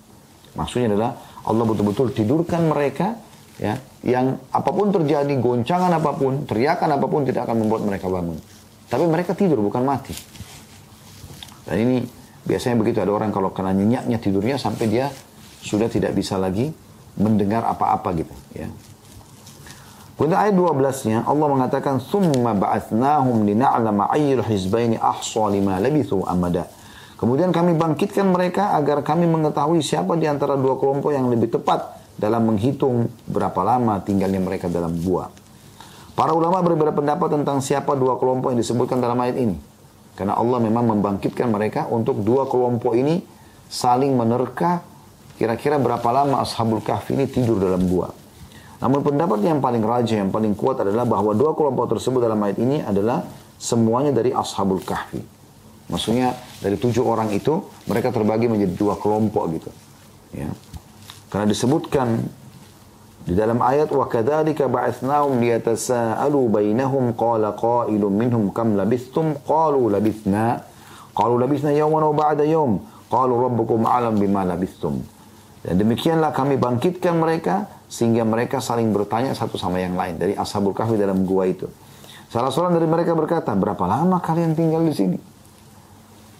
Maksudnya 0.56 0.90
adalah 0.96 1.11
Allah 1.46 1.64
betul-betul 1.68 2.11
tidurkan 2.11 2.66
mereka 2.66 3.14
ya 3.61 3.78
yang 4.02 4.40
apapun 4.50 4.90
terjadi, 4.90 5.30
goncangan 5.38 5.92
apapun, 5.94 6.48
teriakan 6.48 6.96
apapun 6.96 7.28
tidak 7.28 7.46
akan 7.46 7.61
membuat 7.62 7.86
mereka 7.86 8.11
bangun. 8.11 8.40
Tapi 8.90 9.04
mereka 9.06 9.36
tidur 9.38 9.62
bukan 9.62 9.86
mati. 9.86 10.16
Dan 11.68 11.76
ini 11.86 12.02
Biasanya 12.45 12.77
begitu 12.77 13.01
ada 13.01 13.09
orang 13.09 13.33
kalau 13.33 13.49
kena 13.49 13.73
nyenyaknya 13.73 14.21
tidurnya 14.21 14.61
sampai 14.61 14.85
dia 14.85 15.09
sudah 15.65 15.89
tidak 15.89 16.13
bisa 16.13 16.37
lagi 16.37 16.69
mendengar 17.17 17.65
apa-apa 17.65 18.09
gitu 18.21 18.33
ya. 18.53 18.69
Kemudian 20.15 20.39
ayat 20.39 20.55
12-nya 20.55 21.27
Allah 21.27 21.47
mengatakan 21.51 21.99
summa 21.99 22.55
ba'atsnahum 22.55 23.43
lina'lama 23.43 24.07
ayyul 24.15 24.47
hizbaini 24.47 24.95
ahsa 24.95 25.51
lima 25.51 25.75
labithu 25.75 26.23
amada. 26.23 26.71
Kemudian 27.19 27.51
kami 27.51 27.75
bangkitkan 27.75 28.27
mereka 28.27 28.75
agar 28.79 29.03
kami 29.03 29.27
mengetahui 29.27 29.83
siapa 29.83 30.15
di 30.15 30.23
antara 30.23 30.55
dua 30.55 30.79
kelompok 30.79 31.11
yang 31.11 31.27
lebih 31.27 31.51
tepat 31.51 31.99
dalam 32.15 32.47
menghitung 32.47 33.11
berapa 33.27 33.59
lama 33.59 33.99
tinggalnya 34.03 34.39
mereka 34.39 34.71
dalam 34.71 34.95
gua. 35.03 35.27
Para 36.15 36.31
ulama 36.31 36.63
berbeda 36.63 36.95
pendapat 36.95 37.35
tentang 37.35 37.59
siapa 37.59 37.91
dua 37.99 38.15
kelompok 38.15 38.55
yang 38.55 38.59
disebutkan 38.63 39.03
dalam 39.03 39.19
ayat 39.19 39.35
ini. 39.35 39.74
Karena 40.16 40.39
Allah 40.39 40.63
memang 40.63 40.95
membangkitkan 40.95 41.51
mereka 41.51 41.91
untuk 41.91 42.24
dua 42.24 42.47
kelompok 42.47 42.95
ini 42.95 43.20
saling 43.68 44.16
menerka 44.16 44.80
kira-kira 45.36 45.76
berapa 45.76 46.07
lama 46.16 46.39
Ashabul 46.39 46.80
Kahfi 46.80 47.20
ini 47.20 47.28
tidur 47.28 47.59
dalam 47.59 47.84
gua. 47.91 48.16
Namun 48.80 49.03
pendapat 49.03 49.43
yang 49.43 49.59
paling 49.59 49.84
raja, 49.84 50.20
yang 50.20 50.32
paling 50.32 50.55
kuat 50.55 50.84
adalah 50.84 51.03
bahwa 51.03 51.36
dua 51.36 51.55
kelompok 51.55 51.95
tersebut 51.95 52.24
dalam 52.24 52.39
ayat 52.43 52.59
ini 52.59 52.80
adalah 52.84 53.24
semuanya 53.59 54.16
dari 54.16 54.32
Ashabul 54.36 54.84
Kahfi. 54.84 55.20
Maksudnya 55.91 56.34
dari 56.63 56.76
tujuh 56.80 57.03
orang 57.05 57.30
itu 57.36 57.61
mereka 57.86 58.09
terbagi 58.09 58.49
menjadi 58.49 58.74
dua 58.74 58.95
kelompok 58.97 59.43
gitu. 59.53 59.72
Ya. 60.34 60.49
Karena 61.30 61.45
disebutkan 61.51 62.26
di 63.26 63.34
dalam 63.34 63.57
ayat 63.57 63.89
wa 63.89 64.05
kadzalika 64.05 64.69
ba'athnahum 64.69 65.41
liyatasaalu 65.41 66.39
bainahum 66.53 67.17
qala 67.17 67.57
qailun 67.57 68.13
minhum 68.13 68.53
kam 68.53 68.78
labithtum 68.78 69.41
qalu 69.49 69.89
labithna 69.89 70.61
qalu 71.17 71.41
labithna 71.41 71.73
yawman 71.73 72.05
wa 72.05 72.13
ba'da 72.13 72.45
yawm. 72.45 72.80
Qalu 73.05 73.34
rabbukum 73.38 73.86
a'lam 73.86 74.17
bima 74.17 74.41
labithtum 74.45 75.01
dan 75.65 75.82
demikianlah 75.82 76.30
kami 76.30 76.61
bangkitkan 76.61 77.17
mereka 77.17 77.65
sehingga 77.89 78.21
mereka 78.21 78.61
saling 78.61 78.93
bertanya 78.93 79.34
satu 79.34 79.57
sama 79.57 79.82
yang 79.82 79.97
lain. 79.97 80.21
Dari 80.21 80.38
ashabul 80.38 80.78
kahfi 80.78 80.93
dalam 80.93 81.26
gua 81.26 81.49
itu. 81.49 81.65
Salah 82.30 82.53
seorang 82.53 82.78
dari 82.78 82.86
mereka 82.86 83.17
berkata 83.17 83.49
berapa 83.57 83.82
lama 83.89 84.21
kalian 84.21 84.53
tinggal 84.53 84.86
di 84.86 84.93
sini? 84.93 85.17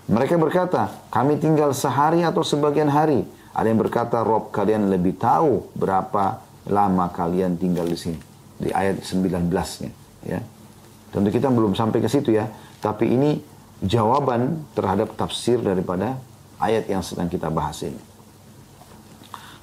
Mereka 0.06 0.38
berkata 0.38 1.10
kami 1.10 1.42
tinggal 1.42 1.74
sehari 1.74 2.22
atau 2.22 2.46
sebagian 2.46 2.86
hari. 2.94 3.26
Ada 3.58 3.74
yang 3.74 3.82
berkata 3.82 4.22
Rob 4.22 4.54
kalian 4.54 4.94
lebih 4.94 5.18
tahu 5.18 5.74
berapa 5.74 6.46
lama 6.70 7.09
kalian 7.13 7.57
tinggal 7.57 7.86
di 7.86 7.97
sini. 7.97 8.20
Di 8.55 8.72
ayat 8.72 9.03
19-nya. 9.03 9.91
Ya. 10.26 10.39
Tentu 11.11 11.30
kita 11.30 11.51
belum 11.51 11.78
sampai 11.78 11.99
ke 12.01 12.09
situ 12.09 12.34
ya. 12.34 12.49
Tapi 12.82 13.11
ini 13.11 13.38
jawaban 13.84 14.66
terhadap 14.74 15.13
tafsir 15.20 15.59
daripada 15.59 16.18
ayat 16.59 16.88
yang 16.88 17.03
sedang 17.03 17.28
kita 17.28 17.51
bahas 17.51 17.84
ini. 17.84 17.99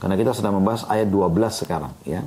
Karena 0.02 0.18
kita 0.18 0.34
sedang 0.34 0.58
membahas 0.58 0.86
ayat 0.90 1.08
12 1.08 1.62
sekarang. 1.62 1.94
ya. 2.02 2.22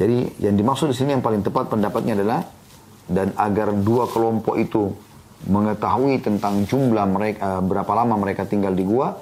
Jadi 0.00 0.40
yang 0.40 0.56
dimaksud 0.56 0.88
di 0.88 0.96
sini 0.96 1.12
yang 1.12 1.20
paling 1.20 1.44
tepat 1.44 1.68
pendapatnya 1.68 2.16
adalah 2.16 2.40
dan 3.04 3.36
agar 3.36 3.76
dua 3.76 4.08
kelompok 4.08 4.56
itu 4.56 4.88
mengetahui 5.44 6.24
tentang 6.24 6.64
jumlah 6.64 7.04
mereka 7.04 7.60
berapa 7.60 7.92
lama 7.92 8.16
mereka 8.16 8.48
tinggal 8.48 8.72
di 8.72 8.80
gua 8.80 9.20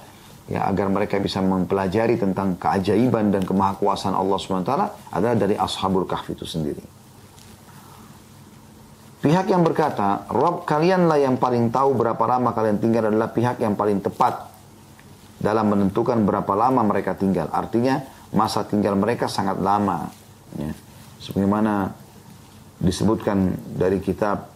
ya 0.49 0.64
agar 0.64 0.88
mereka 0.88 1.20
bisa 1.20 1.44
mempelajari 1.44 2.16
tentang 2.16 2.57
keajaiban 2.57 3.28
dan 3.28 3.44
kemahakuasaan 3.44 4.16
Allah 4.16 4.38
SWT 4.40 4.72
adalah 5.12 5.36
dari 5.36 5.55
Ashabul 5.55 6.09
Kahfi 6.09 6.32
itu 6.32 6.49
sendiri. 6.49 6.80
Pihak 9.18 9.51
yang 9.51 9.61
berkata, 9.61 10.24
Rob 10.32 10.64
kalianlah 10.64 11.20
yang 11.20 11.36
paling 11.36 11.68
tahu 11.68 11.92
berapa 11.92 12.22
lama 12.24 12.55
kalian 12.57 12.78
tinggal 12.80 13.12
adalah 13.12 13.28
pihak 13.28 13.61
yang 13.61 13.76
paling 13.76 14.01
tepat 14.01 14.49
dalam 15.36 15.68
menentukan 15.68 16.16
berapa 16.24 16.53
lama 16.57 16.80
mereka 16.86 17.12
tinggal. 17.18 17.51
Artinya 17.53 18.01
masa 18.32 18.64
tinggal 18.64 18.96
mereka 18.96 19.28
sangat 19.28 19.61
lama. 19.61 20.09
Ya. 20.57 20.72
Sebagaimana 21.18 21.92
disebutkan 22.78 23.59
dari 23.74 23.99
kitab 23.99 24.49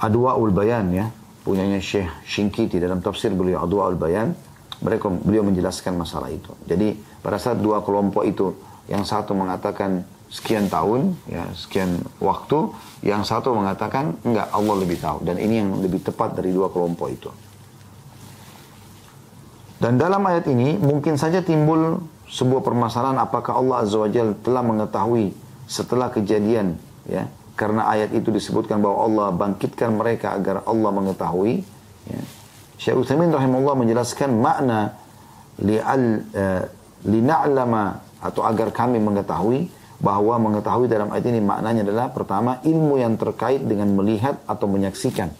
Adwa'ul 0.00 0.50
Bayan 0.50 0.90
ya 0.90 1.06
punyanya 1.42 1.82
Syekh 1.82 2.10
Shinkiti 2.26 2.78
dalam 2.78 3.02
tafsir 3.02 3.34
beliau 3.34 3.62
Adwa 3.62 3.90
al-Bayan, 3.90 4.34
mereka 4.82 5.10
beliau 5.10 5.46
menjelaskan 5.46 5.94
masalah 5.94 6.30
itu. 6.30 6.50
Jadi 6.66 6.98
pada 7.22 7.38
saat 7.38 7.62
dua 7.62 7.82
kelompok 7.86 8.26
itu, 8.26 8.54
yang 8.90 9.06
satu 9.06 9.34
mengatakan 9.34 10.02
sekian 10.26 10.66
tahun, 10.66 11.14
ya 11.30 11.46
sekian 11.54 12.02
waktu, 12.18 12.72
yang 13.06 13.22
satu 13.22 13.54
mengatakan 13.54 14.18
enggak 14.26 14.50
Allah 14.50 14.76
lebih 14.78 14.98
tahu. 14.98 15.22
Dan 15.22 15.38
ini 15.38 15.62
yang 15.62 15.70
lebih 15.78 16.02
tepat 16.02 16.34
dari 16.34 16.50
dua 16.50 16.70
kelompok 16.70 17.08
itu. 17.10 17.30
Dan 19.82 19.98
dalam 19.98 20.22
ayat 20.26 20.46
ini 20.46 20.78
mungkin 20.78 21.18
saja 21.18 21.42
timbul 21.42 21.98
sebuah 22.30 22.62
permasalahan 22.62 23.18
apakah 23.18 23.58
Allah 23.58 23.82
Azza 23.82 23.98
wa 23.98 24.08
telah 24.40 24.62
mengetahui 24.62 25.34
setelah 25.66 26.06
kejadian 26.08 26.78
ya 27.04 27.26
karena 27.54 27.84
ayat 27.88 28.10
itu 28.16 28.32
disebutkan 28.32 28.80
bahwa 28.80 28.98
Allah 29.04 29.26
bangkitkan 29.36 29.92
mereka 29.92 30.34
agar 30.36 30.64
Allah 30.64 30.90
mengetahui 30.90 31.62
ya. 32.08 32.22
Syekh 32.80 32.98
Utsaimin 32.98 33.30
rahimahullah 33.30 33.78
menjelaskan 33.78 34.30
makna 34.42 34.98
li'al 35.62 36.26
uh, 36.34 36.62
lina'lama 37.06 38.02
atau 38.18 38.42
agar 38.42 38.74
kami 38.74 38.98
mengetahui 38.98 39.70
bahwa 40.02 40.34
mengetahui 40.50 40.90
dalam 40.90 41.14
ayat 41.14 41.30
ini 41.30 41.38
maknanya 41.38 41.86
adalah 41.86 42.10
pertama 42.10 42.58
ilmu 42.66 42.98
yang 42.98 43.14
terkait 43.14 43.62
dengan 43.62 43.86
melihat 43.94 44.42
atau 44.50 44.66
menyaksikan 44.66 45.30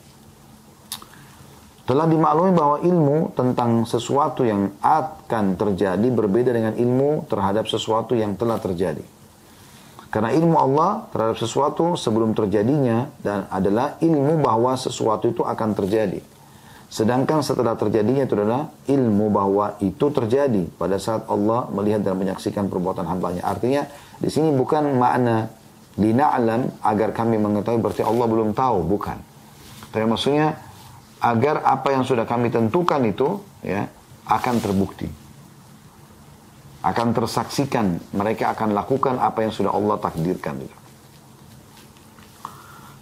telah 1.83 2.07
dimaklumi 2.07 2.55
bahwa 2.55 2.77
ilmu 2.79 3.35
tentang 3.35 3.83
sesuatu 3.83 4.47
yang 4.47 4.71
akan 4.79 5.59
terjadi 5.59 6.09
berbeda 6.15 6.55
dengan 6.55 6.75
ilmu 6.79 7.27
terhadap 7.27 7.67
sesuatu 7.67 8.15
yang 8.15 8.39
telah 8.39 8.63
terjadi. 8.63 9.03
Karena 10.13 10.29
ilmu 10.29 10.61
Allah 10.61 11.09
terhadap 11.09 11.41
sesuatu 11.41 11.97
sebelum 11.97 12.37
terjadinya 12.37 13.09
dan 13.25 13.49
adalah 13.49 13.97
ilmu 13.97 14.45
bahwa 14.45 14.77
sesuatu 14.77 15.33
itu 15.33 15.41
akan 15.41 15.73
terjadi. 15.73 16.21
Sedangkan 16.93 17.41
setelah 17.41 17.73
terjadinya 17.81 18.29
itu 18.29 18.37
adalah 18.37 18.69
ilmu 18.85 19.33
bahwa 19.33 19.81
itu 19.81 20.13
terjadi 20.13 20.69
pada 20.77 21.01
saat 21.01 21.25
Allah 21.33 21.65
melihat 21.73 22.05
dan 22.05 22.21
menyaksikan 22.21 22.69
perbuatan 22.69 23.09
hambanya. 23.09 23.41
Artinya 23.49 23.89
di 24.21 24.29
sini 24.29 24.53
bukan 24.53 25.01
makna 25.01 25.49
lina'lam 25.97 26.85
agar 26.85 27.17
kami 27.17 27.41
mengetahui 27.41 27.81
berarti 27.81 28.05
Allah 28.05 28.29
belum 28.29 28.53
tahu, 28.53 28.85
bukan. 28.85 29.17
Tapi 29.89 30.05
maksudnya 30.05 30.61
agar 31.25 31.65
apa 31.65 31.89
yang 31.97 32.05
sudah 32.05 32.29
kami 32.29 32.53
tentukan 32.53 33.01
itu 33.09 33.41
ya 33.65 33.89
akan 34.29 34.61
terbukti. 34.61 35.22
Akan 36.83 37.15
tersaksikan, 37.15 38.03
mereka 38.11 38.51
akan 38.51 38.75
lakukan 38.75 39.15
apa 39.23 39.47
yang 39.47 39.55
sudah 39.55 39.71
Allah 39.71 40.03
takdirkan. 40.03 40.67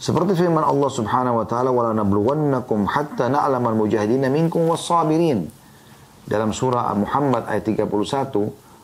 Seperti 0.01 0.33
firman 0.33 0.65
Allah 0.65 0.89
Subhanahu 0.89 1.45
wa 1.45 1.47
taala 1.49 1.69
wala 1.73 1.93
nabluwannakum 1.93 2.89
hatta 2.89 3.29
na'lamal 3.29 3.77
mujahidin 3.77 4.25
minkum 4.33 4.65
was-sabirin. 4.69 5.49
Dalam 6.25 6.57
surah 6.57 6.93
Muhammad 6.97 7.49
ayat 7.49 7.69
31 7.69 7.89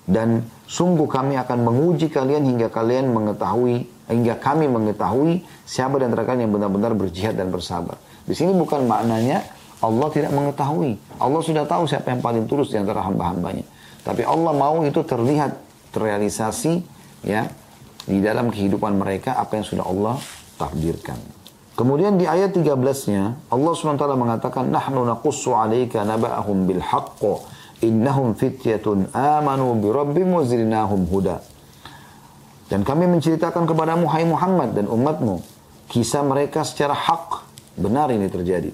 dan 0.09 0.45
sungguh 0.69 1.09
kami 1.09 1.41
akan 1.41 1.59
menguji 1.65 2.13
kalian 2.13 2.45
hingga 2.45 2.69
kalian 2.69 3.13
mengetahui 3.13 3.89
hingga 4.07 4.39
kami 4.39 4.71
mengetahui 4.71 5.43
siapa 5.67 5.99
dan 5.99 6.15
antara 6.15 6.39
yang 6.39 6.53
benar-benar 6.53 6.95
berjihad 6.95 7.35
dan 7.35 7.51
bersabar. 7.51 7.99
Di 8.27 8.35
sini 8.35 8.55
bukan 8.55 8.87
maknanya 8.87 9.43
Allah 9.83 10.09
tidak 10.15 10.33
mengetahui. 10.33 10.97
Allah 11.21 11.41
sudah 11.43 11.65
tahu 11.69 11.85
siapa 11.85 12.13
yang 12.15 12.23
paling 12.23 12.45
tulus 12.49 12.73
di 12.73 12.79
antara 12.81 13.03
hamba-hambanya. 13.03 13.65
Tapi 14.07 14.23
Allah 14.23 14.55
mau 14.55 14.87
itu 14.87 15.03
terlihat 15.03 15.59
terrealisasi 15.91 16.79
ya 17.27 17.51
di 18.07 18.23
dalam 18.23 18.55
kehidupan 18.55 18.95
mereka 18.95 19.35
apa 19.35 19.59
yang 19.59 19.67
sudah 19.67 19.83
Allah 19.83 20.17
takdirkan. 20.55 21.19
Kemudian 21.75 22.17
di 22.17 22.25
ayat 22.25 22.55
13-nya 22.55 23.53
Allah 23.53 23.73
SWT 23.75 24.07
mengatakan 24.17 24.71
nahnu 24.71 25.05
naqussu 25.05 25.53
'alaika 25.53 26.07
naba'ahum 26.07 26.65
bil 26.65 26.81
haqq 26.81 27.21
innahum 27.85 28.33
fityatun 28.33 29.13
amanu 29.13 29.77
bi 29.77 29.91
rabbihim 29.91 30.33
huda. 31.11 31.37
Dan 32.73 32.81
kami 32.87 33.11
menceritakan 33.11 33.69
kepadamu 33.69 34.09
hai 34.09 34.25
Muhammad 34.25 34.73
dan 34.73 34.89
umatmu 34.89 35.43
kisah 35.91 36.25
mereka 36.25 36.65
secara 36.65 36.97
hak 36.97 37.47
Benar 37.77 38.09
ini 38.09 38.33
terjadi. 38.33 38.73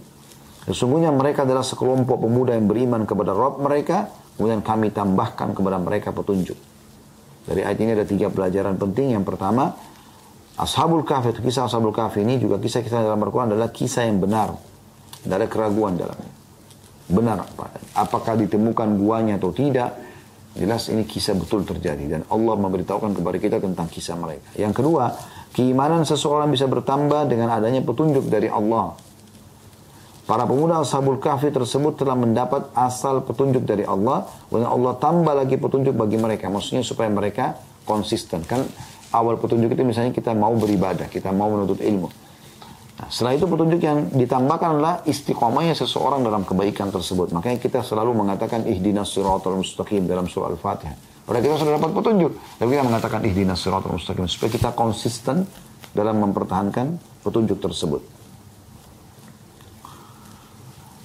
Sesungguhnya 0.62 1.10
mereka 1.10 1.42
adalah 1.42 1.66
sekelompok 1.66 2.22
pemuda 2.22 2.54
yang 2.54 2.70
beriman 2.70 3.02
kepada 3.02 3.34
Rob 3.34 3.58
mereka, 3.58 4.06
kemudian 4.36 4.60
kami 4.64 4.90
tambahkan 4.92 5.52
kepada 5.56 5.78
mereka 5.80 6.10
petunjuk. 6.10 6.56
Dari 7.42 7.66
ayat 7.66 7.78
ini 7.82 7.90
ada 7.98 8.06
tiga 8.06 8.30
pelajaran 8.30 8.78
penting. 8.78 9.18
Yang 9.18 9.34
pertama, 9.34 9.74
Ashabul 10.54 11.02
Kahfi, 11.02 11.34
kisah 11.42 11.66
Ashabul 11.66 11.90
Kahfi 11.90 12.22
ini 12.22 12.38
juga 12.38 12.62
kisah-kisah 12.62 13.02
dalam 13.02 13.18
Al-Quran 13.18 13.54
adalah 13.56 13.74
kisah 13.74 14.06
yang 14.06 14.22
benar. 14.22 14.54
Tidak 15.22 15.36
ada 15.36 15.48
keraguan 15.50 15.98
dalamnya. 15.98 16.32
Benar. 17.10 17.38
Apakah 17.98 18.38
ditemukan 18.38 18.94
guanya 18.94 19.42
atau 19.42 19.50
tidak, 19.50 19.98
jelas 20.54 20.86
ini 20.88 21.02
kisah 21.02 21.34
betul 21.34 21.66
terjadi. 21.66 22.18
Dan 22.18 22.20
Allah 22.30 22.54
memberitahukan 22.54 23.10
kepada 23.18 23.38
kita 23.42 23.56
tentang 23.58 23.90
kisah 23.90 24.14
mereka. 24.14 24.54
Yang 24.54 24.74
kedua, 24.78 25.04
Keimanan 25.52 26.08
seseorang 26.08 26.48
bisa 26.48 26.64
bertambah 26.64 27.28
dengan 27.28 27.52
adanya 27.52 27.84
petunjuk 27.84 28.24
dari 28.32 28.48
Allah. 28.48 28.96
Para 30.22 30.46
pemuda 30.46 30.78
Ashabul 30.78 31.18
Kahfi 31.18 31.50
tersebut 31.50 31.98
telah 31.98 32.14
mendapat 32.14 32.70
asal 32.78 33.26
petunjuk 33.26 33.66
dari 33.66 33.82
Allah. 33.82 34.30
Dan 34.46 34.62
Allah 34.62 34.94
tambah 34.94 35.34
lagi 35.34 35.58
petunjuk 35.58 35.98
bagi 35.98 36.14
mereka. 36.14 36.46
Maksudnya 36.46 36.86
supaya 36.86 37.10
mereka 37.10 37.58
konsisten. 37.82 38.46
Kan 38.46 38.62
awal 39.10 39.34
petunjuk 39.42 39.74
itu 39.74 39.82
misalnya 39.82 40.14
kita 40.14 40.30
mau 40.30 40.54
beribadah. 40.54 41.10
Kita 41.10 41.34
mau 41.34 41.50
menuntut 41.50 41.82
ilmu. 41.82 42.06
Nah, 43.02 43.08
setelah 43.10 43.34
itu 43.34 43.50
petunjuk 43.50 43.82
yang 43.82 44.14
ditambahkan 44.14 44.68
adalah 44.78 44.94
istiqomahnya 45.02 45.74
seseorang 45.74 46.22
dalam 46.22 46.46
kebaikan 46.46 46.94
tersebut. 46.94 47.34
Makanya 47.34 47.58
kita 47.58 47.82
selalu 47.82 48.14
mengatakan 48.14 48.62
ihdinas 48.62 49.10
siratal 49.10 49.58
mustaqim 49.58 50.06
dalam 50.06 50.30
surah 50.30 50.54
Al-Fatihah. 50.54 51.26
Padahal 51.26 51.42
kita 51.42 51.56
sudah 51.66 51.72
dapat 51.82 51.90
petunjuk. 51.98 52.32
Tapi 52.62 52.70
kita 52.70 52.84
mengatakan 52.86 53.26
ihdinas 53.26 53.58
siratal 53.58 53.98
mustaqim. 53.98 54.30
Supaya 54.30 54.54
kita 54.54 54.70
konsisten 54.78 55.50
dalam 55.90 56.22
mempertahankan 56.22 56.94
petunjuk 57.26 57.58
tersebut. 57.58 58.11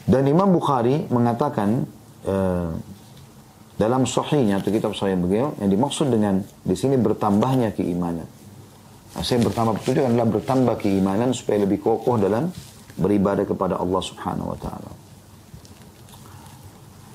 Dan 0.06 0.26
Imam 0.26 0.50
Bukhari 0.50 1.06
mengatakan 1.08 1.86
uh, 2.26 2.74
dalam 3.78 4.02
sahihnya 4.06 4.58
atau 4.58 4.70
kitab 4.74 4.92
sahih 4.98 5.14
beliau 5.14 5.54
yang 5.62 5.70
dimaksud 5.70 6.10
dengan 6.10 6.42
di 6.62 6.74
sini 6.74 6.98
bertambahnya 6.98 7.74
keimanan. 7.74 8.26
Nah, 9.12 9.22
saya 9.22 9.44
bertambah 9.44 9.78
petunjuk 9.80 10.04
adalah 10.08 10.28
bertambah 10.28 10.74
keimanan 10.80 11.30
supaya 11.36 11.62
lebih 11.62 11.84
kokoh 11.84 12.16
dalam 12.16 12.48
beribadah 12.96 13.44
kepada 13.44 13.78
Allah 13.78 14.02
Subhanahu 14.02 14.52
wa 14.52 14.58
taala. 14.58 14.92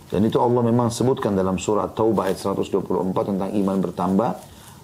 Dan 0.07 0.23
itu 0.23 0.39
Allah 0.39 0.63
memang 0.63 0.87
sebutkan 0.87 1.35
dalam 1.35 1.59
surah 1.59 1.91
Taubah 1.91 2.31
ayat 2.31 2.39
124 2.39 3.11
tentang 3.27 3.51
iman 3.51 3.77
bertambah. 3.83 4.31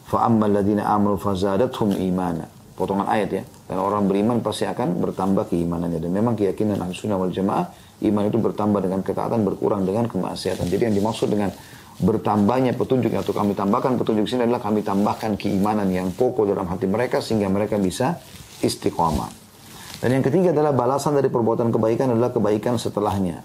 فَأَمَّا 0.04 0.46
الَّذِينَ 0.52 0.84
آمَنُوا 0.84 1.16
فَزَادَتْهُمْ 1.16 1.96
إِيمَانًا 1.96 2.57
Potongan 2.79 3.11
ayat 3.11 3.31
ya. 3.35 3.43
Dan 3.67 3.83
orang 3.83 4.07
beriman 4.07 4.39
pasti 4.39 4.63
akan 4.63 5.03
bertambah 5.03 5.51
keimanannya. 5.51 5.99
Dan 5.99 6.15
memang 6.15 6.39
keyakinan 6.39 6.79
ahli 6.79 6.95
sunnah 6.95 7.19
wal 7.19 7.35
jamaah, 7.35 7.67
iman 8.07 8.23
itu 8.31 8.39
bertambah 8.39 8.79
dengan 8.79 9.03
ketaatan, 9.03 9.43
berkurang 9.43 9.83
dengan 9.83 10.07
kemaksiatan. 10.07 10.71
Jadi 10.71 10.83
yang 10.87 10.95
dimaksud 10.95 11.27
dengan 11.27 11.51
bertambahnya 11.99 12.79
petunjuk 12.79 13.11
atau 13.11 13.35
kami 13.35 13.59
tambahkan 13.59 13.99
petunjuk 13.99 14.31
sini 14.31 14.47
adalah 14.47 14.63
kami 14.63 14.87
tambahkan 14.87 15.35
keimanan 15.35 15.91
yang 15.91 16.15
pokok 16.15 16.47
dalam 16.47 16.71
hati 16.71 16.87
mereka 16.87 17.19
sehingga 17.19 17.51
mereka 17.51 17.75
bisa 17.83 18.23
istiqomah. 18.63 19.27
Dan 19.99 20.15
yang 20.15 20.23
ketiga 20.23 20.55
adalah 20.55 20.71
balasan 20.71 21.19
dari 21.19 21.27
perbuatan 21.27 21.75
kebaikan 21.75 22.15
adalah 22.15 22.31
kebaikan 22.31 22.79
setelahnya. 22.79 23.43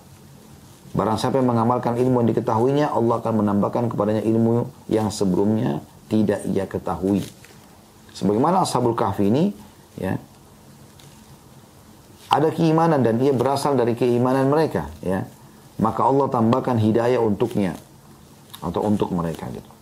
Barang 0.93 1.17
siapa 1.17 1.41
yang 1.41 1.49
mengamalkan 1.49 1.97
ilmu 1.97 2.21
yang 2.21 2.29
diketahuinya, 2.29 2.93
Allah 2.93 3.17
akan 3.17 3.41
menambahkan 3.41 3.89
kepadanya 3.89 4.21
ilmu 4.21 4.69
yang 4.93 5.09
sebelumnya 5.09 5.81
tidak 6.05 6.45
ia 6.45 6.69
ketahui. 6.69 7.25
Sebagaimana 8.14 8.61
Ashabul 8.61 8.93
Kahfi 8.93 9.28
ini, 9.28 9.49
ya, 9.97 10.18
ada 12.30 12.49
keimanan 12.49 13.01
dan 13.01 13.18
ia 13.22 13.34
berasal 13.34 13.78
dari 13.78 13.93
keimanan 13.97 14.49
mereka, 14.49 14.89
ya. 15.01 15.26
Maka 15.82 16.05
Allah 16.05 16.30
tambahkan 16.30 16.78
hidayah 16.78 17.18
untuknya 17.18 17.74
atau 18.61 18.86
untuk 18.86 19.09
mereka 19.09 19.49
gitu. 19.49 19.74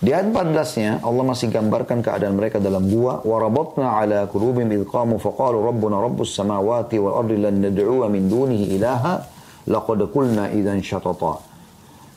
Di 0.00 0.16
ayat 0.16 0.32
14-nya 0.32 1.04
Allah 1.04 1.24
masih 1.28 1.52
gambarkan 1.52 2.00
keadaan 2.00 2.32
mereka 2.32 2.56
dalam 2.56 2.88
gua 2.88 3.20
warabatna 3.20 4.00
ala 4.00 4.24
qulubihim 4.24 4.72
idh 4.72 4.88
qamu 4.88 5.20
faqalu 5.20 5.60
rabbuna 5.60 6.00
rabbus 6.00 6.32
samawati 6.32 6.96
wal 6.96 7.20
ardi 7.20 7.36
lan 7.36 7.60
min 7.60 8.24
dunihi 8.24 8.80
ilaha 8.80 9.28
laqad 9.68 10.00
qulna 10.08 10.48
idzan 10.56 10.80
syatata. 10.80 11.49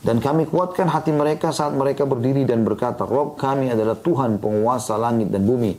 Dan 0.04 0.20
kami 0.20 0.44
kuatkan 0.44 0.84
hati 0.92 1.16
mereka 1.16 1.48
saat 1.48 1.72
mereka 1.72 2.04
berdiri 2.04 2.44
dan 2.44 2.60
berkata, 2.60 3.08
Rob 3.08 3.40
kami 3.40 3.72
adalah 3.72 3.96
Tuhan 3.96 4.36
penguasa 4.36 5.00
langit 5.00 5.32
dan 5.32 5.48
bumi. 5.48 5.72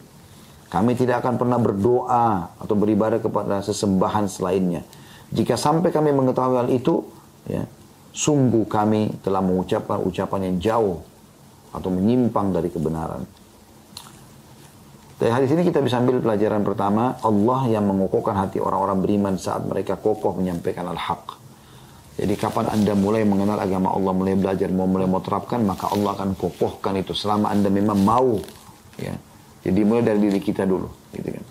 Kami 0.66 0.98
tidak 0.98 1.22
akan 1.22 1.38
pernah 1.38 1.62
berdoa 1.62 2.58
atau 2.58 2.74
beribadah 2.74 3.22
kepada 3.22 3.62
sesembahan 3.62 4.26
selainnya. 4.26 4.82
Jika 5.30 5.54
sampai 5.54 5.94
kami 5.94 6.10
mengetahui 6.10 6.58
hal 6.58 6.70
itu, 6.74 7.06
ya, 7.46 7.70
sungguh 8.18 8.66
kami 8.66 9.22
telah 9.22 9.46
mengucapkan 9.46 10.02
ucapan 10.02 10.50
yang 10.50 10.58
jauh 10.58 10.98
atau 11.70 11.90
menyimpang 11.94 12.50
dari 12.50 12.74
kebenaran. 12.74 13.30
Dari 15.16 15.32
hadis 15.32 15.54
ini 15.54 15.64
kita 15.64 15.86
bisa 15.86 16.02
ambil 16.02 16.20
pelajaran 16.20 16.66
pertama, 16.66 17.22
Allah 17.22 17.62
yang 17.70 17.86
mengukuhkan 17.88 18.36
hati 18.36 18.58
orang-orang 18.58 19.00
beriman 19.06 19.36
saat 19.38 19.64
mereka 19.64 19.96
kokoh 20.02 20.34
menyampaikan 20.34 20.90
al-haq. 20.90 21.45
Jadi 22.16 22.34
kapan 22.40 22.72
anda 22.72 22.96
mulai 22.96 23.28
mengenal 23.28 23.60
agama 23.60 23.92
Allah, 23.92 24.16
mulai 24.16 24.40
belajar, 24.40 24.72
mau 24.72 24.88
mulai 24.88 25.04
mau 25.04 25.20
terapkan, 25.20 25.60
maka 25.60 25.92
Allah 25.92 26.16
akan 26.16 26.40
kokohkan 26.40 26.96
itu 26.96 27.12
selama 27.12 27.52
anda 27.52 27.68
memang 27.68 28.00
mau. 28.00 28.40
Ya. 28.96 29.20
Jadi 29.68 29.80
mulai 29.84 30.04
dari 30.08 30.24
diri 30.24 30.40
kita 30.40 30.64
dulu. 30.64 30.88
Gitu 31.12 31.28
kan. 31.36 31.46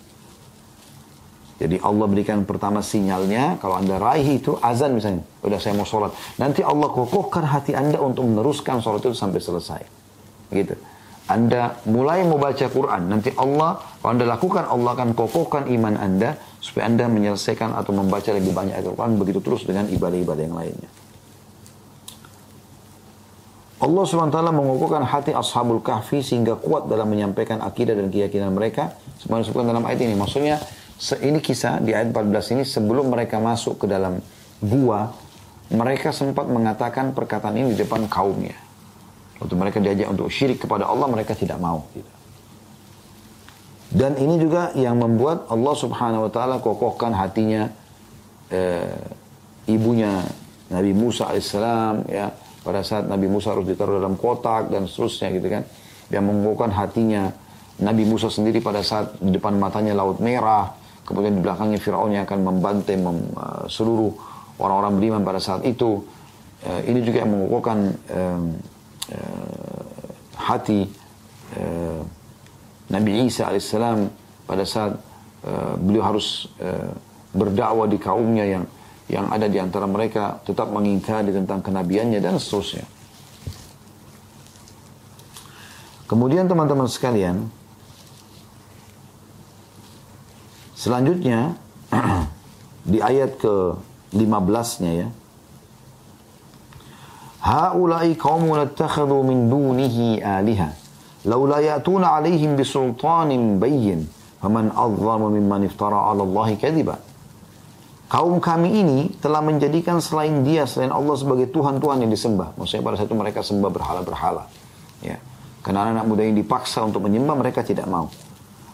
Jadi 1.54 1.76
Allah 1.84 2.06
berikan 2.08 2.42
pertama 2.48 2.80
sinyalnya, 2.80 3.60
kalau 3.60 3.76
anda 3.76 4.00
raih 4.00 4.40
itu 4.40 4.56
azan 4.58 4.96
misalnya, 4.96 5.22
udah 5.44 5.58
saya 5.60 5.76
mau 5.76 5.86
sholat. 5.86 6.16
Nanti 6.40 6.64
Allah 6.64 6.88
kokohkan 6.90 7.44
hati 7.44 7.76
anda 7.76 8.00
untuk 8.00 8.24
meneruskan 8.24 8.80
sholat 8.80 9.04
itu 9.04 9.12
sampai 9.12 9.40
selesai. 9.44 9.82
Gitu. 10.48 10.74
Anda 11.24 11.80
mulai 11.88 12.20
membaca 12.20 12.68
Quran, 12.68 13.08
nanti 13.08 13.32
Allah, 13.40 13.80
kalau 14.04 14.12
Anda 14.12 14.28
lakukan, 14.28 14.68
Allah 14.68 14.92
akan 14.92 15.16
kokohkan 15.16 15.72
iman 15.72 15.96
Anda, 15.96 16.36
supaya 16.60 16.84
Anda 16.84 17.08
menyelesaikan 17.08 17.72
atau 17.72 17.96
membaca 17.96 18.28
lebih 18.28 18.52
banyak 18.52 18.76
ayat 18.76 18.92
Al-Quran, 18.92 19.16
begitu 19.16 19.40
terus 19.40 19.64
dengan 19.64 19.88
ibadah-ibadah 19.88 20.42
yang 20.44 20.52
lainnya. 20.52 20.90
Allah 23.84 24.04
SWT 24.04 24.36
mengukuhkan 24.52 25.04
hati 25.04 25.36
ashabul 25.36 25.80
kahfi 25.84 26.24
sehingga 26.24 26.56
kuat 26.56 26.88
dalam 26.88 27.04
menyampaikan 27.08 27.60
akidah 27.60 27.92
dan 27.92 28.08
keyakinan 28.08 28.52
mereka. 28.52 28.96
Semuanya 29.20 29.44
disebutkan 29.44 29.68
dalam 29.76 29.84
ayat 29.84 30.00
ini. 30.04 30.16
Maksudnya, 30.16 30.56
ini 31.20 31.40
kisah 31.40 31.84
di 31.84 31.92
ayat 31.92 32.12
14 32.12 32.52
ini, 32.56 32.62
sebelum 32.64 33.12
mereka 33.12 33.40
masuk 33.40 33.84
ke 33.84 33.86
dalam 33.88 34.20
gua, 34.60 35.12
mereka 35.72 36.12
sempat 36.12 36.48
mengatakan 36.48 37.16
perkataan 37.16 37.56
ini 37.56 37.72
di 37.72 37.78
depan 37.80 38.08
kaumnya. 38.08 38.56
Waktu 39.44 39.60
mereka 39.60 39.76
diajak 39.76 40.08
untuk 40.08 40.32
syirik 40.32 40.64
kepada 40.64 40.88
Allah, 40.88 41.04
mereka 41.04 41.36
tidak 41.36 41.60
mau. 41.60 41.84
Dan 43.92 44.16
ini 44.16 44.40
juga 44.40 44.72
yang 44.72 44.96
membuat 44.96 45.52
Allah 45.52 45.74
subhanahu 45.76 46.26
wa 46.26 46.30
ta'ala 46.32 46.64
kokohkan 46.64 47.12
hatinya 47.12 47.68
eh, 48.48 48.96
ibunya 49.68 50.24
Nabi 50.72 50.96
Musa 50.96 51.28
alaihissalam 51.28 52.08
ya. 52.08 52.32
Pada 52.64 52.80
saat 52.80 53.04
Nabi 53.04 53.28
Musa 53.28 53.52
harus 53.52 53.68
ditaruh 53.68 54.00
dalam 54.00 54.16
kotak 54.16 54.72
dan 54.72 54.88
seterusnya 54.88 55.28
gitu 55.36 55.46
kan. 55.52 55.62
Yang 56.08 56.24
mengukuhkan 56.24 56.72
hatinya 56.72 57.28
Nabi 57.84 58.08
Musa 58.08 58.32
sendiri 58.32 58.64
pada 58.64 58.80
saat 58.80 59.20
di 59.20 59.28
depan 59.28 59.60
matanya 59.60 59.92
laut 59.92 60.24
merah. 60.24 60.72
Kemudian 61.04 61.36
di 61.36 61.44
belakangnya 61.44 61.76
Firaun 61.76 62.16
yang 62.16 62.24
akan 62.24 62.40
membantai 62.40 62.96
mem, 62.96 63.28
uh, 63.36 63.68
seluruh 63.68 64.08
orang-orang 64.56 64.96
beriman 64.96 65.20
pada 65.20 65.36
saat 65.36 65.60
itu. 65.68 66.00
Uh, 66.64 66.80
ini 66.88 67.04
juga 67.04 67.28
yang 67.28 67.30
mengukuhkan 67.36 67.92
uh, 68.08 68.40
uh, 68.40 68.73
hati 70.38 70.88
uh, 71.56 72.00
Nabi 72.88 73.28
Isa 73.28 73.48
alaihissalam 73.48 74.08
pada 74.48 74.64
saat 74.64 74.96
uh, 75.44 75.74
beliau 75.80 76.04
harus 76.04 76.48
berdakwah 77.34 77.90
di 77.90 77.98
kaumnya 77.98 78.46
yang 78.46 78.64
yang 79.04 79.28
ada 79.28 79.50
di 79.50 79.60
antara 79.60 79.84
mereka 79.84 80.40
tetap 80.48 80.72
mengingkari 80.72 81.28
tentang 81.28 81.60
kenabiannya 81.60 82.24
dan 82.24 82.40
seterusnya. 82.40 82.88
Kemudian 86.08 86.48
teman-teman 86.48 86.88
sekalian, 86.88 87.48
selanjutnya 90.76 91.56
di 92.92 93.00
ayat 93.00 93.40
ke-15-nya 93.40 94.92
ya, 95.04 95.08
Haulai 97.44 98.16
qaumun 98.16 98.64
ittakhadhu 98.64 99.20
min 99.20 99.52
dunihi 99.52 100.24
aliha 100.24 100.72
laula 101.28 101.60
ya'tuna 101.60 102.16
'alaihim 102.16 102.56
bisultanin 102.56 103.60
bayyin 103.60 104.08
faman 104.40 104.72
adzlamu 104.72 105.28
mimman 105.28 105.68
iftara 105.68 106.08
'ala 106.08 106.24
Allah 106.24 106.56
kadhiba 106.56 106.96
Kaum 108.08 108.38
kami 108.38 108.84
ini 108.84 108.98
telah 109.18 109.42
menjadikan 109.42 109.98
selain 109.98 110.46
dia, 110.46 110.70
selain 110.70 110.92
Allah 110.94 111.18
sebagai 111.18 111.50
Tuhan-Tuhan 111.50 112.04
yang 112.04 112.12
disembah. 112.14 112.54
Maksudnya 112.54 112.84
pada 112.86 112.94
saat 113.00 113.10
itu 113.10 113.16
mereka 113.16 113.40
sembah 113.42 113.70
berhala-berhala. 113.74 114.46
Ya. 115.02 115.18
Karena 115.66 115.88
anak-anak 115.88 116.04
muda 116.06 116.22
ini 116.22 116.44
dipaksa 116.44 116.84
untuk 116.86 117.02
menyembah, 117.02 117.34
mereka 117.34 117.66
tidak 117.66 117.90
mau. 117.90 118.12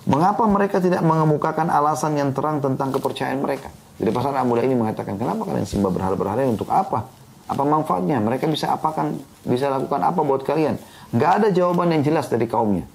Mengapa 0.04 0.44
mereka 0.44 0.82
tidak 0.82 1.00
mengemukakan 1.00 1.72
alasan 1.72 2.20
yang 2.20 2.36
terang 2.36 2.60
tentang 2.60 2.92
kepercayaan 2.92 3.40
mereka? 3.40 3.72
Jadi 3.96 4.10
pas 4.12 4.28
anak 4.28 4.44
muda 4.44 4.60
ini 4.60 4.76
mengatakan, 4.76 5.16
kenapa 5.16 5.46
kalian 5.46 5.64
sembah 5.64 5.88
berhala-berhala 5.88 6.44
untuk 6.44 6.68
apa? 6.68 7.19
Apa 7.50 7.66
manfaatnya? 7.66 8.22
Mereka 8.22 8.46
bisa 8.46 8.70
apakan, 8.70 9.18
bisa 9.42 9.66
lakukan 9.66 9.98
apa 10.06 10.22
buat 10.22 10.46
kalian? 10.46 10.78
Gak 11.10 11.42
ada 11.42 11.48
jawaban 11.50 11.90
yang 11.90 12.06
jelas 12.06 12.30
dari 12.30 12.46
kaumnya. 12.46 12.86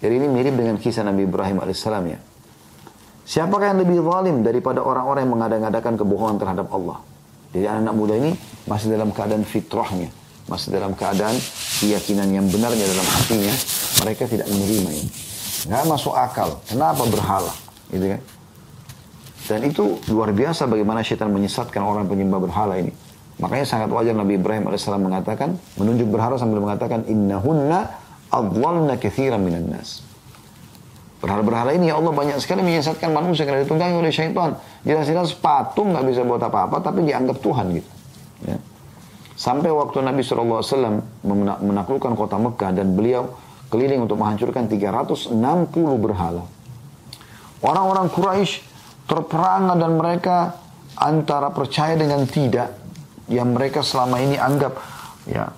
Jadi 0.00 0.16
ini 0.16 0.26
mirip 0.32 0.56
dengan 0.56 0.80
kisah 0.80 1.04
Nabi 1.04 1.28
Ibrahim 1.28 1.60
alaihissalam 1.60 2.04
ya. 2.08 2.18
Siapakah 3.28 3.76
yang 3.76 3.80
lebih 3.84 4.00
zalim 4.00 4.40
daripada 4.40 4.80
orang-orang 4.80 5.28
yang 5.28 5.32
mengadakan 5.36 6.00
kebohongan 6.00 6.36
terhadap 6.40 6.72
Allah? 6.72 7.04
Jadi 7.52 7.64
anak-anak 7.68 7.94
muda 7.96 8.14
ini 8.16 8.32
masih 8.64 8.88
dalam 8.96 9.12
keadaan 9.12 9.44
fitrahnya, 9.44 10.08
masih 10.48 10.68
dalam 10.72 10.96
keadaan 10.96 11.36
keyakinan 11.82 12.28
yang 12.32 12.46
benarnya 12.48 12.86
dalam 12.88 13.06
hatinya, 13.12 13.54
mereka 14.00 14.24
tidak 14.24 14.48
menerima 14.48 14.90
ini. 14.94 15.10
Gak 15.68 15.84
masuk 15.84 16.14
akal. 16.16 16.62
Kenapa 16.64 17.04
berhala? 17.04 17.52
Gitu 17.92 18.06
kan? 18.16 18.20
Dan 19.46 19.60
itu 19.68 20.00
luar 20.10 20.34
biasa 20.34 20.66
bagaimana 20.66 21.06
syaitan 21.06 21.30
menyesatkan 21.30 21.82
orang 21.82 22.06
penyembah 22.08 22.40
berhala 22.40 22.78
ini. 22.80 22.90
Makanya 23.36 23.66
sangat 23.68 23.92
wajar 23.92 24.16
Nabi 24.16 24.40
Ibrahim 24.40 24.72
AS 24.72 24.88
mengatakan, 24.88 25.60
menunjuk 25.76 26.08
berhala 26.08 26.40
sambil 26.40 26.64
mengatakan, 26.64 27.04
Innahunna 27.04 27.92
adwalna 28.32 28.96
kathiran 28.96 29.44
minan 29.44 29.68
nas. 29.68 30.00
Berhala-berhala 31.20 31.72
ini 31.76 31.88
ya 31.92 32.00
Allah 32.00 32.12
banyak 32.12 32.36
sekali 32.40 32.60
menyesatkan 32.64 33.08
manusia 33.12 33.48
karena 33.48 33.64
ditunggangi 33.64 33.96
oleh 33.96 34.12
syaitan. 34.12 34.56
Jelas-jelas 34.84 35.32
patung 35.36 35.92
nggak 35.92 36.04
bisa 36.08 36.20
buat 36.24 36.40
apa-apa, 36.40 36.80
tapi 36.80 37.04
dianggap 37.04 37.40
Tuhan 37.40 37.66
gitu. 37.76 37.90
Ya. 38.44 38.56
Sampai 39.36 39.68
waktu 39.68 40.00
Nabi 40.00 40.24
SAW 40.24 40.64
menaklukkan 41.60 42.12
kota 42.16 42.40
Mekah 42.40 42.72
dan 42.72 42.96
beliau 42.96 43.36
keliling 43.68 44.08
untuk 44.08 44.16
menghancurkan 44.16 44.64
360 44.64 45.36
berhala. 46.00 46.44
Orang-orang 47.60 48.08
Quraisy 48.08 48.64
terperangah 49.04 49.76
dan 49.76 49.92
mereka 49.96 50.56
antara 50.96 51.52
percaya 51.52 51.96
dengan 51.96 52.24
tidak 52.24 52.85
yang 53.26 53.50
mereka 53.50 53.82
selama 53.82 54.22
ini 54.22 54.38
anggap 54.38 54.78
ya 55.26 55.50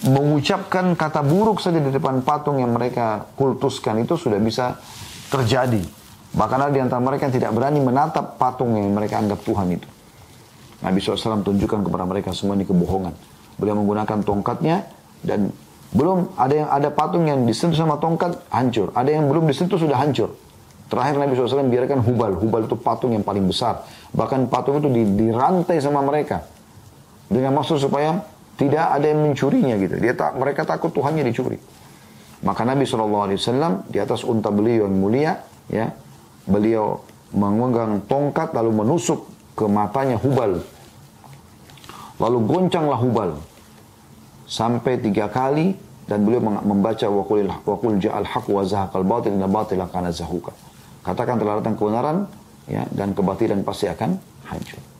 mengucapkan 0.00 0.96
kata 0.96 1.20
buruk 1.20 1.60
saja 1.60 1.76
di 1.76 1.92
depan 1.92 2.24
patung 2.24 2.56
yang 2.56 2.72
mereka 2.72 3.28
kultuskan 3.36 4.00
itu 4.00 4.16
sudah 4.16 4.40
bisa 4.40 4.80
terjadi. 5.28 5.84
Bahkan 6.30 6.58
ada 6.68 6.72
di 6.72 6.80
antara 6.80 7.02
mereka 7.04 7.28
yang 7.28 7.36
tidak 7.36 7.52
berani 7.52 7.84
menatap 7.84 8.40
patung 8.40 8.80
yang 8.80 8.88
mereka 8.96 9.20
anggap 9.20 9.44
Tuhan 9.44 9.76
itu. 9.76 9.88
Nabi 10.80 10.96
SAW 10.96 11.44
tunjukkan 11.44 11.84
kepada 11.84 12.08
mereka 12.08 12.32
semua 12.32 12.56
ini 12.56 12.64
kebohongan. 12.64 13.12
Beliau 13.60 13.76
menggunakan 13.76 14.24
tongkatnya 14.24 14.88
dan 15.20 15.52
belum 15.92 16.32
ada 16.40 16.54
yang 16.54 16.68
ada 16.72 16.88
patung 16.88 17.28
yang 17.28 17.44
disentuh 17.44 17.76
sama 17.76 18.00
tongkat 18.00 18.40
hancur. 18.48 18.88
Ada 18.96 19.20
yang 19.20 19.28
belum 19.28 19.44
disentuh 19.52 19.76
sudah 19.76 20.00
hancur. 20.00 20.32
Terakhir 20.88 21.20
Nabi 21.20 21.36
SAW 21.36 21.68
biarkan 21.68 22.00
hubal. 22.08 22.40
Hubal 22.40 22.64
itu 22.64 22.78
patung 22.80 23.12
yang 23.12 23.20
paling 23.20 23.44
besar. 23.44 23.84
Bahkan 24.16 24.48
patung 24.48 24.80
itu 24.80 24.88
dirantai 24.88 25.76
sama 25.84 26.00
mereka 26.00 26.40
dengan 27.30 27.54
maksud 27.62 27.78
supaya 27.78 28.26
tidak 28.58 28.84
ada 28.92 29.06
yang 29.06 29.22
mencurinya 29.24 29.78
gitu. 29.78 29.96
Dia 30.02 30.12
tak, 30.12 30.36
mereka 30.36 30.66
takut 30.66 30.90
Tuhannya 30.90 31.24
dicuri. 31.24 31.56
Maka 32.44 32.66
Nabi 32.66 32.84
SAW 32.84 33.86
di 33.88 33.98
atas 34.02 34.26
unta 34.26 34.50
beliau 34.50 34.84
yang 34.84 34.96
mulia, 34.98 35.32
ya, 35.70 35.94
beliau 36.44 37.00
memegang 37.30 38.02
tongkat 38.10 38.52
lalu 38.52 38.82
menusuk 38.82 39.30
ke 39.54 39.64
matanya 39.70 40.18
Hubal. 40.18 40.60
Lalu 42.20 42.38
goncanglah 42.44 43.00
Hubal 43.00 43.40
sampai 44.44 45.00
tiga 45.00 45.30
kali 45.30 45.72
dan 46.04 46.26
beliau 46.26 46.42
membaca 46.42 47.06
wakul 47.06 47.46
wakul 47.64 47.96
ja'al 48.02 48.26
haq 48.26 48.50
wa 48.50 48.66
zahaqal 48.66 49.06
batil 49.06 49.32
inna 49.32 49.46
batila 49.46 49.86
kana 49.88 50.10
zahuka. 50.10 50.52
Katakan 51.06 51.38
telah 51.38 51.62
datang 51.62 51.78
kebenaran 51.78 52.28
ya 52.68 52.84
dan 52.92 53.16
kebatilan 53.16 53.62
pasti 53.64 53.88
akan 53.88 54.20
hancur 54.50 54.90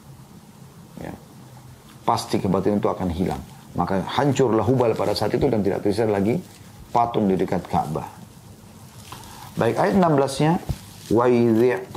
pasti 2.05 2.41
kebatilan 2.41 2.81
itu 2.81 2.89
akan 2.91 3.09
hilang. 3.13 3.43
Maka 3.79 4.03
hancurlah 4.03 4.67
Hubal 4.67 4.99
pada 4.99 5.15
saat 5.15 5.31
itu 5.35 5.47
dan 5.47 5.63
tidak 5.63 5.87
tersisa 5.87 6.09
lagi 6.09 6.43
patung 6.91 7.31
di 7.31 7.39
dekat 7.39 7.63
Ka'bah. 7.71 8.07
Baik 9.55 9.79
ayat 9.79 9.95
16-nya 9.95 10.53
wa 11.11 11.27
idh 11.27 11.91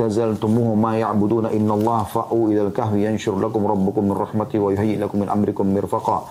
ma 0.78 0.91
ya'buduna 0.97 1.49
innallaha 1.54 2.06
fa'u 2.06 2.54
ilal 2.54 2.74
kahfi 2.74 3.06
yanshur 3.06 3.38
lakum 3.38 3.66
rabbukum 3.66 4.10
min 4.10 4.16
rahmati 4.18 4.58
wa 4.62 4.70
yuhayyi 4.74 5.01
lakum 5.01 5.26
min 5.26 5.30
amrikum 5.30 5.66
mirfaqa. 5.66 6.30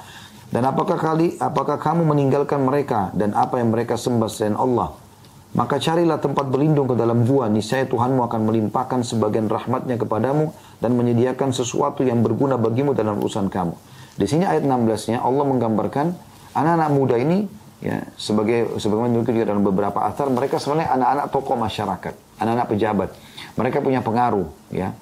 Dan 0.52 0.68
apakah 0.68 1.00
kali 1.00 1.40
apakah 1.40 1.80
kamu 1.80 2.06
meninggalkan 2.06 2.60
mereka 2.62 3.08
dan 3.16 3.32
apa 3.32 3.58
yang 3.58 3.72
mereka 3.72 3.98
sembah 3.98 4.28
selain 4.30 4.54
Allah? 4.54 5.01
Maka 5.52 5.76
carilah 5.76 6.16
tempat 6.16 6.48
berlindung 6.48 6.88
ke 6.88 6.96
dalam 6.96 7.28
gua, 7.28 7.44
niscaya 7.44 7.84
Tuhanmu 7.84 8.24
akan 8.24 8.40
melimpahkan 8.48 9.04
sebagian 9.04 9.52
rahmatnya 9.52 10.00
kepadamu 10.00 10.48
dan 10.80 10.96
menyediakan 10.96 11.52
sesuatu 11.52 12.00
yang 12.00 12.24
berguna 12.24 12.56
bagimu 12.56 12.96
dalam 12.96 13.20
urusan 13.20 13.52
kamu. 13.52 13.76
Di 14.16 14.24
sini 14.24 14.48
ayat 14.48 14.64
16-nya 14.64 15.20
Allah 15.20 15.44
menggambarkan 15.44 16.06
anak-anak 16.56 16.90
muda 16.92 17.16
ini 17.20 17.44
ya 17.84 18.00
sebagai 18.16 18.80
sebagaimana 18.80 19.12
juga 19.12 19.44
dalam 19.44 19.60
beberapa 19.60 20.04
asar 20.08 20.32
mereka 20.32 20.56
sebenarnya 20.56 20.88
anak-anak 20.96 21.26
tokoh 21.28 21.56
masyarakat, 21.60 22.14
anak-anak 22.40 22.66
pejabat. 22.72 23.08
Mereka 23.52 23.84
punya 23.84 24.00
pengaruh, 24.00 24.48
ya. 24.72 24.96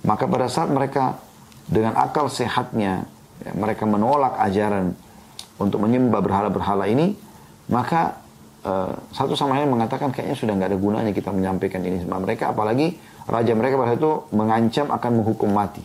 Maka 0.00 0.24
pada 0.24 0.48
saat 0.48 0.72
mereka 0.72 1.20
dengan 1.68 1.92
akal 1.92 2.32
sehatnya 2.32 3.04
ya, 3.44 3.52
mereka 3.52 3.84
menolak 3.84 4.40
ajaran 4.40 4.96
untuk 5.60 5.84
menyembah 5.84 6.24
berhala-berhala 6.24 6.88
ini, 6.88 7.18
maka 7.68 8.16
uh, 8.64 8.94
satu 9.12 9.36
sama 9.36 9.58
lain 9.58 9.70
mengatakan 9.70 10.10
kayaknya 10.10 10.36
sudah 10.38 10.54
nggak 10.56 10.70
ada 10.74 10.78
gunanya 10.78 11.12
kita 11.12 11.30
menyampaikan 11.30 11.82
ini 11.84 12.02
sama 12.02 12.22
mereka, 12.22 12.50
apalagi 12.50 12.96
raja 13.28 13.52
mereka 13.52 13.74
pada 13.76 13.94
itu 13.94 14.10
mengancam 14.32 14.86
akan 14.88 15.10
menghukum 15.22 15.50
mati. 15.52 15.82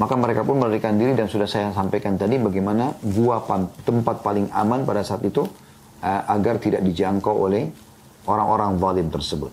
Maka 0.00 0.16
mereka 0.16 0.48
pun 0.48 0.56
melarikan 0.56 0.96
diri 0.96 1.12
dan 1.12 1.28
sudah 1.28 1.44
saya 1.44 1.76
sampaikan 1.76 2.16
tadi 2.16 2.40
bagaimana 2.40 2.96
gua 3.04 3.44
tempat 3.84 4.24
paling 4.24 4.48
aman 4.48 4.88
pada 4.88 5.04
saat 5.04 5.20
itu 5.28 5.44
uh, 6.00 6.22
agar 6.32 6.56
tidak 6.56 6.80
dijangkau 6.80 7.36
oleh 7.36 7.68
orang-orang 8.24 8.80
zalim 8.80 9.08
tersebut. 9.12 9.52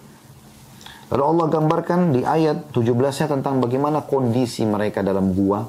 Lalu 1.08 1.24
Allah 1.24 1.46
gambarkan 1.48 2.00
di 2.12 2.22
ayat 2.24 2.72
17-nya 2.76 3.28
tentang 3.32 3.64
bagaimana 3.64 4.04
kondisi 4.04 4.68
mereka 4.68 5.00
dalam 5.00 5.32
gua 5.32 5.68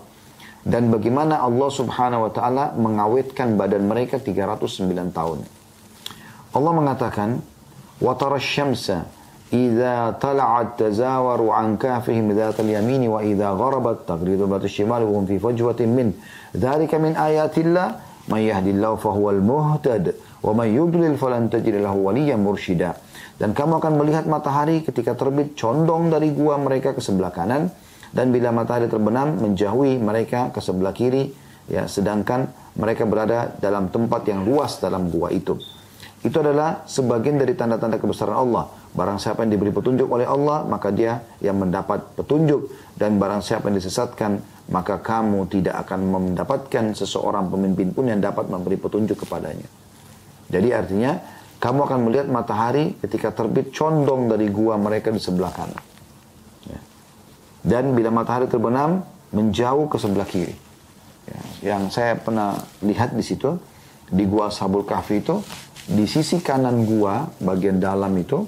dan 0.67 0.91
bagaimana 0.91 1.39
Allah 1.41 1.71
Subhanahu 1.71 2.27
wa 2.27 2.33
taala 2.35 2.65
mengawetkan 2.75 3.55
badan 3.55 3.87
mereka 3.87 4.19
309 4.19 5.15
tahun. 5.15 5.58
Allah 6.58 6.72
mengatakan, 6.76 7.42
"Wa 8.02 8.14
syamsa 8.38 9.06
إذا 9.54 10.18
طلعت 10.18 10.82
تزاور 10.82 11.40
عن 11.50 11.78
كهفهم 11.78 12.26
ذات 12.34 12.58
اليمين 12.58 13.06
وإذا 13.06 13.50
غربت 13.62 13.98
تغرد 14.10 14.42
ذات 14.50 14.66
الشمال 14.66 15.02
وهم 15.06 15.30
في 15.30 15.38
فجوة 15.38 15.80
منه 15.86 16.14
ذلك 16.58 16.92
من 16.98 17.14
آيات 17.14 17.56
الله 17.62 17.88
من 18.34 18.42
يهدي 18.50 18.72
الله 18.74 18.94
فهو 18.98 19.26
المهتد 19.30 20.06
ومن 20.44 20.68
يضلل 20.80 21.14
فلن 21.22 21.44
تجد 21.54 21.76
له 21.86 21.94
وليا 21.94 22.36
مرشدا 22.36 22.92
dan 23.34 23.50
kamu 23.54 23.82
akan 23.82 23.94
melihat 23.98 24.26
matahari 24.30 24.86
ketika 24.86 25.18
terbit 25.18 25.58
condong 25.58 26.10
dari 26.10 26.34
gua 26.34 26.58
mereka 26.58 26.94
ke 26.94 27.02
sebelah 27.02 27.34
kanan 27.34 27.70
dan 28.14 28.30
bila 28.30 28.54
matahari 28.54 28.90
terbenam 28.90 29.38
menjauhi 29.38 29.98
mereka 30.02 30.54
ke 30.54 30.62
sebelah 30.62 30.94
kiri 30.94 31.34
ya 31.70 31.90
sedangkan 31.90 32.50
mereka 32.78 33.06
berada 33.10 33.54
dalam 33.58 33.90
tempat 33.90 34.26
yang 34.30 34.46
luas 34.46 34.78
dalam 34.82 35.10
gua 35.10 35.34
itu 35.34 35.58
itu 36.29 36.37
adalah 36.45 36.85
sebagian 36.85 37.41
dari 37.41 37.57
tanda-tanda 37.57 37.97
kebesaran 37.97 38.37
Allah. 38.37 38.69
Barang 38.93 39.17
siapa 39.17 39.49
yang 39.49 39.57
diberi 39.57 39.73
petunjuk 39.73 40.05
oleh 40.05 40.29
Allah, 40.29 40.69
maka 40.69 40.93
dia 40.93 41.25
yang 41.41 41.57
mendapat 41.57 42.05
petunjuk. 42.21 42.69
Dan 42.93 43.17
barang 43.17 43.41
siapa 43.41 43.73
yang 43.73 43.81
disesatkan, 43.81 44.37
maka 44.69 45.01
kamu 45.01 45.49
tidak 45.49 45.89
akan 45.89 46.01
mendapatkan 46.13 46.93
seseorang 46.93 47.49
pemimpin 47.49 47.97
pun 47.97 48.13
yang 48.13 48.21
dapat 48.21 48.53
memberi 48.53 48.77
petunjuk 48.77 49.25
kepadanya. 49.25 49.65
Jadi 50.53 50.69
artinya, 50.77 51.17
kamu 51.59 51.81
akan 51.89 51.99
melihat 52.07 52.27
matahari 52.29 52.95
ketika 53.01 53.33
terbit 53.33 53.73
condong 53.73 54.29
dari 54.29 54.53
gua 54.53 54.77
mereka 54.77 55.09
di 55.09 55.19
sebelah 55.19 55.51
kanan. 55.51 55.85
Ya. 56.69 56.81
Dan 57.65 57.97
bila 57.97 58.13
matahari 58.13 58.47
terbenam, 58.47 59.03
menjauh 59.33 59.89
ke 59.89 59.97
sebelah 59.97 60.29
kiri. 60.29 60.55
Ya. 61.27 61.41
Yang 61.75 61.99
saya 61.99 62.15
pernah 62.21 62.57
lihat 62.85 63.17
di 63.17 63.25
situ, 63.27 63.59
di 64.09 64.25
gua 64.25 64.49
Sabul 64.55 64.87
Kahfi 64.87 65.21
itu, 65.21 65.43
di 65.89 66.05
sisi 66.05 66.45
kanan 66.45 66.85
gua 66.85 67.25
bagian 67.41 67.81
dalam 67.81 68.13
itu 68.21 68.45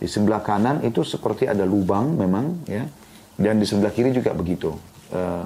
di 0.00 0.08
sebelah 0.08 0.40
kanan 0.40 0.80
itu 0.82 1.04
seperti 1.04 1.46
ada 1.46 1.62
lubang 1.62 2.16
memang 2.16 2.64
ya. 2.66 2.88
Dan 3.36 3.60
di 3.60 3.66
sebelah 3.68 3.92
kiri 3.92 4.10
juga 4.10 4.32
begitu. 4.32 4.72
Uh, 5.12 5.44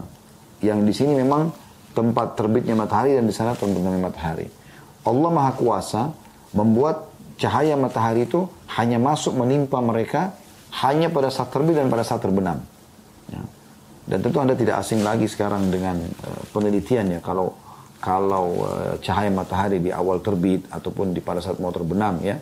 yang 0.63 0.87
di 0.87 0.95
sini 0.95 1.19
memang 1.19 1.53
tempat 1.93 2.39
terbitnya 2.39 2.73
matahari 2.73 3.19
dan 3.19 3.27
di 3.27 3.35
sana 3.35 3.53
terbitnya 3.53 3.93
matahari. 3.99 4.49
Allah 5.05 5.31
maha 5.31 5.53
kuasa 5.55 6.15
membuat 6.57 7.09
cahaya 7.37 7.77
matahari 7.77 8.25
itu 8.25 8.49
hanya 8.79 8.97
masuk 8.97 9.37
menimpa 9.37 9.79
mereka 9.85 10.33
hanya 10.83 11.13
pada 11.13 11.29
saat 11.29 11.53
terbit 11.53 11.77
dan 11.77 11.93
pada 11.93 12.05
saat 12.05 12.25
terbenam. 12.25 12.63
Ya. 13.27 13.43
dan 14.07 14.23
tentu 14.23 14.39
anda 14.39 14.55
tidak 14.55 14.79
asing 14.79 15.03
lagi 15.03 15.27
sekarang 15.27 15.67
dengan 15.67 15.99
uh, 15.99 16.43
penelitian 16.55 17.11
ya 17.11 17.19
kalau 17.19 17.59
kalau 18.01 18.67
uh, 18.67 18.95
cahaya 19.01 19.33
matahari 19.33 19.81
di 19.81 19.91
awal 19.91 20.21
terbit 20.21 20.65
ataupun 20.69 21.17
di 21.17 21.21
pada 21.25 21.41
saat 21.41 21.57
mau 21.59 21.73
terbenam 21.73 22.21
ya 22.21 22.37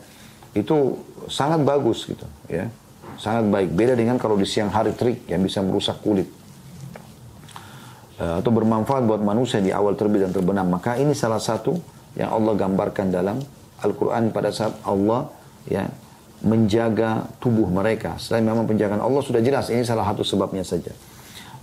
itu 0.55 0.99
sangat 1.27 1.61
bagus 1.67 2.07
gitu 2.07 2.25
ya. 2.47 2.71
Sangat 3.15 3.47
baik. 3.47 3.71
Beda 3.75 3.95
dengan 3.95 4.19
kalau 4.19 4.35
di 4.35 4.47
siang 4.47 4.71
hari 4.71 4.95
terik 4.95 5.27
yang 5.31 5.43
bisa 5.43 5.63
merusak 5.63 6.03
kulit. 6.03 6.27
Uh, 8.15 8.39
atau 8.39 8.51
bermanfaat 8.55 9.03
buat 9.07 9.19
manusia 9.23 9.59
di 9.59 9.75
awal 9.75 9.99
terbit 9.99 10.23
dan 10.23 10.31
terbenam. 10.31 10.71
Maka 10.71 10.99
ini 10.99 11.15
salah 11.15 11.43
satu 11.43 11.75
yang 12.15 12.31
Allah 12.31 12.55
gambarkan 12.55 13.11
dalam 13.11 13.43
Al-Quran 13.83 14.31
pada 14.31 14.55
saat 14.55 14.79
Allah 14.87 15.31
ya 15.67 15.91
menjaga 16.47 17.27
tubuh 17.43 17.67
mereka. 17.67 18.15
Selain 18.23 18.47
memang 18.47 18.67
penjagaan 18.71 19.03
Allah 19.03 19.23
sudah 19.23 19.43
jelas 19.43 19.67
ini 19.75 19.83
salah 19.83 20.07
satu 20.07 20.23
sebabnya 20.23 20.63
saja. 20.63 20.95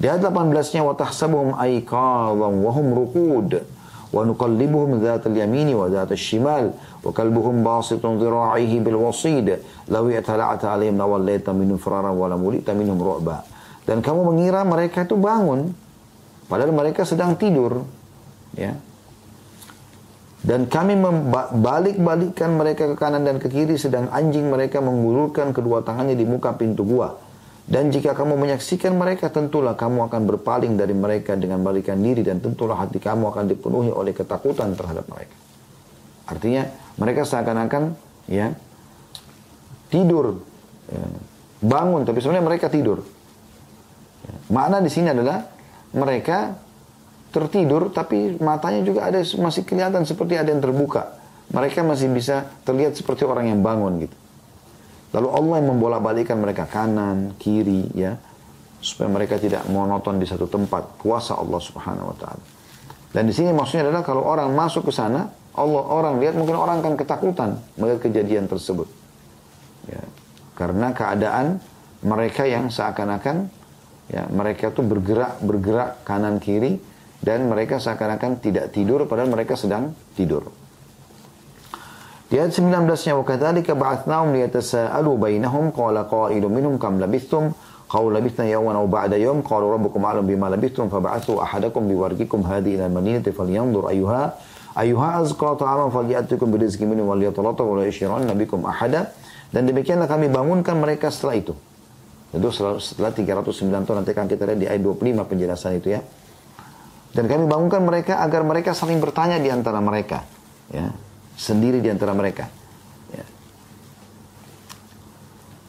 Di 0.01 0.09
ayat 0.09 0.25
18-nya 0.25 0.81
wa 0.81 0.97
tahsabuhum 0.97 1.55
aiqadhan 1.55 2.53
wa 2.57 2.71
hum 2.73 2.87
ruqud 2.89 3.49
ونقلبهم 4.14 4.90
ذات 5.02 5.26
اليمين 5.26 5.74
وذات 5.74 6.10
الشمال 6.12 6.64
وكلبهم 7.04 7.54
باسط 7.66 8.02
ذراعيه 8.06 8.74
بالوصيد 8.80 9.48
لو 9.90 10.04
اطلعت 10.08 10.62
عليهم 10.64 10.94
لوليت 10.98 11.46
منهم 11.50 11.76
فرارا 11.76 12.10
ولا 12.14 12.36
ملئت 12.38 12.68
منهم 12.70 12.98
رعبا 13.02 13.38
dan 13.86 14.02
kamu 14.02 14.34
mengira 14.34 14.66
mereka 14.66 15.06
itu 15.06 15.14
bangun 15.14 15.70
padahal 16.50 16.74
mereka 16.74 17.06
sedang 17.06 17.38
tidur 17.38 17.86
ya 18.54 18.74
dan 20.46 20.70
kami 20.70 20.94
membalik-balikkan 20.94 22.54
mereka 22.54 22.86
ke 22.86 22.94
kanan 22.94 23.26
dan 23.26 23.42
ke 23.42 23.50
kiri 23.50 23.74
sedang 23.74 24.06
anjing 24.14 24.46
mereka 24.46 24.78
mengulurkan 24.78 25.50
kedua 25.50 25.82
tangannya 25.82 26.14
di 26.14 26.22
muka 26.22 26.54
pintu 26.54 26.86
gua 26.86 27.18
dan 27.71 27.87
jika 27.87 28.11
kamu 28.11 28.35
menyaksikan 28.35 28.91
mereka, 28.99 29.31
tentulah 29.31 29.79
kamu 29.79 30.11
akan 30.11 30.27
berpaling 30.27 30.75
dari 30.75 30.91
mereka 30.91 31.39
dengan 31.39 31.63
balikan 31.63 32.03
diri 32.03 32.19
dan 32.19 32.43
tentulah 32.43 32.75
hati 32.75 32.99
kamu 32.99 33.31
akan 33.31 33.47
dipenuhi 33.47 33.87
oleh 33.87 34.11
ketakutan 34.11 34.75
terhadap 34.75 35.07
mereka. 35.07 35.31
Artinya 36.27 36.67
mereka 36.99 37.23
seakan-akan 37.23 37.95
ya 38.27 38.51
tidur, 39.87 40.43
ya, 40.91 41.03
bangun, 41.63 42.03
tapi 42.03 42.19
sebenarnya 42.19 42.43
mereka 42.43 42.67
tidur. 42.67 43.07
Ya, 44.27 44.35
makna 44.51 44.83
di 44.83 44.91
sini 44.91 45.15
adalah 45.15 45.47
mereka 45.95 46.59
tertidur, 47.31 47.87
tapi 47.95 48.35
matanya 48.43 48.83
juga 48.83 49.07
ada 49.07 49.23
masih 49.23 49.63
kelihatan 49.63 50.03
seperti 50.03 50.35
ada 50.35 50.51
yang 50.51 50.59
terbuka. 50.59 51.15
Mereka 51.55 51.87
masih 51.87 52.11
bisa 52.11 52.51
terlihat 52.67 52.99
seperti 52.99 53.23
orang 53.23 53.47
yang 53.47 53.63
bangun 53.63 54.03
gitu. 54.03 54.20
Lalu 55.11 55.27
Allah 55.27 55.55
yang 55.59 55.69
membolak-balikan 55.75 56.37
mereka 56.39 56.63
kanan, 56.67 57.35
kiri, 57.35 57.91
ya, 57.91 58.15
supaya 58.79 59.11
mereka 59.11 59.35
tidak 59.35 59.67
monoton 59.67 60.17
di 60.17 60.25
satu 60.25 60.47
tempat. 60.47 60.97
Kuasa 60.97 61.35
Allah 61.35 61.59
Subhanahu 61.59 62.15
Wa 62.15 62.17
Taala. 62.17 62.43
Dan 63.11 63.27
di 63.27 63.33
sini 63.35 63.51
maksudnya 63.51 63.91
adalah 63.91 64.07
kalau 64.07 64.23
orang 64.23 64.55
masuk 64.55 64.87
ke 64.87 64.93
sana, 64.95 65.27
Allah 65.51 65.83
orang 65.83 66.23
lihat 66.23 66.39
mungkin 66.39 66.55
orang 66.55 66.79
akan 66.79 66.95
ketakutan 66.95 67.59
melihat 67.75 68.07
kejadian 68.07 68.47
tersebut. 68.47 68.87
Ya, 69.91 69.99
karena 70.55 70.95
keadaan 70.95 71.59
mereka 72.01 72.47
yang 72.47 72.71
seakan-akan 72.71 73.51
ya 74.07 74.27
mereka 74.31 74.71
itu 74.71 74.81
bergerak 74.83 75.43
bergerak 75.43 76.03
kanan 76.07 76.39
kiri 76.39 76.79
dan 77.19 77.51
mereka 77.51 77.77
seakan-akan 77.83 78.39
tidak 78.39 78.71
tidur 78.71 79.03
padahal 79.05 79.27
mereka 79.27 79.59
sedang 79.59 79.91
tidur. 80.15 80.60
Di 82.31 82.39
ayat 82.39 82.55
19-nya 82.55 83.11
wa 83.19 83.27
kadzalika 83.27 83.75
ba'athnahum 83.75 84.31
liyatasaalu 84.31 85.11
bainahum 85.19 85.75
qala 85.75 86.07
qailun 86.07 86.47
minhum 86.47 86.79
kam 86.79 86.95
labithtum 86.95 87.51
qalu 87.91 88.07
labithna 88.07 88.47
yawman 88.47 88.71
aw 88.71 88.87
ba'da 88.87 89.19
yawm 89.19 89.43
qalu 89.43 89.67
rabbukum 89.75 89.99
a'lam 89.99 90.23
bima 90.23 90.47
labithtum 90.47 90.87
fab'athu 90.87 91.43
ahadakum 91.43 91.91
biwarqikum 91.91 92.47
hadhihi 92.47 92.79
ila 92.79 92.87
al-madinati 92.87 93.35
falyanzur 93.35 93.91
ayyuha 93.91 94.31
ayyuha 94.79 95.09
azqa 95.19 95.59
ta'aman 95.59 95.91
falyatikum 95.91 96.55
birizqin 96.55 96.87
minhu 96.87 97.11
wa 97.11 97.19
liyatalattaf 97.19 97.67
wa 97.67 97.83
la 97.83 97.91
yushiranna 97.91 98.31
bikum 98.31 98.63
ahada 98.63 99.11
dan 99.51 99.67
demikianlah 99.67 100.07
kami 100.07 100.31
bangunkan 100.31 100.79
mereka 100.79 101.11
setelah 101.11 101.35
itu. 101.35 101.51
Itu 102.31 102.47
setelah 102.47 103.11
309 103.11 103.43
tahun 103.83 104.07
nanti 104.07 104.15
akan 104.15 104.25
kita 104.31 104.47
lihat 104.47 104.59
di 104.63 104.67
ayat 104.71 104.79
25 104.79 105.27
penjelasan 105.27 105.83
itu 105.83 105.91
ya. 105.91 105.99
Dan 107.11 107.27
kami 107.27 107.43
bangunkan 107.43 107.83
mereka 107.83 108.23
agar 108.23 108.47
mereka 108.47 108.71
saling 108.71 109.03
bertanya 109.03 109.35
di 109.35 109.51
antara 109.51 109.83
mereka. 109.83 110.23
Ya 110.71 110.95
sendiri 111.37 111.79
di 111.83 111.89
antara 111.91 112.15
mereka. 112.15 112.47
Ya. 113.11 113.25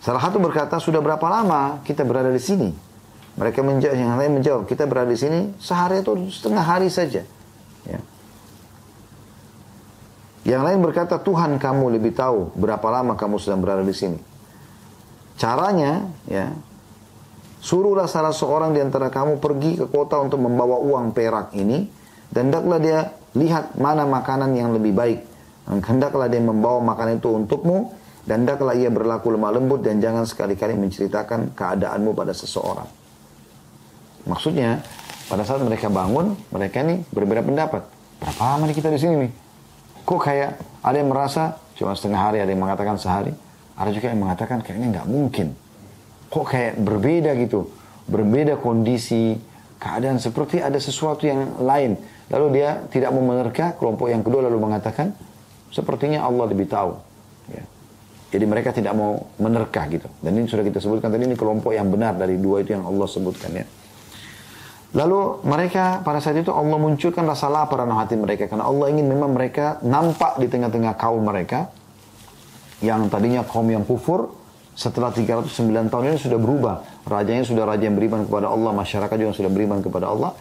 Salah 0.02 0.22
satu 0.22 0.42
berkata, 0.42 0.78
sudah 0.82 0.98
berapa 0.98 1.26
lama 1.26 1.82
kita 1.86 2.02
berada 2.06 2.30
di 2.30 2.42
sini? 2.42 2.70
Mereka 3.32 3.64
menjawab, 3.64 3.96
yang 3.96 4.20
lain 4.20 4.32
menjawab, 4.36 4.62
kita 4.68 4.84
berada 4.84 5.08
di 5.08 5.16
sini 5.16 5.56
sehari 5.56 6.04
atau 6.04 6.20
setengah 6.28 6.64
hari 6.64 6.92
saja. 6.92 7.24
Ya. 7.88 8.00
Yang 10.42 10.62
lain 10.68 10.78
berkata, 10.82 11.16
Tuhan 11.22 11.56
kamu 11.56 11.96
lebih 11.96 12.12
tahu 12.12 12.52
berapa 12.58 12.82
lama 12.90 13.14
kamu 13.14 13.38
sedang 13.38 13.62
berada 13.62 13.80
di 13.86 13.94
sini. 13.94 14.18
Caranya, 15.38 16.12
ya, 16.28 16.52
suruhlah 17.62 18.10
salah 18.10 18.34
seorang 18.34 18.74
di 18.74 18.82
antara 18.82 19.08
kamu 19.08 19.40
pergi 19.40 19.80
ke 19.80 19.86
kota 19.88 20.18
untuk 20.20 20.42
membawa 20.42 20.82
uang 20.82 21.14
perak 21.14 21.54
ini, 21.56 21.88
dan 22.28 22.50
hendaklah 22.50 22.78
dia 22.82 22.98
lihat 23.32 23.78
mana 23.80 24.04
makanan 24.04 24.52
yang 24.52 24.76
lebih 24.76 24.92
baik. 24.92 25.20
Hendaklah 25.66 26.26
dia 26.26 26.42
membawa 26.42 26.82
makanan 26.82 27.22
itu 27.22 27.30
untukmu 27.30 27.94
dan 28.26 28.46
hendaklah 28.46 28.74
ia 28.74 28.90
berlaku 28.90 29.34
lemah 29.34 29.54
lembut 29.54 29.82
dan 29.82 30.02
jangan 30.02 30.26
sekali-kali 30.26 30.74
menceritakan 30.78 31.54
keadaanmu 31.54 32.14
pada 32.14 32.34
seseorang. 32.34 32.86
Maksudnya, 34.26 34.82
pada 35.26 35.42
saat 35.42 35.62
mereka 35.62 35.90
bangun, 35.90 36.38
mereka 36.54 36.82
ini 36.86 37.02
berbeda 37.10 37.42
pendapat. 37.42 37.82
Berapa 38.22 38.42
lama 38.54 38.70
kita 38.70 38.90
di 38.90 39.00
sini 39.02 39.14
nih? 39.26 39.32
Kok 40.06 40.20
kayak 40.22 40.50
ada 40.82 40.96
yang 40.98 41.10
merasa 41.10 41.58
cuma 41.74 41.94
setengah 41.94 42.18
hari, 42.30 42.38
ada 42.42 42.50
yang 42.50 42.62
mengatakan 42.62 42.98
sehari. 42.98 43.34
Ada 43.74 43.90
juga 43.90 44.14
yang 44.14 44.22
mengatakan 44.22 44.62
kayaknya 44.62 45.00
nggak 45.00 45.08
mungkin. 45.10 45.54
Kok 46.30 46.46
kayak 46.46 46.74
berbeda 46.78 47.34
gitu. 47.38 47.70
Berbeda 48.06 48.58
kondisi, 48.58 49.38
keadaan 49.82 50.22
seperti 50.22 50.62
ada 50.62 50.78
sesuatu 50.78 51.26
yang 51.26 51.58
lain. 51.58 51.98
Lalu 52.30 52.46
dia 52.62 52.86
tidak 52.94 53.10
mau 53.10 53.26
menerka, 53.26 53.74
kelompok 53.74 54.06
yang 54.06 54.22
kedua 54.22 54.46
lalu 54.46 54.58
mengatakan, 54.62 55.10
sepertinya 55.72 56.22
Allah 56.22 56.44
lebih 56.52 56.68
tahu. 56.68 56.92
Ya. 57.50 57.64
Jadi 58.32 58.44
mereka 58.48 58.72
tidak 58.72 58.92
mau 58.96 59.28
menerka 59.40 59.88
gitu. 59.88 60.08
Dan 60.20 60.36
ini 60.38 60.46
sudah 60.48 60.64
kita 60.64 60.80
sebutkan 60.80 61.12
tadi 61.12 61.24
ini 61.28 61.36
kelompok 61.36 61.72
yang 61.72 61.88
benar 61.88 62.16
dari 62.16 62.36
dua 62.40 62.64
itu 62.64 62.76
yang 62.76 62.84
Allah 62.84 63.08
sebutkan 63.08 63.50
ya. 63.52 63.66
Lalu 64.92 65.40
mereka 65.48 66.04
pada 66.04 66.20
saat 66.20 66.36
itu 66.36 66.52
Allah 66.52 66.76
munculkan 66.76 67.24
rasa 67.24 67.48
lapar 67.48 67.80
dalam 67.80 67.96
hati 67.96 68.12
mereka 68.12 68.44
karena 68.44 68.68
Allah 68.68 68.92
ingin 68.92 69.08
memang 69.08 69.32
mereka 69.32 69.80
nampak 69.80 70.36
di 70.36 70.52
tengah-tengah 70.52 71.00
kaum 71.00 71.24
mereka 71.24 71.72
yang 72.84 73.08
tadinya 73.08 73.40
kaum 73.40 73.64
yang 73.72 73.88
kufur 73.88 74.36
setelah 74.76 75.12
309 75.12 75.48
tahun 75.92 76.04
ini 76.12 76.18
sudah 76.20 76.36
berubah. 76.40 76.76
Rajanya 77.08 77.44
sudah 77.44 77.64
raja 77.68 77.84
yang 77.88 77.96
beriman 77.96 78.24
kepada 78.24 78.52
Allah, 78.52 78.72
masyarakat 78.72 79.16
juga 79.16 79.32
sudah 79.32 79.50
beriman 79.52 79.80
kepada 79.80 80.12
Allah. 80.12 80.32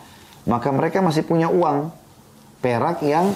Maka 0.48 0.68
mereka 0.72 1.04
masih 1.04 1.24
punya 1.28 1.48
uang 1.52 1.92
perak 2.64 3.04
yang 3.04 3.36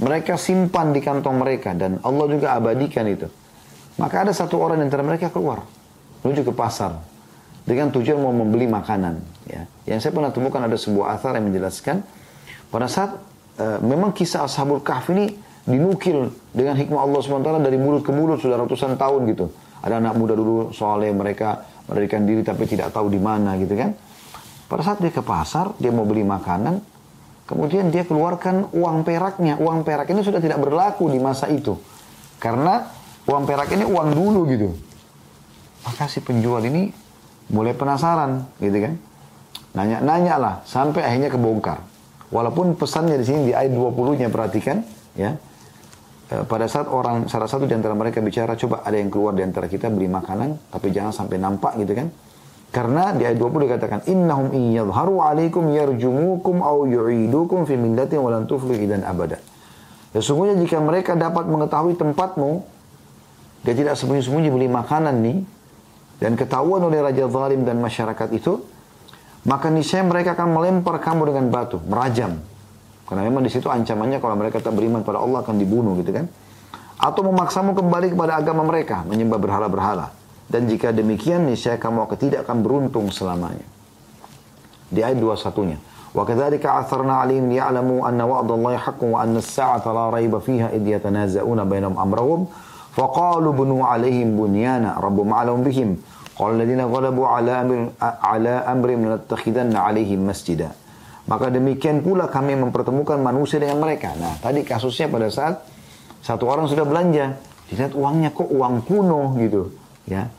mereka 0.00 0.40
simpan 0.40 0.94
di 0.94 1.00
kantong 1.04 1.36
mereka 1.36 1.76
dan 1.76 2.00
Allah 2.00 2.26
juga 2.30 2.56
abadikan 2.56 3.04
itu. 3.10 3.28
Maka 4.00 4.24
ada 4.24 4.32
satu 4.32 4.56
orang 4.56 4.80
di 4.80 4.88
antara 4.88 5.04
mereka 5.04 5.28
keluar 5.28 5.64
menuju 6.24 6.48
ke 6.48 6.52
pasar 6.54 6.96
dengan 7.68 7.92
tujuan 7.92 8.18
mau 8.18 8.32
membeli 8.32 8.66
makanan. 8.66 9.20
Ya. 9.46 9.68
Yang 9.84 10.08
saya 10.08 10.12
pernah 10.16 10.32
temukan 10.32 10.62
ada 10.64 10.74
sebuah 10.78 11.18
athar 11.18 11.36
yang 11.36 11.52
menjelaskan 11.52 12.02
pada 12.72 12.88
saat 12.88 13.20
uh, 13.60 13.78
memang 13.84 14.16
kisah 14.16 14.48
Ashabul 14.48 14.80
Kahfi 14.80 15.12
ini 15.12 15.26
dinukil 15.62 16.32
dengan 16.50 16.74
hikmah 16.74 17.06
Allah 17.06 17.20
SWT 17.22 17.62
dari 17.62 17.78
mulut 17.78 18.02
ke 18.02 18.10
mulut 18.10 18.42
sudah 18.42 18.58
ratusan 18.58 18.98
tahun 18.98 19.28
gitu. 19.30 19.52
Ada 19.82 19.98
anak 19.98 20.14
muda 20.18 20.34
dulu 20.34 20.70
soalnya 20.74 21.10
mereka 21.14 21.62
melarikan 21.90 22.22
diri 22.22 22.42
tapi 22.42 22.66
tidak 22.66 22.94
tahu 22.94 23.10
di 23.10 23.18
mana 23.18 23.54
gitu 23.58 23.74
kan. 23.74 23.94
Pada 24.66 24.82
saat 24.82 25.04
dia 25.04 25.12
ke 25.12 25.20
pasar, 25.20 25.76
dia 25.76 25.92
mau 25.92 26.08
beli 26.08 26.24
makanan, 26.24 26.80
kemudian 27.52 27.92
dia 27.92 28.08
keluarkan 28.08 28.72
uang 28.72 29.04
peraknya. 29.04 29.60
Uang 29.60 29.84
perak 29.84 30.08
ini 30.08 30.24
sudah 30.24 30.40
tidak 30.40 30.58
berlaku 30.64 31.12
di 31.12 31.20
masa 31.20 31.52
itu. 31.52 31.76
Karena 32.40 32.88
uang 33.28 33.44
perak 33.44 33.68
ini 33.76 33.84
uang 33.84 34.08
dulu 34.16 34.40
gitu. 34.48 34.72
Maka 35.84 36.08
si 36.08 36.24
penjual 36.24 36.64
ini 36.64 36.88
mulai 37.52 37.76
penasaran 37.76 38.48
gitu 38.56 38.78
kan. 38.80 38.94
Nanya-nanya 39.76 40.34
lah 40.40 40.54
sampai 40.64 41.04
akhirnya 41.04 41.28
kebongkar. 41.28 41.84
Walaupun 42.32 42.80
pesannya 42.80 43.20
di 43.20 43.26
sini 43.28 43.40
di 43.48 43.52
ayat 43.52 43.76
20-nya 43.76 44.32
perhatikan 44.32 44.80
ya. 45.12 45.36
E, 46.32 46.34
pada 46.48 46.64
saat 46.64 46.88
orang 46.88 47.28
salah 47.28 47.44
satu 47.44 47.68
di 47.68 47.76
antara 47.76 47.92
mereka 47.92 48.24
bicara 48.24 48.56
coba 48.56 48.80
ada 48.80 48.96
yang 48.96 49.12
keluar 49.12 49.36
di 49.36 49.44
antara 49.44 49.68
kita 49.68 49.92
beli 49.92 50.08
makanan 50.08 50.72
tapi 50.72 50.88
jangan 50.88 51.12
sampai 51.12 51.36
nampak 51.36 51.76
gitu 51.76 51.92
kan. 51.92 52.08
Karena 52.72 53.12
di 53.12 53.28
ayat 53.28 53.36
20 53.36 53.68
dikatakan 53.68 54.00
innahum 54.08 54.48
in 54.56 54.72
yadhharu 54.72 55.20
alaikum 55.20 55.68
yarjumukum 55.76 56.64
aw 56.64 56.88
yu'idukum 56.88 57.68
fi 57.68 57.76
millatin 57.76 58.24
wa 58.24 58.32
tuflihu 58.48 58.80
idan 58.80 59.04
abada. 59.04 59.36
Sesungguhnya 60.16 60.56
jika 60.56 60.80
mereka 60.80 61.12
dapat 61.12 61.52
mengetahui 61.52 62.00
tempatmu 62.00 62.64
dia 63.60 63.76
tidak 63.76 63.94
sembunyi-sembunyi 64.00 64.48
beli 64.48 64.68
makanan 64.72 65.20
nih 65.20 65.38
dan 66.16 66.32
ketahuan 66.32 66.80
oleh 66.80 67.04
raja 67.04 67.28
zalim 67.28 67.62
dan 67.68 67.76
masyarakat 67.76 68.28
itu, 68.32 68.64
maka 69.44 69.68
niscaya 69.68 70.00
mereka 70.06 70.32
akan 70.32 70.56
melempar 70.56 70.96
kamu 71.02 71.28
dengan 71.28 71.44
batu, 71.52 71.76
merajam. 71.84 72.40
Karena 73.04 73.28
memang 73.28 73.44
di 73.44 73.52
situ 73.52 73.68
ancamannya 73.68 74.16
kalau 74.16 74.38
mereka 74.38 74.64
tak 74.64 74.72
beriman 74.72 75.04
pada 75.04 75.20
Allah 75.20 75.44
akan 75.44 75.60
dibunuh 75.60 75.92
gitu 76.00 76.14
kan. 76.14 76.24
Atau 76.96 77.26
memaksamu 77.26 77.74
kembali 77.74 78.14
kepada 78.14 78.38
agama 78.38 78.64
mereka, 78.64 79.02
menyembah 79.04 79.36
berhala-berhala. 79.36 80.21
Dan 80.51 80.71
jika 80.71 80.95
demikian, 80.95 81.43
niscaya 81.43 81.75
kamu 81.75 82.07
akan 82.07 82.17
tidak 82.17 82.47
akan 82.47 82.63
beruntung 82.63 83.11
selamanya. 83.11 83.65
Di 84.87 85.03
ayat 85.03 85.19
21-nya. 85.19 85.79
وكذلك 86.17 86.65
عثرنا 86.65 87.13
عليهم 87.13 87.45
ليعلموا 87.51 88.09
أن 88.09 88.17
وعد 88.17 88.49
الله 88.49 88.73
حق 88.89 89.01
وأن 89.05 89.37
الساعة 89.37 89.85
لا 89.85 90.09
ريب 90.09 90.33
فيها 90.39 90.73
إذ 90.73 90.81
يتنازعون 90.81 91.59
بينهم 91.69 91.93
أمرهم 91.93 92.39
فقالوا 92.97 93.53
بنوا 93.53 93.85
عليهم 93.85 94.33
بنيانا 94.33 94.97
ربهم 94.97 95.29
أعلم 95.29 95.61
بهم 95.61 95.89
Qala 96.37 96.53
alladziina 96.53 96.85
ghalabu 96.85 97.25
ala 97.25 97.65
amrin 97.65 97.89
ala 97.97 98.61
amrin 98.69 99.09
lanattakhidanna 99.09 99.81
alaihim 99.89 100.21
masjida. 100.21 100.69
Maka 101.25 101.49
demikian 101.49 102.05
pula 102.05 102.29
kami 102.29 102.53
mempertemukan 102.53 103.17
manusia 103.17 103.57
dengan 103.57 103.81
mereka. 103.81 104.13
Nah, 104.13 104.37
tadi 104.37 104.61
kasusnya 104.61 105.09
pada 105.09 105.33
saat 105.33 105.65
satu 106.21 106.45
orang 106.45 106.69
sudah 106.69 106.85
belanja, 106.85 107.41
dilihat 107.73 107.97
uangnya 107.97 108.29
kok 108.37 108.47
uang 108.53 108.85
kuno 108.85 109.33
gitu, 109.41 109.73
ya. 110.05 110.29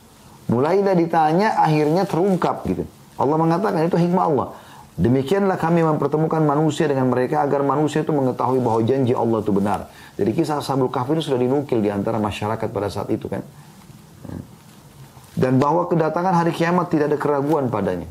Mulailah 0.52 0.96
ditanya, 0.98 1.56
akhirnya 1.60 2.04
terungkap 2.04 2.68
gitu. 2.68 2.84
Allah 3.16 3.38
mengatakan 3.40 3.86
itu 3.86 3.96
hikmah 3.96 4.26
Allah. 4.28 4.48
Demikianlah 4.94 5.58
kami 5.58 5.82
mempertemukan 5.82 6.46
manusia 6.46 6.86
dengan 6.86 7.10
mereka 7.10 7.42
agar 7.42 7.66
manusia 7.66 8.06
itu 8.06 8.14
mengetahui 8.14 8.62
bahwa 8.62 8.82
janji 8.86 9.18
Allah 9.18 9.42
itu 9.42 9.50
benar. 9.50 9.80
Jadi 10.14 10.32
kisah 10.38 10.62
Sabul 10.62 10.94
Kahfi 10.94 11.18
itu 11.18 11.34
sudah 11.34 11.42
dinukil 11.42 11.82
di 11.82 11.90
antara 11.90 12.22
masyarakat 12.22 12.70
pada 12.70 12.94
saat 12.94 13.10
itu 13.10 13.26
kan. 13.26 13.42
Dan 15.34 15.58
bahwa 15.58 15.90
kedatangan 15.90 16.46
hari 16.46 16.54
kiamat 16.54 16.94
tidak 16.94 17.10
ada 17.10 17.18
keraguan 17.18 17.74
padanya. 17.74 18.06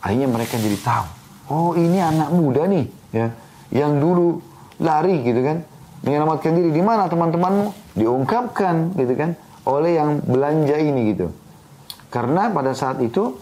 Akhirnya 0.00 0.24
mereka 0.24 0.56
jadi 0.56 0.78
tahu. 0.80 1.06
Oh 1.52 1.70
ini 1.76 2.00
anak 2.00 2.32
muda 2.32 2.64
nih. 2.64 2.88
ya 3.12 3.28
Yang 3.68 3.92
dulu 4.00 4.26
lari 4.80 5.20
gitu 5.20 5.44
kan. 5.44 5.68
Menyelamatkan 6.00 6.56
diri. 6.56 6.72
Di 6.72 6.80
mana 6.80 7.12
teman-temanmu? 7.12 7.92
Diungkapkan 7.92 8.96
gitu 8.96 9.12
kan. 9.20 9.36
Oleh 9.68 10.00
yang 10.00 10.24
belanja 10.24 10.80
ini 10.80 11.12
gitu. 11.12 11.28
Karena 12.12 12.52
pada 12.52 12.76
saat 12.76 13.00
itu 13.00 13.40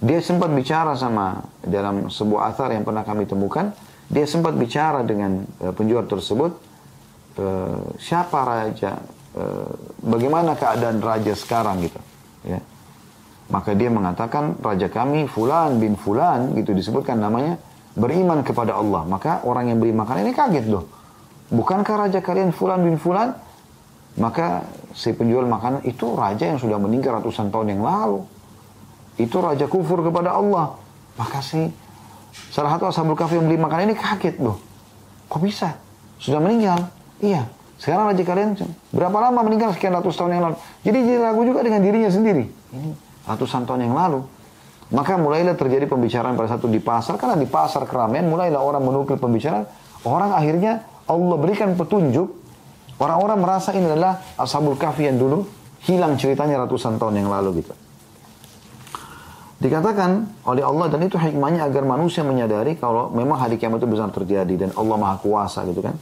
dia 0.00 0.24
sempat 0.24 0.48
bicara 0.52 0.96
sama 0.96 1.44
dalam 1.60 2.08
sebuah 2.08 2.52
athar 2.52 2.72
yang 2.72 2.84
pernah 2.84 3.04
kami 3.04 3.28
temukan. 3.28 3.76
Dia 4.08 4.24
sempat 4.24 4.56
bicara 4.56 5.04
dengan 5.04 5.44
uh, 5.60 5.72
penjual 5.76 6.08
tersebut. 6.08 6.52
Uh, 7.36 7.92
siapa 8.00 8.40
raja? 8.40 8.96
Uh, 9.36 9.68
bagaimana 10.00 10.56
keadaan 10.56 11.04
raja 11.04 11.36
sekarang 11.36 11.84
gitu 11.84 12.00
ya. 12.48 12.56
Maka 13.52 13.76
dia 13.76 13.92
mengatakan 13.92 14.56
raja 14.64 14.88
kami 14.88 15.28
fulan 15.28 15.76
bin 15.76 15.94
fulan 15.94 16.56
gitu 16.56 16.72
disebutkan 16.72 17.20
namanya 17.20 17.60
beriman 17.92 18.40
kepada 18.40 18.80
Allah. 18.80 19.04
Maka 19.04 19.44
orang 19.44 19.68
yang 19.68 19.78
beri 19.78 19.92
makan 19.92 20.24
ini 20.24 20.32
kaget 20.32 20.66
loh. 20.72 20.88
Bukankah 21.52 22.08
raja 22.08 22.24
kalian 22.24 22.50
fulan 22.56 22.80
bin 22.80 22.96
fulan? 22.96 23.36
Maka 24.16 24.64
si 24.96 25.12
penjual 25.12 25.44
makanan 25.44 25.84
itu 25.84 26.16
raja 26.16 26.48
yang 26.48 26.56
sudah 26.56 26.80
meninggal 26.80 27.20
ratusan 27.20 27.52
tahun 27.52 27.76
yang 27.76 27.84
lalu. 27.84 28.24
Itu 29.20 29.44
raja 29.44 29.68
kufur 29.68 30.00
kepada 30.00 30.32
Allah. 30.32 30.80
Maka 31.20 31.44
si 31.44 31.68
salah 32.48 32.72
satu 32.72 32.88
ashabul 32.88 33.12
kahfi 33.12 33.36
yang 33.36 33.44
beli 33.44 33.60
makanan 33.60 33.92
ini 33.92 33.96
kaget 33.96 34.40
loh. 34.40 34.56
Kok 35.28 35.40
bisa? 35.44 35.76
Sudah 36.16 36.40
meninggal? 36.40 36.88
Iya. 37.20 37.44
Sekarang 37.76 38.08
raja 38.08 38.24
kalian 38.24 38.56
berapa 38.88 39.16
lama 39.20 39.44
meninggal 39.44 39.76
sekian 39.76 39.92
ratus 39.92 40.16
tahun 40.16 40.40
yang 40.40 40.42
lalu. 40.48 40.56
Jadi 40.80 40.98
dia 41.04 41.16
ragu 41.20 41.44
juga 41.44 41.60
dengan 41.60 41.84
dirinya 41.84 42.08
sendiri. 42.08 42.48
Ini 42.48 42.90
ratusan 43.28 43.68
tahun 43.68 43.84
yang 43.84 43.92
lalu. 43.92 44.24
Maka 44.96 45.20
mulailah 45.20 45.58
terjadi 45.58 45.84
pembicaraan 45.84 46.38
pada 46.40 46.56
satu 46.56 46.72
di 46.72 46.80
pasar. 46.80 47.20
Karena 47.20 47.36
di 47.36 47.44
pasar 47.44 47.84
keramaian 47.84 48.24
mulailah 48.32 48.64
orang 48.64 48.80
menukil 48.80 49.20
pembicaraan. 49.20 49.68
Orang 50.08 50.32
akhirnya 50.32 50.88
Allah 51.04 51.36
berikan 51.36 51.76
petunjuk. 51.76 52.45
Orang-orang 52.96 53.38
merasa 53.40 53.76
ini 53.76 53.84
adalah 53.84 54.24
Ashabul 54.40 54.80
Kahfi 54.80 55.04
yang 55.04 55.20
dulu 55.20 55.44
hilang 55.84 56.16
ceritanya 56.16 56.64
ratusan 56.64 56.96
tahun 56.96 57.20
yang 57.20 57.28
lalu 57.28 57.60
gitu. 57.60 57.76
Dikatakan 59.56 60.44
oleh 60.44 60.60
Allah 60.60 60.92
dan 60.92 61.00
itu 61.04 61.16
hikmahnya 61.16 61.64
agar 61.64 61.84
manusia 61.88 62.20
menyadari 62.20 62.76
kalau 62.76 63.08
memang 63.08 63.40
hari 63.40 63.56
kiamat 63.56 63.80
itu 63.80 63.88
benar 63.88 64.12
terjadi 64.12 64.68
dan 64.68 64.70
Allah 64.76 64.96
maha 65.00 65.16
kuasa 65.20 65.64
gitu 65.64 65.80
kan. 65.80 65.96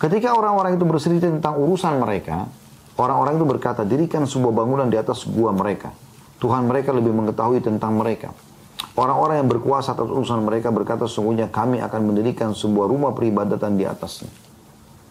Ketika 0.00 0.34
orang-orang 0.34 0.74
itu 0.74 0.84
bercerita 0.88 1.30
tentang 1.30 1.60
urusan 1.60 2.02
mereka, 2.02 2.50
orang-orang 2.98 3.36
itu 3.36 3.46
berkata, 3.46 3.86
dirikan 3.86 4.26
sebuah 4.26 4.54
bangunan 4.64 4.88
di 4.90 4.96
atas 4.98 5.28
gua 5.28 5.54
mereka. 5.54 5.92
Tuhan 6.40 6.66
mereka 6.66 6.90
lebih 6.90 7.12
mengetahui 7.12 7.60
tentang 7.60 7.94
mereka. 7.94 8.32
Orang-orang 8.96 9.44
yang 9.44 9.48
berkuasa 9.52 9.92
atas 9.92 10.08
urusan 10.08 10.40
mereka 10.42 10.72
berkata, 10.72 11.04
sungguhnya 11.04 11.52
kami 11.52 11.84
akan 11.84 12.00
mendirikan 12.10 12.56
sebuah 12.56 12.88
rumah 12.88 13.12
peribadatan 13.12 13.76
di 13.76 13.84
atasnya. 13.84 14.32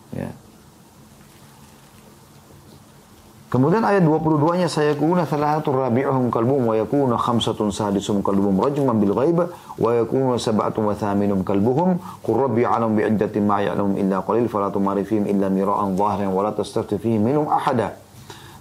Ya. 0.09 0.34
Kemudian 3.49 3.81
ayat 3.81 4.05
22-nya 4.05 4.69
saya 4.69 4.93
kuna 4.93 5.25
thalathu 5.25 5.73
rabi'uhum 5.73 6.29
kalbuhum 6.29 6.69
wa 6.69 6.77
yakuna 6.77 7.17
khamsatun 7.17 7.73
sadisum 7.73 8.21
kalbuhum 8.21 8.61
rajman 8.61 9.01
bil 9.01 9.17
ghaib 9.17 9.41
wa 9.49 9.89
yakuna 9.89 10.37
sab'atun 10.37 10.85
wa 10.85 10.93
thaminum 10.93 11.41
kalbuhum 11.41 11.97
qur 12.21 12.45
rabbi 12.45 12.61
alam 12.61 12.93
bi 12.93 13.09
iddatin 13.09 13.49
ma 13.49 13.57
ya'lamu 13.57 13.97
illa 13.97 14.21
qalil 14.21 14.45
fala 14.45 14.69
tumari 14.69 15.01
fihim 15.01 15.25
illa 15.25 15.49
mira'an 15.49 15.97
zahiran 15.97 16.29
wa 16.29 16.45
la 16.45 16.53
tastafti 16.53 17.01
fihim 17.01 17.25
minhum 17.25 17.49
ahada. 17.49 17.97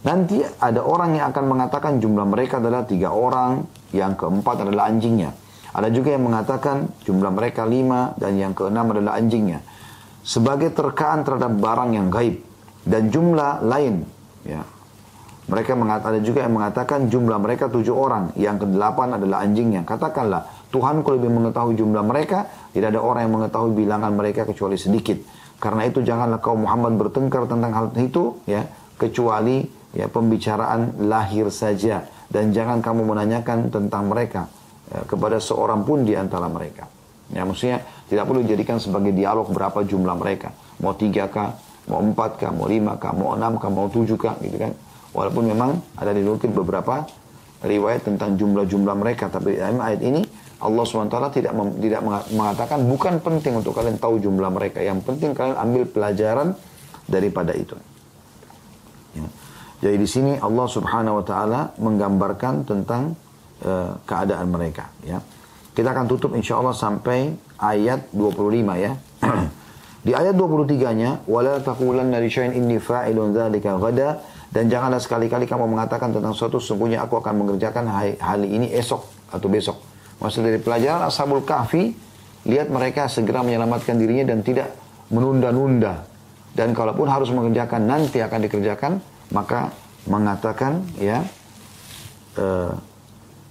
Nanti 0.08 0.40
ada 0.40 0.80
orang 0.80 1.20
yang 1.20 1.36
akan 1.36 1.44
mengatakan 1.52 2.00
jumlah 2.00 2.24
mereka 2.24 2.56
adalah 2.56 2.88
tiga 2.88 3.12
orang, 3.12 3.68
yang 3.92 4.16
keempat 4.16 4.64
adalah 4.64 4.88
anjingnya. 4.88 5.36
Ada 5.68 5.92
juga 5.92 6.16
yang 6.16 6.24
mengatakan 6.24 6.88
jumlah 7.04 7.28
mereka 7.36 7.68
lima 7.68 8.16
dan 8.16 8.40
yang 8.40 8.56
keenam 8.56 8.88
adalah 8.88 9.20
anjingnya. 9.20 9.60
Sebagai 10.24 10.72
terkaan 10.72 11.28
terhadap 11.28 11.60
barang 11.60 11.92
yang 11.92 12.08
gaib 12.08 12.40
dan 12.88 13.12
jumlah 13.12 13.68
lain 13.68 14.16
ya 14.48 14.64
mereka 15.48 15.72
mengatakan, 15.72 16.12
ada 16.12 16.20
juga 16.20 16.44
yang 16.44 16.54
mengatakan 16.60 16.98
jumlah 17.08 17.40
mereka 17.40 17.72
tujuh 17.72 17.96
orang. 17.96 18.36
Yang 18.36 18.68
kedelapan 18.68 19.16
adalah 19.16 19.40
anjingnya. 19.40 19.80
Katakanlah, 19.88 20.44
Tuhanku 20.68 21.08
lebih 21.16 21.32
mengetahui 21.32 21.72
jumlah 21.72 22.04
mereka. 22.04 22.44
Tidak 22.76 22.92
ada 22.92 23.00
orang 23.00 23.24
yang 23.24 23.34
mengetahui 23.40 23.72
bilangan 23.72 24.12
mereka 24.12 24.44
kecuali 24.44 24.76
sedikit. 24.76 25.16
Karena 25.56 25.88
itu 25.88 26.04
janganlah 26.04 26.44
kaum 26.44 26.68
Muhammad 26.68 27.00
bertengkar 27.00 27.48
tentang 27.48 27.72
hal 27.72 27.86
itu. 27.96 28.36
ya 28.44 28.68
Kecuali 29.00 29.64
ya 29.96 30.12
pembicaraan 30.12 31.08
lahir 31.08 31.48
saja. 31.48 32.04
Dan 32.28 32.52
jangan 32.52 32.84
kamu 32.84 33.08
menanyakan 33.08 33.72
tentang 33.72 34.04
mereka 34.12 34.52
ya, 34.92 35.00
kepada 35.08 35.40
seorang 35.40 35.80
pun 35.80 36.04
di 36.04 36.12
antara 36.12 36.44
mereka. 36.52 36.84
Ya, 37.32 37.48
maksudnya 37.48 37.80
tidak 38.12 38.28
perlu 38.28 38.44
dijadikan 38.44 38.76
sebagai 38.76 39.16
dialog 39.16 39.48
berapa 39.48 39.80
jumlah 39.80 40.12
mereka. 40.12 40.52
Mau 40.84 40.92
tiga 40.92 41.32
kah, 41.32 41.56
mau 41.88 42.04
empat 42.04 42.36
kah, 42.36 42.52
mau 42.52 42.68
lima 42.68 43.00
kah, 43.00 43.16
mau 43.16 43.32
enam 43.32 43.56
kah, 43.56 43.72
mau 43.72 43.88
tujuh 43.88 44.20
kah, 44.20 44.36
gitu 44.44 44.60
kan. 44.60 44.76
Walaupun 45.18 45.50
memang 45.50 45.82
ada 45.98 46.14
dinukil 46.14 46.54
beberapa 46.54 47.02
riwayat 47.66 48.06
tentang 48.06 48.38
jumlah-jumlah 48.38 48.94
mereka. 48.94 49.26
Tapi 49.26 49.58
dalam 49.58 49.82
ayat 49.82 49.98
ini 50.06 50.22
Allah 50.62 50.84
SWT 50.86 51.18
tidak 51.34 51.52
tidak 51.82 52.00
mengatakan 52.30 52.86
bukan 52.86 53.18
penting 53.18 53.58
untuk 53.58 53.74
kalian 53.74 53.98
tahu 53.98 54.22
jumlah 54.22 54.50
mereka. 54.54 54.78
Yang 54.78 55.10
penting 55.10 55.34
kalian 55.34 55.58
ambil 55.58 55.82
pelajaran 55.90 56.54
daripada 57.10 57.50
itu. 57.54 57.74
Ya. 59.18 59.26
Jadi 59.78 59.96
di 59.98 60.08
sini 60.10 60.32
Allah 60.38 60.66
Subhanahu 60.66 61.22
Wa 61.22 61.24
Taala 61.26 61.60
menggambarkan 61.78 62.66
tentang 62.66 63.14
uh, 63.62 63.98
keadaan 64.06 64.50
mereka. 64.50 64.90
Ya. 65.02 65.22
Kita 65.74 65.94
akan 65.94 66.10
tutup 66.10 66.34
insya 66.34 66.58
Allah 66.58 66.74
sampai 66.74 67.38
ayat 67.58 68.10
25 68.10 68.82
ya. 68.82 68.98
di 70.06 70.10
ayat 70.10 70.34
23-nya, 70.34 71.22
wala 71.30 71.62
taqulanna 71.62 72.18
li 72.18 72.26
syai'in 72.26 72.58
inni 72.58 72.82
fa'ilun 72.82 73.30
dzalika 73.30 73.78
ghada 73.78 74.18
dan 74.48 74.72
janganlah 74.72 74.96
sekali-kali 74.96 75.44
kamu 75.44 75.68
mengatakan 75.68 76.08
tentang 76.08 76.32
suatu 76.32 76.56
sungguhnya 76.56 77.04
aku 77.04 77.20
akan 77.20 77.44
mengerjakan 77.44 77.84
hal 78.16 78.40
ini 78.40 78.72
esok 78.72 79.04
atau 79.28 79.48
besok. 79.52 79.76
Maksud 80.18 80.40
dari 80.40 80.58
pelajaran 80.58 81.04
Ashabul 81.04 81.44
Kahfi, 81.44 81.92
lihat 82.48 82.72
mereka 82.72 83.06
segera 83.12 83.44
menyelamatkan 83.44 84.00
dirinya 84.00 84.32
dan 84.32 84.40
tidak 84.40 84.72
menunda-nunda. 85.12 86.08
Dan 86.56 86.72
kalaupun 86.72 87.06
harus 87.06 87.28
mengerjakan 87.30 87.86
nanti 87.86 88.18
akan 88.24 88.40
dikerjakan, 88.48 88.92
maka 89.30 89.70
mengatakan 90.08 90.82
ya, 90.96 91.22
uh, 92.40 92.72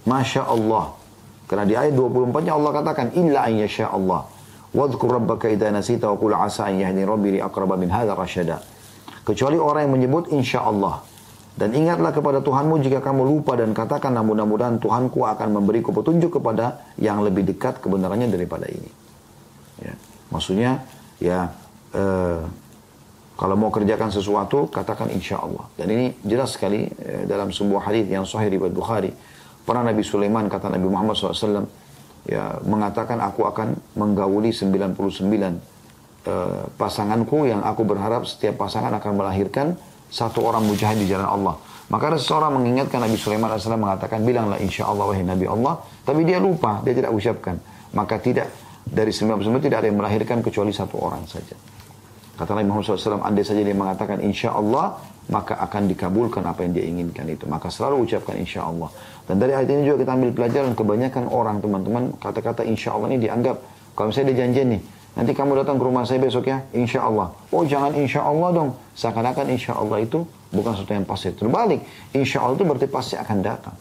Masya 0.04 0.44
Allah. 0.44 0.98
Karena 1.48 1.64
di 1.64 1.74
ayat 1.78 1.94
24-nya 1.96 2.52
Allah 2.52 2.70
katakan, 2.74 3.06
Illa 3.16 3.48
an 3.48 3.54
yasha 3.56 3.88
Allah. 3.88 4.28
Wadhkur 4.68 5.16
rabbaka 5.16 5.48
idha 5.48 5.72
nasita 5.72 6.12
wa 6.12 6.20
qul 6.20 6.36
asa 6.36 6.68
an 6.68 6.76
yahdi 6.76 7.00
rabbi 7.08 7.38
li 7.38 7.40
aqraba 7.40 7.80
min 7.80 7.88
hadha 7.88 8.12
rasyada. 8.12 8.60
Kecuali 9.28 9.60
orang 9.60 9.84
yang 9.84 9.92
menyebut 10.00 10.32
insya 10.32 10.64
Allah. 10.64 11.04
Dan 11.52 11.76
ingatlah 11.76 12.16
kepada 12.16 12.40
Tuhanmu 12.40 12.80
jika 12.80 13.04
kamu 13.04 13.28
lupa 13.28 13.58
dan 13.60 13.76
katakanlah 13.76 14.24
mudah-mudahan 14.24 14.80
Tuhanku 14.80 15.26
akan 15.26 15.52
memberiku 15.52 15.92
petunjuk 15.92 16.40
kepada 16.40 16.80
yang 16.96 17.20
lebih 17.20 17.44
dekat 17.44 17.82
kebenarannya 17.84 18.30
daripada 18.32 18.64
ini. 18.70 18.88
Ya. 19.84 19.92
Maksudnya 20.32 20.80
ya 21.20 21.52
eh, 21.92 22.40
kalau 23.36 23.54
mau 23.58 23.68
kerjakan 23.68 24.08
sesuatu 24.08 24.70
katakan 24.72 25.12
insya 25.12 25.44
Allah. 25.44 25.68
Dan 25.76 25.92
ini 25.92 26.06
jelas 26.24 26.56
sekali 26.56 26.88
eh, 26.88 27.28
dalam 27.28 27.52
sebuah 27.52 27.90
hadis 27.90 28.08
yang 28.08 28.24
sahih 28.24 28.48
riwayat 28.54 28.72
Bukhari. 28.72 29.12
Pernah 29.66 29.92
Nabi 29.92 30.00
Sulaiman 30.06 30.48
kata 30.48 30.72
Nabi 30.72 30.88
Muhammad 30.88 31.18
SAW 31.18 31.68
ya 32.24 32.56
mengatakan 32.64 33.20
aku 33.20 33.44
akan 33.44 33.76
menggauli 33.92 34.56
99 34.56 35.04
Eh, 36.26 36.62
pasanganku 36.74 37.46
yang 37.46 37.62
aku 37.62 37.86
berharap 37.86 38.26
setiap 38.26 38.66
pasangan 38.66 38.90
akan 38.98 39.12
melahirkan 39.22 39.78
satu 40.10 40.42
orang 40.44 40.66
mujahid 40.66 40.98
di 40.98 41.06
jalan 41.06 41.24
Allah. 41.24 41.54
Maka 41.88 42.12
ada 42.12 42.18
seseorang 42.18 42.58
mengingatkan 42.58 43.00
Nabi 43.00 43.16
Sulaiman 43.16 43.48
AS 43.48 43.64
mengatakan, 43.64 44.20
bilanglah 44.26 44.60
insya 44.60 44.90
Allah 44.90 45.08
wahai 45.08 45.24
Nabi 45.24 45.48
Allah. 45.48 45.80
Tapi 46.04 46.26
dia 46.26 46.36
lupa, 46.36 46.84
dia 46.84 46.92
tidak 46.92 47.14
ucapkan. 47.14 47.56
Maka 47.96 48.20
tidak, 48.20 48.50
dari 48.84 49.08
99 49.08 49.62
tidak 49.62 49.80
ada 49.80 49.86
yang 49.88 49.96
melahirkan 49.96 50.44
kecuali 50.44 50.68
satu 50.68 51.00
orang 51.00 51.24
saja. 51.24 51.56
Kata 52.36 52.50
Nabi 52.52 52.66
Muhammad 52.66 52.98
SAW, 52.98 53.24
andai 53.24 53.46
saja 53.46 53.64
dia 53.64 53.72
mengatakan 53.72 54.20
insya 54.20 54.52
Allah, 54.52 55.00
maka 55.32 55.56
akan 55.64 55.88
dikabulkan 55.88 56.44
apa 56.44 56.66
yang 56.66 56.76
dia 56.76 56.84
inginkan 56.84 57.24
itu. 57.30 57.48
Maka 57.48 57.72
selalu 57.72 58.04
ucapkan 58.04 58.36
insya 58.36 58.68
Allah. 58.68 58.92
Dan 59.24 59.40
dari 59.40 59.56
ayat 59.56 59.70
ini 59.70 59.88
juga 59.88 60.04
kita 60.04 60.12
ambil 60.12 60.30
pelajaran, 60.36 60.72
kebanyakan 60.76 61.24
orang 61.30 61.56
teman-teman 61.64 62.12
kata-kata 62.20 62.68
insya 62.68 62.92
Allah 62.92 63.16
ini 63.16 63.24
dianggap, 63.24 63.56
kalau 63.96 64.12
misalnya 64.12 64.36
dia 64.36 64.38
janjian 64.44 64.68
nih, 64.76 64.82
Nanti 65.17 65.37
kamu 65.37 65.61
datang 65.61 65.77
ke 65.77 65.83
rumah 65.85 66.09
saya 66.09 66.17
besok 66.17 66.49
ya, 66.49 66.65
insya 66.73 67.05
Allah. 67.05 67.37
Oh 67.53 67.61
jangan 67.61 67.93
insya 67.93 68.25
Allah 68.25 68.49
dong. 68.49 68.69
Seakan-akan 68.97 69.45
insya 69.53 69.77
Allah 69.77 70.01
itu 70.01 70.25
bukan 70.49 70.73
sesuatu 70.73 70.93
yang 70.97 71.05
pasti. 71.05 71.29
Terbalik, 71.37 71.85
insya 72.17 72.41
Allah 72.41 72.57
itu 72.57 72.65
berarti 72.65 72.87
pasti 72.89 73.13
akan 73.13 73.37
datang. 73.45 73.77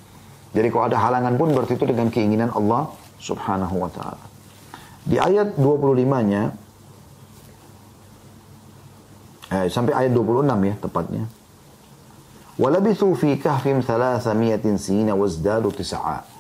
Jadi 0.53 0.69
kalau 0.69 0.85
ada 0.93 1.01
halangan 1.01 1.33
pun 1.41 1.49
berarti 1.57 1.81
itu 1.81 1.89
dengan 1.89 2.13
keinginan 2.13 2.53
Allah 2.53 2.93
subhanahu 3.17 3.81
wa 3.81 3.89
ta'ala. 3.89 4.25
Di 5.09 5.17
ayat 5.17 5.57
25-nya, 5.57 6.43
eh, 9.57 9.67
sampai 9.73 9.93
ayat 9.97 10.13
26 10.13 10.61
ya 10.69 10.75
tepatnya. 10.77 11.25
وَلَبِثُوا 12.61 13.15
فِي 13.17 13.41
كَهْفِمْ 13.41 13.81
ثَلَاثَمِيَةٍ 13.81 14.65
سِينَ 14.77 15.09
وَازْدَادُوا 15.09 15.73
تِسَعَةً 15.73 16.36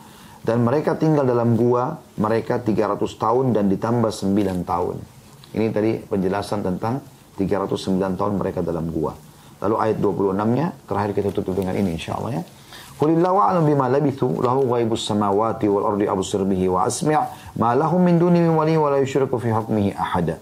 dan 0.47 0.63
mereka 0.63 0.95
tinggal 0.95 1.27
dalam 1.27 1.59
gua, 1.59 1.99
mereka 2.15 2.63
300 2.63 3.03
tahun 3.19 3.51
dan 3.51 3.67
ditambah 3.67 4.07
9 4.07 4.63
tahun. 4.63 4.95
Ini 5.51 5.75
tadi 5.75 5.99
penjelasan 6.07 6.63
tentang 6.63 7.03
309 7.35 8.15
tahun 8.15 8.33
mereka 8.39 8.63
dalam 8.63 8.87
gua. 8.87 9.11
Lalu 9.59 9.75
ayat 9.75 9.97
26-nya, 9.99 10.87
terakhir 10.87 11.11
kita 11.19 11.35
tutup 11.35 11.51
dengan 11.51 11.75
ini 11.75 11.99
insya 11.99 12.15
Allah 12.15 12.39
ya. 12.39 12.43
Qulillahu 12.95 13.37
a'lam 13.43 13.67
bima 13.67 13.91
labithu 13.91 14.39
lahu 14.39 14.71
ghaibus 14.71 15.03
samawati 15.03 15.67
wal 15.67 15.93
ardi 15.93 16.07
absir 16.07 16.41
bihi 16.47 16.71
wa 16.71 16.87
asmi' 16.87 17.19
ma 17.59 17.75
lahum 17.75 17.99
min 17.99 18.15
duni 18.15 18.39
min 18.39 18.55
wali 18.55 19.03
fi 19.03 19.49
hukmihi 19.51 19.99
ahada. 19.99 20.39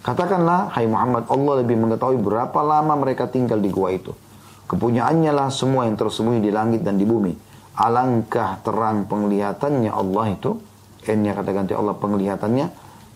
Katakanlah, 0.00 0.72
hai 0.72 0.88
Muhammad, 0.88 1.28
Allah 1.28 1.60
lebih 1.60 1.76
mengetahui 1.76 2.16
berapa 2.24 2.56
lama 2.64 2.96
mereka 2.96 3.28
tinggal 3.28 3.60
di 3.60 3.68
gua 3.68 3.92
itu. 3.92 4.16
Kepunyaannya 4.64 5.32
lah 5.36 5.52
semua 5.52 5.84
yang 5.84 6.00
tersembunyi 6.00 6.40
di 6.40 6.48
langit 6.48 6.80
dan 6.80 6.96
di 6.96 7.04
bumi 7.04 7.47
alangkah 7.78 8.58
terang 8.66 9.06
penglihatannya 9.06 9.90
Allah 9.94 10.26
itu 10.34 10.58
N-nya 11.06 11.32
kata 11.32 11.50
ganti 11.54 11.72
Allah 11.78 11.94
penglihatannya 11.94 12.66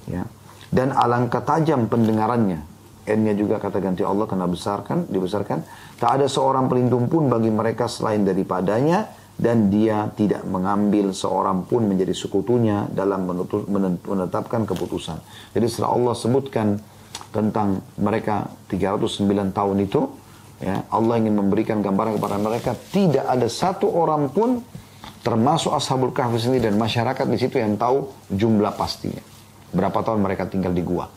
ya 0.08 0.22
dan 0.70 0.94
alangkah 0.94 1.42
tajam 1.42 1.90
pendengarannya 1.90 2.62
N-nya 3.02 3.34
juga 3.34 3.58
kata 3.58 3.82
ganti 3.82 4.06
Allah 4.06 4.30
kena 4.30 4.46
besarkan 4.46 5.10
dibesarkan 5.10 5.66
tak 5.98 6.22
ada 6.22 6.26
seorang 6.30 6.70
pelindung 6.70 7.10
pun 7.10 7.26
bagi 7.26 7.50
mereka 7.50 7.90
selain 7.90 8.22
daripadanya 8.22 9.10
dan 9.42 9.72
dia 9.72 10.06
tidak 10.14 10.46
mengambil 10.46 11.10
seorang 11.10 11.66
pun 11.66 11.88
menjadi 11.88 12.14
sekutunya 12.14 12.86
dalam 12.92 13.26
menetapkan 14.06 14.68
keputusan. 14.68 15.18
Jadi 15.50 15.66
setelah 15.66 15.98
Allah 15.98 16.14
sebutkan 16.14 16.78
tentang 17.32 17.80
mereka 17.96 18.52
309 18.68 19.50
tahun 19.50 19.76
itu, 19.82 20.00
Ya, 20.62 20.86
Allah 20.94 21.18
ingin 21.18 21.34
memberikan 21.34 21.82
gambaran 21.82 22.22
kepada 22.22 22.38
mereka 22.38 22.78
tidak 22.94 23.26
ada 23.26 23.50
satu 23.50 23.90
orang 23.90 24.30
pun 24.30 24.62
termasuk 25.26 25.74
ashabul 25.74 26.14
kahfi 26.14 26.38
sendiri 26.38 26.70
dan 26.70 26.78
masyarakat 26.78 27.26
di 27.26 27.38
situ 27.38 27.58
yang 27.58 27.74
tahu 27.74 28.06
jumlah 28.30 28.70
pastinya. 28.78 29.18
Berapa 29.74 30.06
tahun 30.06 30.22
mereka 30.22 30.46
tinggal 30.46 30.70
di 30.70 30.86
gua. 30.86 31.10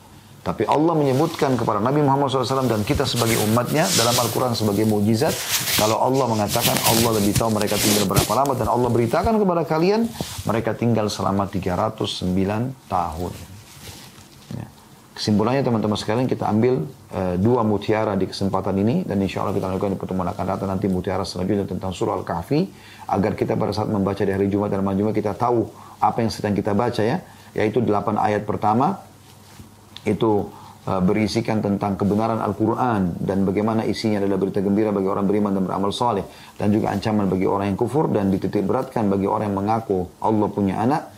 Tapi 0.46 0.62
Allah 0.70 0.94
menyebutkan 0.94 1.58
kepada 1.58 1.82
Nabi 1.82 2.06
Muhammad 2.06 2.30
SAW 2.30 2.70
dan 2.70 2.86
kita 2.86 3.02
sebagai 3.06 3.38
umatnya 3.50 3.90
dalam 3.98 4.14
Al-Quran 4.14 4.54
sebagai 4.54 4.86
mujizat. 4.86 5.34
Kalau 5.78 5.98
Allah 5.98 6.26
mengatakan 6.30 6.78
Allah 6.86 7.18
lebih 7.18 7.34
tahu 7.34 7.50
mereka 7.50 7.82
tinggal 7.82 8.06
berapa 8.06 8.30
lama. 8.30 8.54
Dan 8.54 8.70
Allah 8.70 8.90
beritakan 8.94 9.42
kepada 9.42 9.66
kalian 9.66 10.06
mereka 10.46 10.78
tinggal 10.78 11.10
selama 11.10 11.50
309 11.50 12.30
tahun. 12.86 13.34
Kesimpulannya 15.16 15.64
teman-teman 15.64 15.96
sekalian 15.96 16.28
kita 16.28 16.44
ambil 16.44 16.84
uh, 17.16 17.36
dua 17.40 17.64
mutiara 17.64 18.14
di 18.20 18.28
kesempatan 18.28 18.76
ini 18.76 19.08
dan 19.08 19.18
insya 19.24 19.42
Allah 19.42 19.56
kita 19.56 19.72
lakukan 19.72 19.96
di 19.96 20.00
pertemuan 20.00 20.28
akan 20.36 20.46
datang 20.46 20.70
nanti 20.70 20.92
mutiara 20.92 21.24
selanjutnya 21.24 21.64
tentang 21.64 21.96
surah 21.96 22.20
Al-Kahfi 22.20 22.68
agar 23.08 23.32
kita 23.34 23.56
pada 23.56 23.72
saat 23.72 23.88
membaca 23.88 24.20
di 24.20 24.32
hari 24.36 24.52
Jumat 24.52 24.76
dan 24.76 24.84
malam 24.84 25.00
Jumat 25.00 25.16
kita 25.16 25.32
tahu 25.34 25.66
apa 26.04 26.18
yang 26.20 26.30
sedang 26.30 26.54
kita 26.54 26.76
baca 26.76 27.02
ya 27.02 27.24
yaitu 27.56 27.80
delapan 27.80 28.20
ayat 28.20 28.44
pertama. 28.44 29.00
Itu 30.06 30.54
uh, 30.86 31.02
berisikan 31.02 31.66
tentang 31.66 31.98
kebenaran 31.98 32.38
Al-Quran 32.38 33.18
dan 33.18 33.42
bagaimana 33.42 33.82
isinya 33.90 34.22
adalah 34.22 34.38
berita 34.38 34.62
gembira 34.62 34.94
bagi 34.94 35.10
orang 35.10 35.26
beriman 35.26 35.58
dan 35.58 35.64
beramal 35.66 35.90
soleh 35.90 36.22
dan 36.62 36.70
juga 36.70 36.94
ancaman 36.94 37.26
bagi 37.26 37.50
orang 37.50 37.74
yang 37.74 37.80
kufur 37.80 38.06
dan 38.14 38.30
dititik 38.30 38.62
beratkan 38.70 39.10
bagi 39.10 39.26
orang 39.26 39.50
yang 39.50 39.58
mengaku 39.58 40.06
Allah 40.22 40.48
punya 40.52 40.78
anak. 40.78 41.10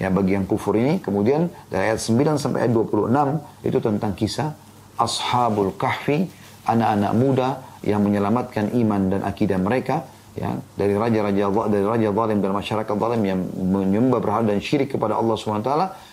Ya 0.00 0.08
bagi 0.08 0.32
yang 0.32 0.48
kufur 0.48 0.80
ini 0.80 0.96
kemudian 1.04 1.52
dari 1.68 1.92
ayat 1.92 2.00
9 2.00 2.40
sampai 2.40 2.64
ayat 2.64 2.72
26 2.72 3.68
itu 3.68 3.78
tentang 3.84 4.16
kisah 4.16 4.56
ashabul 5.00 5.72
kahfi 5.80 6.28
anak-anak 6.68 7.12
muda 7.16 7.48
yang 7.80 8.04
menyelamatkan 8.04 8.76
iman 8.76 9.08
dan 9.08 9.20
akidah 9.24 9.56
mereka 9.56 10.04
ya 10.36 10.54
dari 10.78 10.94
raja-raja 10.94 11.48
dari 11.66 11.86
raja 11.86 12.08
zalim 12.12 12.38
dan 12.38 12.52
masyarakat 12.54 12.94
zalim 12.94 13.22
yang 13.24 13.40
menyembah 13.50 14.20
berhala 14.22 14.54
dan 14.54 14.60
syirik 14.62 14.94
kepada 14.94 15.18
Allah 15.18 15.34
SWT 15.34 15.72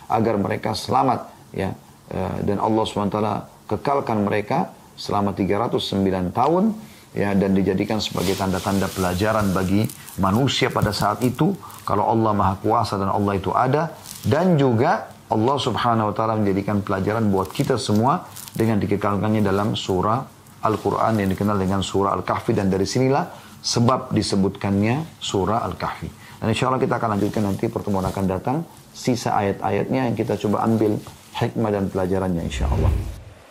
agar 0.09 0.35
mereka 0.41 0.73
selamat 0.73 1.29
ya 1.53 1.75
eh, 2.09 2.35
dan 2.47 2.57
Allah 2.57 2.83
SWT 2.87 3.19
kekalkan 3.67 4.25
mereka 4.25 4.71
selama 4.97 5.35
309 5.37 6.33
tahun 6.33 6.73
ya 7.13 7.37
dan 7.37 7.53
dijadikan 7.53 8.01
sebagai 8.01 8.33
tanda-tanda 8.33 8.89
pelajaran 8.89 9.53
bagi 9.53 9.85
manusia 10.17 10.73
pada 10.73 10.89
saat 10.89 11.21
itu 11.21 11.53
kalau 11.85 12.09
Allah 12.09 12.33
Maha 12.33 12.55
Kuasa 12.57 12.97
dan 12.97 13.13
Allah 13.13 13.37
itu 13.37 13.53
ada 13.53 13.93
dan 14.25 14.57
juga 14.57 15.16
Allah 15.27 15.57
Subhanahu 15.59 16.11
wa 16.11 16.13
taala 16.15 16.39
menjadikan 16.39 16.79
pelajaran 16.79 17.27
buat 17.27 17.51
kita 17.51 17.75
semua 17.75 18.23
dengan 18.55 18.79
dikekalkannya 18.79 19.43
dalam 19.43 19.75
surah 19.75 20.23
Al-Quran 20.63 21.19
yang 21.19 21.29
dikenal 21.35 21.59
dengan 21.59 21.83
surah 21.83 22.15
Al-Kahfi 22.15 22.55
dan 22.55 22.71
dari 22.71 22.87
sinilah 22.87 23.27
sebab 23.59 24.15
disebutkannya 24.15 25.19
surah 25.19 25.67
Al-Kahfi. 25.67 26.07
Dan 26.39 26.47
insya 26.53 26.71
Allah 26.71 26.79
kita 26.79 26.95
akan 26.95 27.19
lanjutkan 27.19 27.43
nanti 27.43 27.67
pertemuan 27.67 28.07
akan 28.07 28.23
datang 28.23 28.57
sisa 28.95 29.35
ayat-ayatnya 29.35 30.07
yang 30.07 30.15
kita 30.15 30.39
coba 30.39 30.63
ambil 30.63 30.95
hikmah 31.35 31.71
dan 31.75 31.91
pelajarannya 31.91 32.47
insya 32.47 32.71
Allah. 32.71 33.16